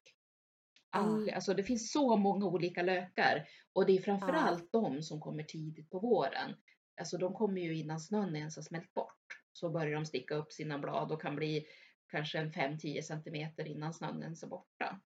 All, 0.91 1.31
Alltså 1.31 1.55
det 1.55 1.63
finns 1.63 1.93
så 1.93 2.17
många 2.17 2.47
olika 2.47 2.83
lökar 2.83 3.49
och 3.73 3.87
det 3.87 3.93
är 3.93 4.03
framförallt 4.03 4.73
de 4.73 5.03
som 5.03 5.21
kommer 5.21 5.43
tidigt 5.43 5.91
på 5.91 5.99
våren. 5.99 6.57
Alltså 7.01 7.19
de 7.19 7.35
kommer 7.35 7.61
ju 7.61 7.77
innan 7.79 8.01
snön 8.01 8.37
ens 8.37 8.57
har 8.57 8.63
smält 8.63 8.95
bort. 8.95 9.43
Så 9.53 9.71
börjar 9.71 9.95
de 9.95 10.07
sticka 10.07 10.35
upp 10.35 10.53
sina 10.53 10.79
blad 10.79 11.13
och 11.13 11.23
kan 11.23 11.37
bli 11.37 11.67
kanske 12.09 12.39
en 12.39 12.53
5-10 12.53 13.03
centimeter 13.03 13.65
innan 13.65 13.95
snön 13.95 14.23
ens 14.23 14.43
är 14.43 14.47
borta. 14.47 15.01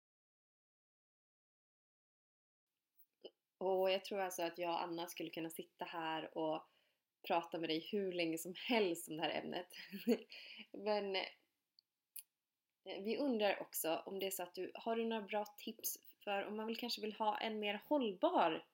Och 3.59 3.90
jag 3.90 4.04
tror 4.04 4.20
alltså 4.20 4.42
att 4.42 4.59
jag 4.59 4.70
och 4.70 4.82
Anna 4.82 5.07
skulle 5.07 5.30
kunna 5.30 5.50
sitta 5.50 5.84
här 5.84 6.38
och 6.38 6.66
prata 7.26 7.58
med 7.58 7.68
dig 7.68 7.88
hur 7.92 8.12
länge 8.12 8.38
som 8.38 8.54
helst 8.68 9.08
om 9.08 9.16
det 9.16 9.22
här 9.22 9.40
ämnet. 9.42 9.66
Men 10.84 11.16
eh, 11.16 11.22
vi 13.04 13.16
undrar 13.16 13.60
också 13.60 14.02
om 14.06 14.18
det 14.18 14.26
är 14.26 14.30
så 14.30 14.42
att 14.42 14.54
du 14.54 14.70
har 14.74 14.96
du 14.96 15.04
några 15.04 15.22
bra 15.22 15.44
tips 15.58 15.98
för 16.24 16.46
om 16.46 16.56
man 16.56 16.66
vill, 16.66 16.76
kanske 16.76 17.00
vill 17.00 17.12
ha 17.12 17.38
en 17.38 17.58
mer 17.58 17.82
hållbar 17.88 18.64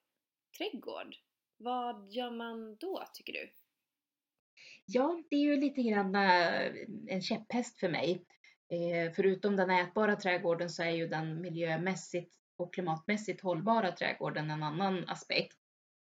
trädgård? 0.58 1.16
Vad 1.56 2.12
gör 2.12 2.30
man 2.30 2.76
då 2.76 3.04
tycker 3.14 3.32
du? 3.32 3.50
Ja, 4.86 5.22
det 5.30 5.36
är 5.36 5.40
ju 5.40 5.56
lite 5.56 5.82
grann 5.82 6.14
eh, 6.14 6.72
en 7.08 7.22
käpphäst 7.22 7.80
för 7.80 7.88
mig. 7.88 8.24
Eh, 8.68 9.12
förutom 9.12 9.56
den 9.56 9.70
ätbara 9.70 10.16
trädgården 10.16 10.70
så 10.70 10.82
är 10.82 10.90
ju 10.90 11.08
den 11.08 11.40
miljömässigt 11.40 12.34
och 12.56 12.74
klimatmässigt 12.74 13.40
hållbara 13.40 13.92
trädgården 13.92 14.50
en 14.50 14.62
annan 14.62 15.08
aspekt. 15.08 15.61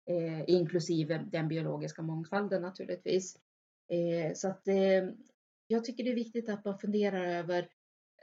Eh, 0.06 0.44
inklusive 0.46 1.18
den 1.32 1.48
biologiska 1.48 2.02
mångfalden 2.02 2.62
naturligtvis. 2.62 3.36
Eh, 3.88 4.32
så 4.34 4.48
att 4.48 4.68
eh, 4.68 5.04
jag 5.66 5.84
tycker 5.84 6.04
det 6.04 6.10
är 6.10 6.14
viktigt 6.14 6.48
att 6.48 6.64
man 6.64 6.78
funderar 6.78 7.24
över 7.24 7.68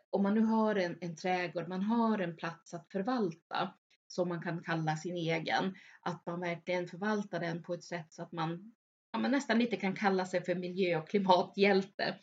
om 0.10 0.24
man 0.24 0.34
nu 0.34 0.42
har 0.42 0.76
en, 0.76 0.98
en 1.02 1.16
trädgård, 1.16 1.68
man 1.68 1.82
har 1.82 2.20
en 2.20 2.36
plats 2.36 2.74
att 2.74 2.92
förvalta 2.92 3.74
som 4.08 4.30
man 4.30 4.42
kan 4.42 4.64
kalla 4.64 4.98
sin 4.98 5.16
egen, 5.16 5.76
att 6.02 6.26
man 6.26 6.40
verkligen 6.40 6.88
förvaltar 6.88 7.40
den 7.40 7.64
på 7.64 7.74
ett 7.74 7.84
sätt 7.84 8.14
så 8.14 8.24
att 8.24 8.32
man 8.32 8.74
ja, 9.12 9.20
man 9.20 9.32
nästan 9.32 9.60
lite 9.60 9.76
kan 9.76 9.96
kalla 9.96 10.26
sig 10.26 10.44
för 10.44 10.56
miljö 10.56 10.98
och 10.98 11.10
klimathjälte. 11.10 12.16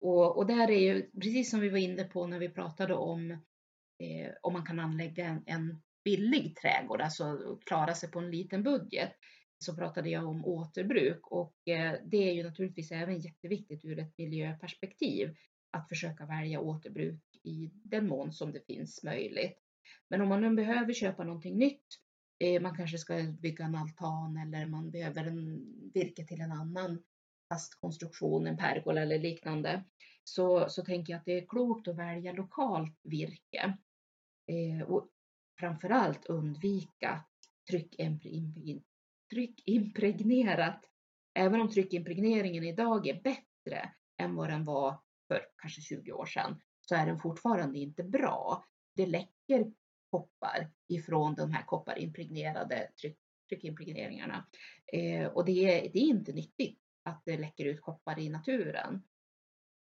Och, 0.00 0.36
och 0.36 0.46
där 0.46 0.70
är 0.70 0.78
ju, 0.78 1.10
precis 1.10 1.50
som 1.50 1.60
vi 1.60 1.68
var 1.68 1.78
inne 1.78 2.04
på 2.04 2.26
när 2.26 2.38
vi 2.38 2.48
pratade 2.48 2.94
om 2.94 3.30
eh, 3.98 4.32
om 4.42 4.52
man 4.52 4.66
kan 4.66 4.80
anlägga 4.80 5.24
en, 5.26 5.42
en 5.46 5.82
billig 6.04 6.56
trädgård, 6.56 7.00
alltså 7.00 7.58
klara 7.66 7.94
sig 7.94 8.10
på 8.10 8.18
en 8.18 8.30
liten 8.30 8.62
budget, 8.62 9.12
så 9.64 9.76
pratade 9.76 10.10
jag 10.10 10.28
om 10.28 10.44
återbruk 10.44 11.26
och 11.26 11.68
eh, 11.68 11.94
det 12.04 12.30
är 12.30 12.32
ju 12.32 12.42
naturligtvis 12.42 12.92
även 12.92 13.18
jätteviktigt 13.18 13.84
ur 13.84 13.98
ett 13.98 14.18
miljöperspektiv 14.18 15.36
att 15.70 15.88
försöka 15.88 16.26
välja 16.26 16.60
återbruk 16.60 17.22
i 17.42 17.70
den 17.72 18.08
mån 18.08 18.32
som 18.32 18.52
det 18.52 18.66
finns 18.66 19.02
möjligt. 19.02 19.58
Men 20.08 20.20
om 20.20 20.28
man 20.28 20.40
nu 20.40 20.50
behöver 20.50 20.92
köpa 20.92 21.24
någonting 21.24 21.58
nytt 21.58 21.86
eh, 22.38 22.62
Man 22.62 22.76
kanske 22.76 22.98
ska 22.98 23.14
bygga 23.40 23.64
en 23.64 23.74
altan 23.74 24.36
eller 24.36 24.66
man 24.66 24.90
behöver 24.90 25.24
en 25.24 25.64
virke 25.94 26.26
till 26.26 26.40
en 26.40 26.52
annan 26.52 27.02
fast 27.52 27.80
konstruktion, 27.80 28.46
en 28.46 28.56
pergola 28.56 29.02
eller 29.02 29.18
liknande. 29.18 29.84
Så, 30.24 30.68
så 30.68 30.84
tänker 30.84 31.12
jag 31.12 31.18
att 31.18 31.24
det 31.24 31.38
är 31.38 31.46
klokt 31.46 31.88
att 31.88 31.96
välja 31.96 32.32
lokalt 32.32 32.98
virke. 33.02 33.78
Eh, 34.46 34.88
och 34.88 35.08
framförallt 35.60 36.26
undvika 36.26 37.24
tryckimpregnerat. 39.30 40.84
Även 41.34 41.60
om 41.60 41.70
tryckimpregneringen 41.70 42.64
idag 42.64 43.06
är 43.06 43.22
bättre 43.22 43.92
än 44.16 44.34
vad 44.34 44.48
den 44.48 44.64
var 44.64 45.00
för 45.28 45.40
kanske 45.56 45.80
20 45.80 46.12
år 46.12 46.26
sedan 46.26 46.60
så 46.80 46.94
är 46.94 47.06
den 47.06 47.18
fortfarande 47.18 47.78
inte 47.78 48.04
bra. 48.04 48.64
Det 48.96 49.06
läcker 49.06 49.72
koppar 50.10 50.70
ifrån 50.88 51.34
de 51.34 51.52
här 51.52 51.62
kopparimpregnerade 51.62 52.90
tryck, 53.00 53.18
tryckimpregneringarna. 53.48 54.46
Eh, 54.92 55.26
och 55.26 55.44
det 55.44 55.52
är, 55.52 55.92
det 55.92 55.98
är 55.98 56.08
inte 56.08 56.32
nyttigt 56.32 56.78
att 57.02 57.22
det 57.24 57.38
läcker 57.38 57.64
ut 57.64 57.80
koppar 57.80 58.18
i 58.18 58.28
naturen. 58.28 59.02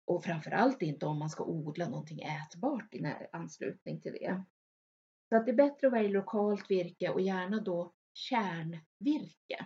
Och 0.05 0.23
framförallt 0.23 0.81
inte 0.81 1.05
om 1.05 1.19
man 1.19 1.29
ska 1.29 1.43
odla 1.43 1.89
någonting 1.89 2.21
ätbart 2.21 2.93
i 2.93 3.15
anslutning 3.31 4.01
till 4.01 4.11
det. 4.11 4.43
Så 5.33 5.37
att 5.37 5.45
det 5.45 5.51
är 5.51 5.55
bättre 5.55 5.87
att 5.87 5.93
välja 5.93 6.11
lokalt 6.11 6.71
virke 6.71 7.09
och 7.09 7.21
gärna 7.21 7.59
då 7.59 7.93
kärnvirke. 8.13 9.65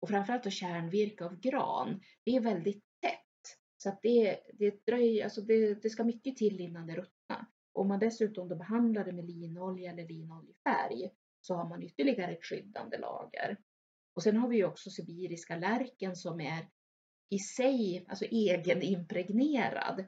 Och 0.00 0.08
framförallt 0.08 0.44
då 0.44 0.50
kärnvirke 0.50 1.24
av 1.24 1.40
gran. 1.40 2.00
Det 2.24 2.36
är 2.36 2.40
väldigt 2.40 2.84
tätt. 3.00 3.58
Så 3.76 3.88
att 3.88 4.02
det, 4.02 4.40
det, 4.52 4.86
dröjer, 4.86 5.24
alltså 5.24 5.40
det, 5.40 5.82
det 5.82 5.90
ska 5.90 6.04
mycket 6.04 6.36
till 6.36 6.60
innan 6.60 6.86
det 6.86 6.94
ruttnar. 6.94 7.46
Om 7.72 7.88
man 7.88 7.98
dessutom 7.98 8.48
då 8.48 8.56
behandlar 8.56 9.04
det 9.04 9.12
med 9.12 9.24
linolja 9.24 9.92
eller 9.92 10.08
linoljefärg 10.08 11.10
så 11.40 11.54
har 11.54 11.68
man 11.68 11.82
ytterligare 11.82 12.32
ett 12.32 12.44
skyddande 12.44 12.98
lager. 12.98 13.56
Och 14.14 14.22
sen 14.22 14.36
har 14.36 14.48
vi 14.48 14.56
ju 14.56 14.64
också 14.64 14.90
sibiriska 14.90 15.56
lärken 15.56 16.16
som 16.16 16.40
är 16.40 16.68
i 17.28 17.38
sig, 17.38 18.06
alltså 18.08 18.24
egenimpregnerad. 18.24 20.04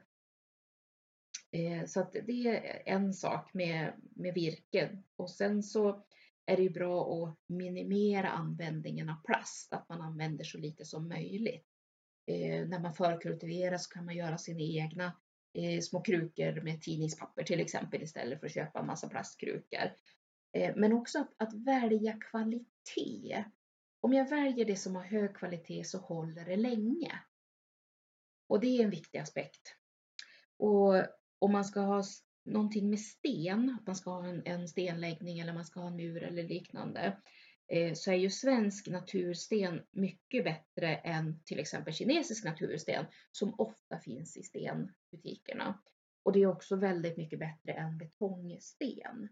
Eh, 1.51 1.85
så 1.85 1.99
att 1.99 2.11
det 2.11 2.47
är 2.47 2.83
en 2.85 3.13
sak 3.13 3.53
med, 3.53 3.93
med 4.15 4.33
virke. 4.33 4.97
Och 5.15 5.31
sen 5.31 5.63
så 5.63 6.05
är 6.45 6.57
det 6.57 6.63
ju 6.63 6.69
bra 6.69 7.23
att 7.23 7.39
minimera 7.47 8.29
användningen 8.29 9.09
av 9.09 9.23
plast, 9.25 9.73
att 9.73 9.89
man 9.89 10.01
använder 10.01 10.43
så 10.43 10.57
lite 10.57 10.85
som 10.85 11.07
möjligt. 11.07 11.65
Eh, 12.27 12.67
när 12.67 12.79
man 12.79 12.93
förkultiverar 12.93 13.77
så 13.77 13.89
kan 13.89 14.05
man 14.05 14.15
göra 14.15 14.37
sina 14.37 14.61
egna 14.61 15.13
eh, 15.53 15.81
små 15.81 16.01
krukor 16.01 16.61
med 16.61 16.81
tidningspapper 16.81 17.43
till 17.43 17.59
exempel 17.59 18.01
istället 18.01 18.39
för 18.39 18.45
att 18.45 18.53
köpa 18.53 18.79
en 18.79 18.87
massa 18.87 19.09
plastkrukor. 19.09 19.91
Eh, 20.53 20.75
men 20.75 20.93
också 20.93 21.19
att, 21.19 21.33
att 21.37 21.53
välja 21.53 22.13
kvalitet. 22.13 23.43
Om 24.01 24.13
jag 24.13 24.29
väljer 24.29 24.65
det 24.65 24.75
som 24.75 24.95
har 24.95 25.03
hög 25.03 25.35
kvalitet 25.35 25.83
så 25.83 25.97
håller 25.97 26.45
det 26.45 26.55
länge. 26.55 27.19
Och 28.47 28.59
det 28.59 28.67
är 28.67 28.83
en 28.83 28.89
viktig 28.89 29.19
aspekt. 29.19 29.75
Och 30.57 30.95
om 31.39 31.51
man 31.51 31.65
ska 31.65 31.79
ha 31.79 32.03
någonting 32.45 32.89
med 32.89 32.99
sten, 32.99 33.77
att 33.79 33.87
man 33.87 33.95
ska 33.95 34.11
ha 34.11 34.25
en, 34.25 34.41
en 34.45 34.67
stenläggning 34.67 35.39
eller 35.39 35.53
man 35.53 35.65
ska 35.65 35.79
ha 35.79 35.87
en 35.87 35.95
mur 35.95 36.23
eller 36.23 36.43
liknande, 36.43 37.17
eh, 37.67 37.93
så 37.93 38.11
är 38.11 38.15
ju 38.15 38.29
svensk 38.29 38.87
natursten 38.87 39.81
mycket 39.91 40.43
bättre 40.43 40.95
än 40.95 41.43
till 41.43 41.59
exempel 41.59 41.93
kinesisk 41.93 42.45
natursten 42.45 43.05
som 43.31 43.55
ofta 43.57 43.99
finns 43.99 44.37
i 44.37 44.43
stenbutikerna. 44.43 45.81
Och 46.23 46.33
det 46.33 46.41
är 46.41 46.47
också 46.47 46.75
väldigt 46.75 47.17
mycket 47.17 47.39
bättre 47.39 47.73
än 47.73 47.97
betongsten. 47.97 49.29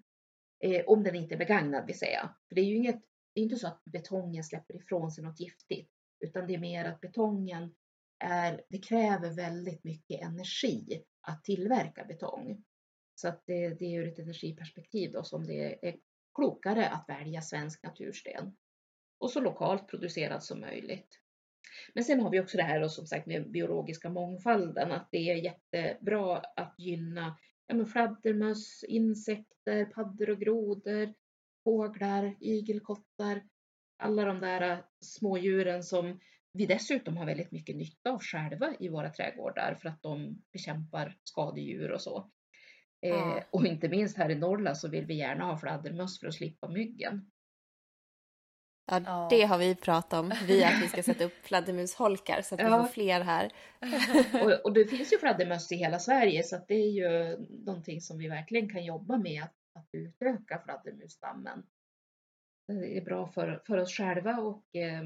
Eh, 0.63 0.85
om 0.85 1.03
den 1.03 1.15
inte 1.15 1.35
är 1.35 1.39
begagnad 1.39 1.85
vill 1.85 1.99
säga. 1.99 2.35
För 2.47 2.55
det 2.55 2.61
är 2.61 2.65
ju 2.65 2.75
inget, 2.75 3.01
det 3.33 3.41
är 3.41 3.43
inte 3.43 3.55
så 3.55 3.67
att 3.67 3.83
betongen 3.85 4.43
släpper 4.43 4.75
ifrån 4.75 5.11
sig 5.11 5.23
något 5.23 5.39
giftigt, 5.39 5.91
utan 6.19 6.47
det 6.47 6.53
är 6.53 6.59
mer 6.59 6.85
att 6.85 7.01
betongen 7.01 7.75
är, 8.19 8.61
det 8.69 8.77
kräver 8.77 9.33
väldigt 9.33 9.83
mycket 9.83 10.21
energi 10.21 11.03
att 11.27 11.43
tillverka 11.43 12.05
betong. 12.05 12.63
Så 13.15 13.27
att 13.27 13.43
det, 13.45 13.69
det 13.69 13.85
är 13.85 13.99
ur 13.99 14.07
ett 14.07 14.19
energiperspektiv 14.19 15.11
då 15.11 15.23
som 15.23 15.47
det 15.47 15.87
är 15.87 15.95
klokare 16.35 16.89
att 16.89 17.05
välja 17.09 17.41
svensk 17.41 17.83
natursten. 17.83 18.57
Och 19.19 19.31
så 19.31 19.39
lokalt 19.39 19.87
producerad 19.87 20.43
som 20.43 20.59
möjligt. 20.59 21.19
Men 21.93 22.03
sen 22.03 22.21
har 22.21 22.29
vi 22.29 22.39
också 22.39 22.57
det 22.57 22.63
här 22.63 22.79
då, 22.79 22.89
som 22.89 23.05
sagt 23.05 23.25
med 23.25 23.51
biologiska 23.51 24.09
mångfalden, 24.09 24.91
att 24.91 25.07
det 25.11 25.31
är 25.31 25.35
jättebra 25.35 26.37
att 26.55 26.75
gynna 26.77 27.37
ja, 27.67 27.85
fladdermöss, 27.85 28.83
insekter, 28.83 29.85
paddor 29.85 30.29
och 30.29 30.39
grodor. 30.39 31.13
fåglar, 31.63 32.35
igelkottar, 32.39 33.43
alla 33.97 34.25
de 34.25 34.39
där 34.39 34.85
smådjuren 34.99 35.83
som 35.83 36.19
vi 36.57 36.65
dessutom 36.65 37.17
har 37.17 37.25
väldigt 37.25 37.51
mycket 37.51 37.75
nytta 37.75 38.11
av 38.11 38.19
själva 38.21 38.73
i 38.79 38.89
våra 38.89 39.09
trädgårdar 39.09 39.75
för 39.81 39.89
att 39.89 40.01
de 40.01 40.41
bekämpar 40.53 41.17
skadedjur 41.23 41.91
och 41.91 42.01
så. 42.01 42.31
Ja. 42.99 43.37
Eh, 43.37 43.43
och 43.51 43.65
inte 43.65 43.89
minst 43.89 44.17
här 44.17 44.29
i 44.29 44.35
Norrland 44.35 44.77
så 44.77 44.87
vill 44.89 45.05
vi 45.05 45.13
gärna 45.15 45.45
ha 45.45 45.57
fladdermöss 45.57 46.19
för 46.19 46.27
att 46.27 46.33
slippa 46.33 46.67
myggen. 46.69 47.31
Ja, 48.91 49.01
Ja. 49.05 49.27
det 49.31 49.41
har 49.43 49.57
vi 49.57 49.75
pratat 49.75 50.13
om. 50.19 50.33
Vi 50.47 50.63
att 50.63 50.83
vi 50.83 50.87
ska 50.87 51.03
sätta 51.03 51.23
upp 51.23 51.33
fladdermusholkar 51.43 52.41
så 52.41 52.55
att 52.55 52.61
vi 52.61 52.63
Ja. 52.65 52.83
får 52.83 52.87
fler 52.91 53.21
här. 53.21 53.51
Och, 54.43 54.65
och 54.65 54.73
det 54.73 54.85
finns 54.85 55.13
ju 55.13 55.17
fladdermöss 55.17 55.71
i 55.71 55.75
hela 55.75 55.99
Sverige 55.99 56.43
så 56.43 56.55
att 56.55 56.67
det 56.67 56.73
är 56.75 56.91
ju 56.91 57.37
någonting 57.65 58.01
som 58.01 58.17
vi 58.17 58.27
verkligen 58.27 58.69
kan 58.69 58.85
jobba 58.85 59.17
med 59.17 59.43
att, 59.43 59.55
att 59.79 59.89
utöka 59.91 60.61
fladdermusstammen. 60.65 61.63
Det 62.67 62.97
är 62.97 63.01
bra 63.05 63.27
för, 63.27 63.61
för 63.67 63.77
oss 63.77 63.93
själva 63.97 64.37
och 64.37 64.75
eh, 64.75 65.03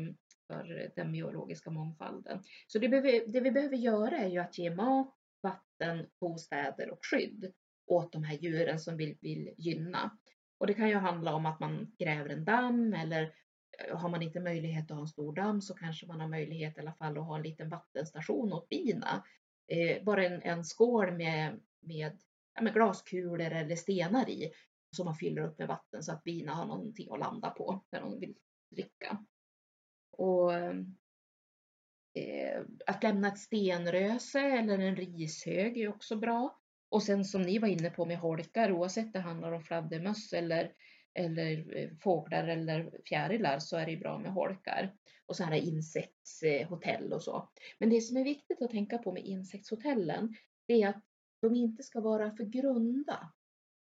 för 0.52 0.92
den 0.96 1.12
biologiska 1.12 1.70
mångfalden. 1.70 2.44
Så 2.68 2.80
det, 2.80 2.90
behöver, 2.90 3.28
det 3.28 3.40
vi 3.40 3.52
behöver 3.52 3.78
göra 3.78 4.18
är 4.18 4.30
ju 4.30 4.38
att 4.38 4.58
ge 4.58 4.76
mat, 4.76 5.16
vatten, 5.42 6.06
bostäder 6.20 6.92
och 6.92 7.00
skydd 7.02 7.54
åt 7.88 8.12
de 8.12 8.24
här 8.24 8.38
djuren 8.38 8.80
som 8.80 8.98
vi 8.98 9.18
vill 9.22 9.54
gynna. 9.58 10.18
Och 10.58 10.68
det 10.68 10.74
kan 10.74 10.90
ju 10.90 10.96
handla 10.96 11.34
om 11.34 11.46
att 11.46 11.60
man 11.60 11.96
gräver 12.00 12.30
en 12.30 12.46
damm 12.46 12.94
eller 12.94 13.34
eh, 13.78 13.98
har 13.98 14.10
man 14.10 14.22
inte 14.22 14.40
möjlighet 14.40 14.92
att 14.92 14.98
ha 14.98 15.02
en 15.02 15.08
stor 15.08 15.36
damm 15.36 15.62
så 15.62 15.74
kanske 15.74 16.08
man 16.08 16.20
har 16.20 16.28
möjlighet 16.28 16.78
i 16.78 16.82
alla 16.82 16.94
fall 16.94 17.18
att 17.18 17.26
ha 17.26 17.36
en 17.36 17.44
liten 17.44 17.70
vattenstation 17.70 18.54
åt 18.54 18.70
bina. 18.70 19.24
Eh, 19.68 20.04
bara 20.04 20.26
en, 20.26 20.42
en 20.42 20.64
skål 20.64 21.12
med, 21.12 21.60
med, 21.82 22.20
ja, 22.56 22.62
med 22.62 22.74
glaskulor 22.74 23.40
eller 23.42 23.76
stenar 23.76 24.30
i 24.30 24.52
som 24.96 25.06
man 25.06 25.16
fyller 25.16 25.42
upp 25.42 25.60
med 25.60 25.68
vatten 25.68 26.04
så 26.04 26.12
att 26.12 26.24
bina 26.24 26.54
har 26.54 26.66
någonting 26.66 27.08
att 27.12 27.20
landa 27.20 27.50
på 27.50 27.84
när 27.92 28.02
de 28.02 28.20
vill 28.20 28.36
dricka. 28.70 29.26
Och 30.12 30.54
eh, 32.14 32.62
att 32.88 33.04
lämna 33.04 33.28
ett 33.28 33.40
stenröse 33.40 34.40
eller 34.40 34.80
en 34.80 34.96
rishög 34.96 35.78
är 35.78 35.90
också 35.90 36.16
bra. 36.16 36.58
Och 36.90 37.04
sen 37.04 37.26
som 37.26 37.42
ni 37.42 37.60
var 37.60 37.68
inne 37.68 37.90
på 37.90 38.06
med 38.06 38.18
holkar, 38.18 38.72
oavsett 38.72 39.14
det 39.14 39.20
handlar 39.20 39.52
om 39.52 39.64
fladdermöss 39.64 40.34
eller, 40.34 40.74
eller 41.14 41.78
eh, 41.78 41.90
fåglar 42.04 42.48
eller 42.48 42.92
fjärilar 43.06 43.60
så 43.60 43.78
är 43.78 43.86
det 43.86 43.98
bra 43.98 44.20
med 44.20 44.32
holkar. 44.32 44.96
Och 45.26 45.36
så 45.36 45.44
här 45.44 45.56
insektshotell 45.56 47.14
och 47.14 47.24
så. 47.24 47.50
Men 47.80 47.90
det 47.90 48.02
som 48.02 48.18
är 48.18 48.24
viktigt 48.24 48.62
att 48.62 48.72
tänka 48.72 48.98
på 48.98 49.12
med 49.12 49.26
insektshotellen 49.26 50.36
det 50.68 50.82
är 50.82 50.90
att 50.90 51.04
de 51.42 51.56
inte 51.56 51.84
ska 51.84 52.02
vara 52.02 52.32
för 52.32 52.44
grunda. 52.44 53.34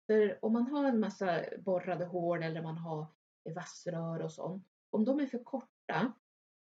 För 0.07 0.45
om 0.45 0.53
man 0.53 0.66
har 0.66 0.85
en 0.85 1.01
massa 1.01 1.45
borrade 1.59 2.05
hål 2.05 2.43
eller 2.43 2.62
man 2.62 2.79
har 2.79 3.07
vassrör 3.55 4.23
och 4.23 4.33
sånt, 4.33 4.66
om 4.91 5.05
de 5.05 5.21
är 5.21 5.27
för 5.27 5.45
korta, 5.45 5.80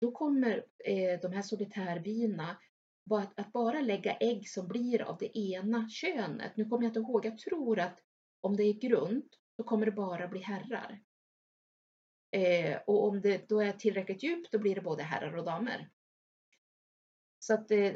då 0.02 0.12
kommer 0.12 0.66
eh, 0.86 1.20
de 1.22 1.32
här 1.32 1.42
solitärbina 1.42 2.58
att, 3.10 3.40
att 3.40 3.52
bara 3.52 3.82
lägga 3.82 4.14
ägg 4.14 4.50
som 4.50 4.68
blir 4.68 5.02
av 5.02 5.18
det 5.18 5.38
ena 5.38 5.90
könet. 5.90 6.58
Nu 6.58 6.66
kommer 6.66 6.84
jag 6.84 6.90
inte 6.90 7.00
ihåg, 7.00 7.26
jag 7.26 7.38
tror 7.38 7.80
att 7.80 8.00
om 8.42 8.58
det 8.58 8.64
är 8.64 8.74
grunt 8.74 9.38
så 9.56 9.64
kommer 9.64 9.86
det 9.86 9.92
bara 9.92 10.28
bli 10.28 10.40
herrar. 10.40 11.02
Eh, 12.32 12.80
och 12.88 13.08
om 13.08 13.22
det 13.22 13.50
då 13.50 13.62
är 13.62 13.72
tillräckligt 13.72 14.24
djupt 14.24 14.52
då 14.52 14.60
blir 14.60 14.76
det 14.76 14.82
både 14.82 15.04
herrar 15.04 15.36
och 15.36 15.46
damer. 15.46 15.90
Så 17.40 17.54
att 17.54 17.72
eh, 17.72 17.94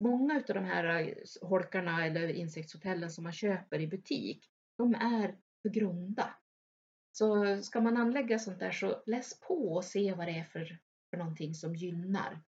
många 0.00 0.34
av 0.34 0.54
de 0.54 0.64
här 0.64 1.00
eh, 1.00 1.14
holkarna 1.48 2.06
eller 2.06 2.28
insektshotellen 2.28 3.10
som 3.10 3.24
man 3.24 3.32
köper 3.32 3.80
i 3.80 3.86
butik, 3.86 4.50
de 4.76 4.94
är 4.94 5.38
för 5.62 5.68
grunda. 5.68 6.34
Så 7.16 7.62
ska 7.62 7.80
man 7.80 7.96
anlägga 7.96 8.38
sånt 8.38 8.58
där 8.58 8.70
så 8.70 9.02
läs 9.06 9.40
på 9.40 9.74
och 9.74 9.84
se 9.84 10.14
vad 10.14 10.26
det 10.26 10.38
är 10.38 10.44
för, 10.44 10.78
för 11.10 11.16
någonting 11.16 11.54
som 11.54 11.74
gynnar 11.74 12.42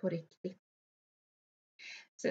på 0.00 0.08
riktigt. 0.08 0.62
Så, 2.16 2.28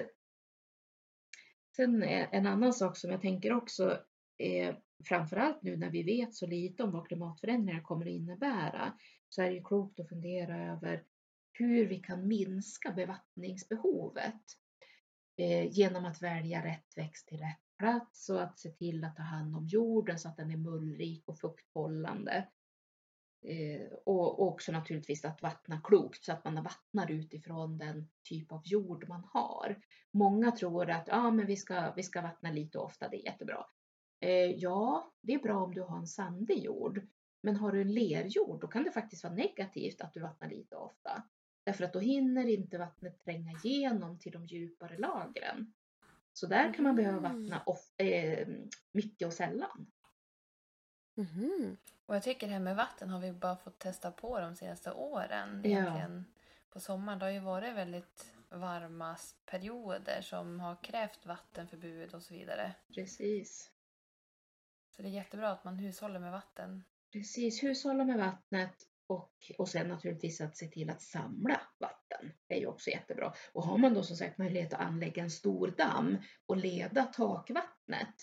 sen 1.76 2.02
en 2.02 2.46
annan 2.46 2.72
sak 2.72 2.96
som 2.96 3.10
jag 3.10 3.20
tänker 3.20 3.52
också 3.52 4.02
är 4.38 4.80
framförallt 5.04 5.62
nu 5.62 5.76
när 5.76 5.90
vi 5.90 6.02
vet 6.02 6.34
så 6.34 6.46
lite 6.46 6.82
om 6.82 6.92
vad 6.92 7.08
klimatförändringar 7.08 7.82
kommer 7.82 8.06
att 8.06 8.12
innebära 8.12 8.98
så 9.28 9.42
är 9.42 9.46
det 9.46 9.54
ju 9.54 9.64
klokt 9.64 10.00
att 10.00 10.08
fundera 10.08 10.72
över 10.72 11.04
hur 11.52 11.86
vi 11.86 12.00
kan 12.00 12.28
minska 12.28 12.92
bevattningsbehovet 12.92 14.42
eh, 15.36 15.72
genom 15.72 16.04
att 16.04 16.22
välja 16.22 16.64
rätt 16.64 16.96
växt 16.96 17.28
till 17.28 17.38
rätt 17.38 17.67
plats 17.78 18.28
och 18.28 18.42
att 18.42 18.58
se 18.58 18.70
till 18.70 19.04
att 19.04 19.16
ta 19.16 19.22
hand 19.22 19.56
om 19.56 19.66
jorden 19.66 20.18
så 20.18 20.28
att 20.28 20.36
den 20.36 20.50
är 20.50 20.56
mullrik 20.56 21.28
och 21.28 21.38
fukthållande. 21.38 22.48
Eh, 23.42 23.92
och, 24.04 24.40
och 24.40 24.48
också 24.48 24.72
naturligtvis 24.72 25.24
att 25.24 25.42
vattna 25.42 25.80
klokt 25.80 26.24
så 26.24 26.32
att 26.32 26.44
man 26.44 26.62
vattnar 26.62 27.10
utifrån 27.10 27.78
den 27.78 28.08
typ 28.22 28.52
av 28.52 28.62
jord 28.64 29.08
man 29.08 29.24
har. 29.32 29.82
Många 30.10 30.50
tror 30.50 30.90
att 30.90 31.08
ja, 31.08 31.30
men 31.30 31.46
vi, 31.46 31.56
ska, 31.56 31.92
vi 31.96 32.02
ska 32.02 32.22
vattna 32.22 32.50
lite 32.50 32.78
och 32.78 32.84
ofta, 32.84 33.08
det 33.08 33.16
är 33.16 33.24
jättebra. 33.24 33.66
Eh, 34.20 34.50
ja, 34.50 35.12
det 35.20 35.34
är 35.34 35.38
bra 35.38 35.64
om 35.64 35.74
du 35.74 35.82
har 35.82 35.98
en 35.98 36.06
sandig 36.06 36.64
jord. 36.64 37.06
Men 37.42 37.56
har 37.56 37.72
du 37.72 37.80
en 37.80 37.94
lerjord, 37.94 38.60
då 38.60 38.66
kan 38.66 38.84
det 38.84 38.90
faktiskt 38.90 39.24
vara 39.24 39.34
negativt 39.34 40.00
att 40.00 40.14
du 40.14 40.20
vattnar 40.20 40.48
lite 40.48 40.76
och 40.76 40.86
ofta. 40.86 41.22
Därför 41.64 41.84
att 41.84 41.92
då 41.92 42.00
hinner 42.00 42.46
inte 42.46 42.78
vattnet 42.78 43.24
tränga 43.24 43.52
igenom 43.64 44.18
till 44.18 44.32
de 44.32 44.46
djupare 44.46 44.98
lagren. 44.98 45.72
Så 46.38 46.46
där 46.46 46.74
kan 46.74 46.84
man 46.84 46.96
behöva 46.96 47.20
vattna 47.20 47.62
of, 47.66 48.00
eh, 48.00 48.48
mycket 48.92 49.26
och 49.26 49.32
sällan. 49.32 49.86
Mhm. 51.14 51.76
Och 52.06 52.14
jag 52.14 52.22
tycker 52.22 52.46
det 52.46 52.52
här 52.52 52.60
med 52.60 52.76
vatten 52.76 53.10
har 53.10 53.20
vi 53.20 53.32
bara 53.32 53.56
fått 53.56 53.78
testa 53.78 54.10
på 54.10 54.40
de 54.40 54.56
senaste 54.56 54.92
åren. 54.92 55.60
Ja. 55.64 55.70
Egentligen. 55.70 56.24
På 56.70 56.80
sommaren 56.80 57.18
det 57.18 57.24
har 57.24 57.30
ju 57.30 57.40
varit 57.40 57.74
väldigt 57.74 58.34
varma 58.48 59.16
perioder 59.46 60.20
som 60.22 60.60
har 60.60 60.76
krävt 60.82 61.26
vattenförbud 61.26 62.14
och 62.14 62.22
så 62.22 62.34
vidare. 62.34 62.74
Precis. 62.94 63.70
Så 64.90 65.02
det 65.02 65.08
är 65.08 65.12
jättebra 65.12 65.50
att 65.50 65.64
man 65.64 65.78
hushåller 65.78 66.18
med 66.18 66.32
vatten. 66.32 66.84
Precis, 67.12 67.62
hushålla 67.62 68.04
med 68.04 68.18
vattnet 68.18 68.86
och, 69.08 69.52
och 69.58 69.68
sen 69.68 69.88
naturligtvis 69.88 70.40
att 70.40 70.56
se 70.56 70.66
till 70.66 70.90
att 70.90 71.02
samla 71.02 71.60
vatten. 71.78 72.32
Det 72.46 72.54
är 72.54 72.58
ju 72.60 72.66
också 72.66 72.90
jättebra. 72.90 73.34
Och 73.52 73.62
har 73.62 73.78
man 73.78 73.94
då 73.94 74.02
som 74.02 74.16
sagt 74.16 74.38
möjlighet 74.38 74.72
att 74.72 74.80
anlägga 74.80 75.22
en 75.22 75.30
stor 75.30 75.74
damm 75.78 76.18
och 76.46 76.56
leda 76.56 77.04
takvattnet, 77.04 78.14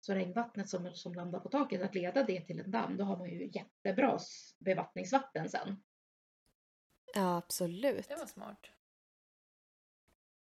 så 0.00 0.14
regnvattnet 0.14 0.68
som, 0.68 0.94
som 0.94 1.14
landar 1.14 1.40
på 1.40 1.48
taket, 1.48 1.82
att 1.82 1.94
leda 1.94 2.22
det 2.22 2.40
till 2.40 2.60
en 2.60 2.70
damm, 2.70 2.96
då 2.96 3.04
har 3.04 3.16
man 3.16 3.30
ju 3.30 3.50
jättebra 3.52 4.18
bevattningsvatten 4.58 5.50
sen. 5.50 5.82
Ja, 7.14 7.36
absolut. 7.36 8.08
Det 8.08 8.16
var 8.16 8.26
smart. 8.26 8.66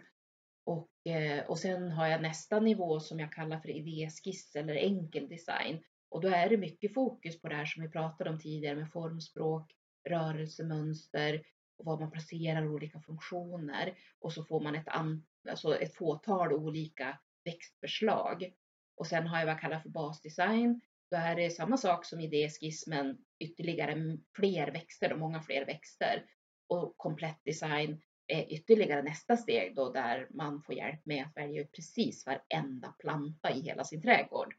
Eh, 1.03 1.45
och, 1.45 1.59
sen 1.59 1.91
har 1.91 2.07
jag 2.07 2.21
nästa 2.21 2.59
nivå 2.59 2.99
som 2.99 3.19
jag 3.19 3.31
kallar 3.33 3.59
för 3.59 3.69
idéskiss 3.69 4.55
eller 4.55 4.75
enkel 4.75 5.29
design. 5.29 5.83
Och 6.09 6.21
då 6.21 6.27
är 6.27 6.49
det 6.49 6.57
mycket 6.57 6.93
fokus 6.93 7.41
på 7.41 7.47
det 7.47 7.55
här 7.55 7.65
som 7.65 7.83
vi 7.83 7.89
pratade 7.89 8.29
om 8.29 8.39
tidigare 8.39 8.75
med 8.75 8.91
formspråk, 8.91 9.75
rörelsemönster, 10.09 11.43
och 11.77 11.85
var 11.85 11.99
man 11.99 12.11
placerar 12.11 12.67
olika 12.67 12.99
funktioner. 12.99 13.97
Och 14.19 14.33
så 14.33 14.43
får 14.43 14.61
man 14.61 14.75
ett, 14.75 14.87
an, 14.87 15.25
alltså 15.49 15.79
ett 15.79 15.95
fåtal 15.95 16.53
olika 16.53 17.19
växtförslag. 17.45 18.53
Och 18.95 19.07
sen 19.07 19.27
har 19.27 19.39
jag 19.39 19.45
vad 19.45 19.53
jag 19.53 19.61
kallar 19.61 19.79
för 19.79 19.89
basdesign. 19.89 20.81
Då 21.11 21.17
är 21.17 21.35
det 21.35 21.49
samma 21.49 21.77
sak 21.77 22.05
som 22.05 22.19
idéskiss 22.19 22.87
men 22.87 23.17
ytterligare 23.39 24.17
fler 24.35 24.71
växter 24.71 25.13
och 25.13 25.19
många 25.19 25.41
fler 25.41 25.65
växter. 25.65 26.25
Och 26.67 26.97
komplett 26.97 27.39
design 27.45 28.01
Eh, 28.31 28.53
ytterligare 28.53 29.01
nästa 29.01 29.37
steg 29.37 29.75
då 29.75 29.91
där 29.91 30.27
man 30.29 30.61
får 30.61 30.75
hjälp 30.75 31.05
med 31.05 31.25
att 31.25 31.37
välja 31.37 31.61
ut 31.61 31.71
precis 31.71 32.25
varenda 32.25 32.91
planta 32.91 33.51
i 33.51 33.61
hela 33.61 33.83
sin 33.83 34.01
trädgård. 34.01 34.55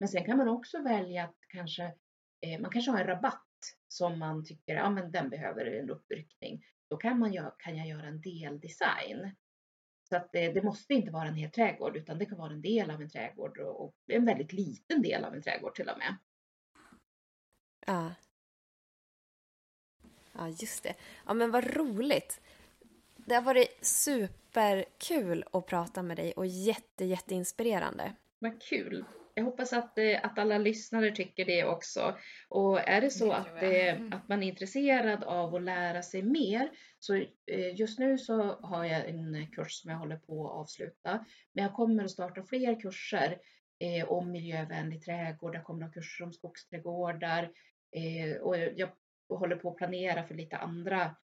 Men 0.00 0.08
sen 0.08 0.24
kan 0.24 0.36
man 0.36 0.48
också 0.48 0.82
välja 0.82 1.24
att 1.24 1.36
kanske, 1.48 1.84
eh, 2.40 2.60
man 2.60 2.70
kanske 2.70 2.90
har 2.90 3.00
en 3.00 3.06
rabatt 3.06 3.46
som 3.88 4.18
man 4.18 4.44
tycker, 4.44 4.74
ja 4.74 4.90
men 4.90 5.12
den 5.12 5.30
behöver 5.30 5.66
en 5.66 5.90
uppryckning. 5.90 6.64
Då 6.90 6.96
kan, 6.96 7.18
man 7.18 7.32
göra, 7.32 7.54
kan 7.58 7.76
jag 7.76 7.88
göra 7.88 8.06
en 8.06 8.20
deldesign. 8.20 9.30
Så 10.08 10.16
att 10.16 10.32
det, 10.32 10.52
det, 10.52 10.62
måste 10.62 10.94
inte 10.94 11.10
vara 11.10 11.28
en 11.28 11.34
hel 11.34 11.50
trädgård 11.50 11.96
utan 11.96 12.18
det 12.18 12.26
kan 12.26 12.38
vara 12.38 12.52
en 12.52 12.62
del 12.62 12.90
av 12.90 13.02
en 13.02 13.10
trädgård 13.10 13.58
och, 13.58 13.84
och 13.84 13.94
en 14.06 14.24
väldigt 14.24 14.52
liten 14.52 15.02
del 15.02 15.24
av 15.24 15.34
en 15.34 15.42
trädgård 15.42 15.74
till 15.74 15.88
och 15.88 15.98
med. 15.98 16.16
Ja. 17.86 18.14
Ja, 20.32 20.48
just 20.48 20.82
det. 20.82 20.94
Ja, 21.26 21.34
men 21.34 21.50
vad 21.50 21.76
roligt. 21.76 22.40
Det 23.30 23.36
har 23.36 23.42
varit 23.42 23.86
superkul 23.86 25.44
att 25.52 25.66
prata 25.66 26.02
med 26.02 26.16
dig 26.16 26.32
och 26.32 26.46
jätte, 26.46 27.04
jätteinspirerande. 27.04 28.12
Vad 28.38 28.62
kul. 28.62 29.04
Jag 29.34 29.44
hoppas 29.44 29.72
att, 29.72 29.98
eh, 29.98 30.24
att 30.24 30.38
alla 30.38 30.58
lyssnare 30.58 31.10
tycker 31.10 31.44
det 31.44 31.64
också. 31.64 32.18
Och 32.48 32.88
är 32.88 33.00
det 33.00 33.10
så 33.10 33.26
det 33.26 33.36
att, 33.36 33.60
det, 33.60 33.90
att 34.12 34.28
man 34.28 34.42
är 34.42 34.46
intresserad 34.48 35.24
av 35.24 35.54
att 35.54 35.62
lära 35.62 36.02
sig 36.02 36.22
mer 36.22 36.70
så 36.98 37.14
eh, 37.14 37.74
just 37.74 37.98
nu 37.98 38.18
så 38.18 38.42
har 38.42 38.84
jag 38.84 39.08
en 39.08 39.46
kurs 39.52 39.72
som 39.72 39.90
jag 39.90 39.98
håller 39.98 40.16
på 40.16 40.46
att 40.46 40.54
avsluta. 40.54 41.24
Men 41.52 41.64
jag 41.64 41.74
kommer 41.74 42.04
att 42.04 42.10
starta 42.10 42.42
fler 42.42 42.80
kurser 42.80 43.38
eh, 43.78 44.08
om 44.08 44.30
miljövänlig 44.30 45.04
trädgård. 45.04 45.54
Jag 45.54 45.64
kommer 45.64 45.84
att 45.84 45.88
ha 45.88 45.94
kurser 45.94 46.24
om 46.24 46.32
skogsträdgårdar 46.32 47.50
eh, 47.96 48.40
och 48.40 48.56
jag 48.56 48.88
håller 49.28 49.56
på 49.56 49.70
att 49.70 49.76
planera 49.76 50.22
för 50.22 50.34
lite 50.34 50.56
andra 50.56 51.16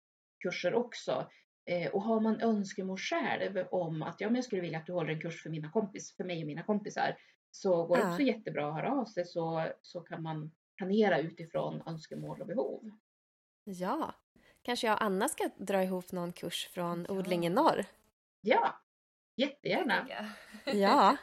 kurser 0.43 0.73
också. 0.73 1.27
Eh, 1.67 1.91
och 1.91 2.01
har 2.01 2.19
man 2.19 2.41
önskemål 2.41 2.97
själv 2.97 3.67
om 3.71 4.01
att 4.03 4.21
ja, 4.21 4.27
men 4.27 4.35
jag 4.35 4.45
skulle 4.45 4.61
vilja 4.61 4.79
att 4.79 4.85
du 4.85 4.93
håller 4.93 5.13
en 5.13 5.21
kurs 5.21 5.43
för, 5.43 5.49
mina 5.49 5.71
kompis, 5.71 6.15
för 6.15 6.23
mig 6.23 6.41
och 6.41 6.47
mina 6.47 6.63
kompisar 6.63 7.17
så 7.51 7.85
går 7.85 7.95
det 7.97 8.01
ja. 8.03 8.09
också 8.11 8.21
jättebra 8.21 8.67
att 8.67 8.73
höra 8.73 8.91
av 8.91 9.05
sig 9.05 9.25
så, 9.25 9.67
så 9.81 10.01
kan 10.01 10.21
man 10.21 10.51
planera 10.77 11.19
utifrån 11.19 11.81
önskemål 11.85 12.41
och 12.41 12.47
behov. 12.47 12.91
Ja, 13.63 14.13
kanske 14.61 14.87
jag 14.87 14.93
och 14.93 15.03
Anna 15.03 15.27
ska 15.27 15.49
dra 15.57 15.83
ihop 15.83 16.11
någon 16.11 16.31
kurs 16.31 16.69
från 16.73 17.05
ja. 17.09 17.13
Odling 17.13 17.45
i 17.45 17.49
norr? 17.49 17.85
Ja, 18.41 18.81
jättegärna. 19.35 20.07
Ja, 20.65 21.17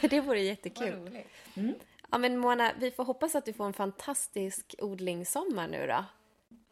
det 0.10 0.20
vore 0.20 0.40
jättekul. 0.40 1.18
Mm. 1.54 1.74
Ja, 2.10 2.18
men 2.18 2.38
Mona, 2.38 2.72
vi 2.78 2.90
får 2.90 3.04
hoppas 3.04 3.34
att 3.34 3.44
du 3.44 3.52
får 3.52 3.66
en 3.66 3.72
fantastisk 3.72 4.74
odlingssommar 4.78 5.68
nu 5.68 5.86
då. 5.86 6.04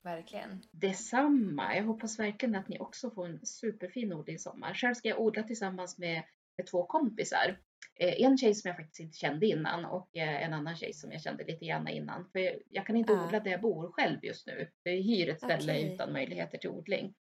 Verkligen. 0.02 0.62
Detsamma. 0.70 1.76
Jag 1.76 1.84
hoppas 1.84 2.18
verkligen 2.18 2.54
att 2.54 2.68
ni 2.68 2.78
också 2.78 3.10
får 3.10 3.26
en 3.26 3.46
superfin 3.46 4.12
odlingssommar. 4.12 4.74
Själv 4.74 4.94
ska 4.94 5.08
jag 5.08 5.20
odla 5.20 5.42
tillsammans 5.42 5.98
med, 5.98 6.22
med 6.56 6.66
två 6.66 6.86
kompisar. 6.86 7.58
Eh, 7.94 8.22
en 8.22 8.38
tjej 8.38 8.54
som 8.54 8.68
jag 8.68 8.76
faktiskt 8.76 9.00
inte 9.00 9.18
kände 9.18 9.46
innan 9.46 9.84
och 9.84 10.16
eh, 10.16 10.44
en 10.44 10.52
annan 10.52 10.76
tjej 10.76 10.92
som 10.92 11.12
jag 11.12 11.22
kände 11.22 11.44
lite 11.44 11.64
grann 11.64 11.88
innan. 11.88 12.30
För 12.32 12.62
jag 12.70 12.86
kan 12.86 12.96
inte 12.96 13.12
uh. 13.12 13.26
odla 13.26 13.40
där 13.40 13.50
jag 13.50 13.60
bor 13.60 13.92
själv 13.92 14.24
just 14.24 14.46
nu. 14.46 14.70
Jag 14.82 14.92
hyr 14.92 15.28
ett 15.28 15.38
ställe 15.38 15.72
okay. 15.72 15.94
utan 15.94 16.12
möjligheter 16.12 16.58
till 16.58 16.70
odling. 16.70 17.14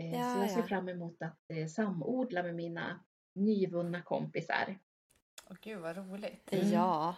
Eh, 0.00 0.12
ja, 0.12 0.34
så 0.34 0.40
jag 0.40 0.50
ser 0.50 0.60
ja. 0.60 0.66
fram 0.66 0.88
emot 0.88 1.22
att 1.22 1.70
samodla 1.70 2.42
med 2.42 2.54
mina 2.54 3.04
nyvunna 3.34 4.02
kompisar. 4.02 4.78
Åh 5.50 5.56
gud 5.60 5.78
vad 5.78 5.96
roligt. 5.96 6.52
Mm. 6.52 6.72
Ja. 6.72 7.16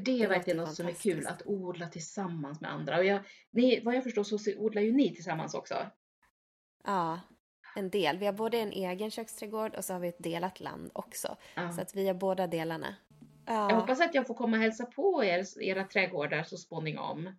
Det 0.00 0.22
är 0.22 0.28
verkligen 0.28 0.56
något 0.56 0.74
som 0.74 0.86
är 0.86 0.92
kul 0.92 1.26
att 1.26 1.42
odla 1.46 1.88
tillsammans 1.88 2.60
med 2.60 2.72
andra. 2.72 2.98
Och 2.98 3.04
jag, 3.04 3.20
ni, 3.50 3.80
vad 3.84 3.94
jag 3.94 4.04
förstår 4.04 4.24
så 4.24 4.38
odlar 4.56 4.82
ju 4.82 4.92
ni 4.92 5.14
tillsammans 5.14 5.54
också. 5.54 5.74
Ja, 6.84 7.20
en 7.76 7.90
del. 7.90 8.18
Vi 8.18 8.26
har 8.26 8.32
både 8.32 8.58
en 8.58 8.72
egen 8.72 9.10
köksträdgård 9.10 9.74
och 9.74 9.84
så 9.84 9.92
har 9.92 10.00
vi 10.00 10.08
ett 10.08 10.22
delat 10.22 10.60
land 10.60 10.90
också. 10.94 11.36
Ja. 11.54 11.72
Så 11.72 11.80
att 11.80 11.94
vi 11.94 12.06
har 12.06 12.14
båda 12.14 12.46
delarna. 12.46 12.96
Ja. 13.46 13.70
Jag 13.70 13.80
hoppas 13.80 14.00
att 14.00 14.14
jag 14.14 14.26
får 14.26 14.34
komma 14.34 14.56
och 14.56 14.62
hälsa 14.62 14.86
på 14.86 15.24
er, 15.24 15.62
era 15.62 15.84
trädgårdar 15.84 16.42
så 16.42 16.56
småningom. 16.56 17.30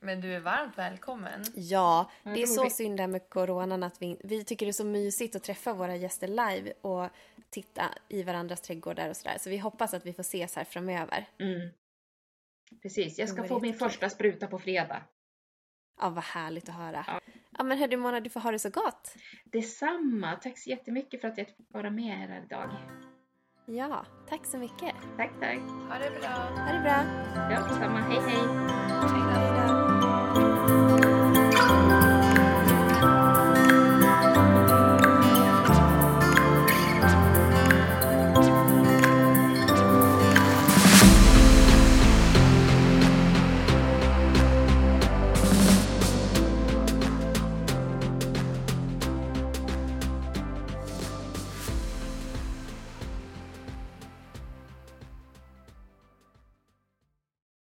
Men 0.00 0.20
du 0.20 0.34
är 0.34 0.40
varmt 0.40 0.78
välkommen. 0.78 1.44
Ja, 1.54 2.10
det 2.22 2.42
är 2.42 2.46
så 2.46 2.70
synd 2.70 2.96
där 2.96 3.06
med 3.06 3.28
coronan 3.28 3.82
att 3.82 4.02
vi, 4.02 4.20
vi 4.24 4.44
tycker 4.44 4.66
det 4.66 4.70
är 4.70 4.72
så 4.72 4.84
mysigt 4.84 5.36
att 5.36 5.42
träffa 5.42 5.72
våra 5.72 5.96
gäster 5.96 6.28
live 6.28 6.72
och 6.80 7.08
titta 7.50 7.82
i 8.08 8.22
varandras 8.22 8.60
trädgårdar 8.60 9.08
och 9.08 9.16
sådär. 9.16 9.36
Så 9.40 9.50
vi 9.50 9.58
hoppas 9.58 9.94
att 9.94 10.06
vi 10.06 10.12
får 10.12 10.20
ses 10.20 10.56
här 10.56 10.64
framöver. 10.64 11.28
Mm. 11.38 11.70
Precis, 12.82 13.18
jag 13.18 13.28
ska 13.28 13.44
få 13.44 13.60
min 13.60 13.74
första 13.74 14.10
spruta 14.10 14.46
på 14.46 14.58
fredag. 14.58 15.02
Ja, 16.00 16.10
vad 16.10 16.24
härligt 16.24 16.68
att 16.68 16.74
höra. 16.74 17.04
Ja, 17.06 17.20
ja 17.50 17.64
men 17.64 17.78
hördu 17.78 17.96
Mona, 17.96 18.20
du 18.20 18.30
får 18.30 18.40
ha 18.40 18.50
det 18.50 18.58
så 18.58 18.70
gott. 18.70 19.14
Detsamma. 19.44 20.36
Tack 20.42 20.58
så 20.58 20.70
jättemycket 20.70 21.20
för 21.20 21.28
att 21.28 21.38
jag 21.38 21.46
fick 21.46 21.56
vara 21.68 21.90
med 21.90 22.16
här 22.16 22.42
idag. 22.44 22.70
Ja, 23.66 24.06
tack 24.28 24.46
så 24.46 24.58
mycket. 24.58 24.94
Tack, 25.16 25.30
tack. 25.40 25.58
Ha 25.88 25.98
det 25.98 26.20
bra. 26.20 26.30
Ha 26.30 26.72
det 26.72 26.80
bra. 26.80 27.04
Ja, 27.50 27.66
detsamma. 27.68 28.00
Hej, 28.00 28.20
hej. 28.20 28.42
Hej 29.12 29.33
då. 29.33 29.33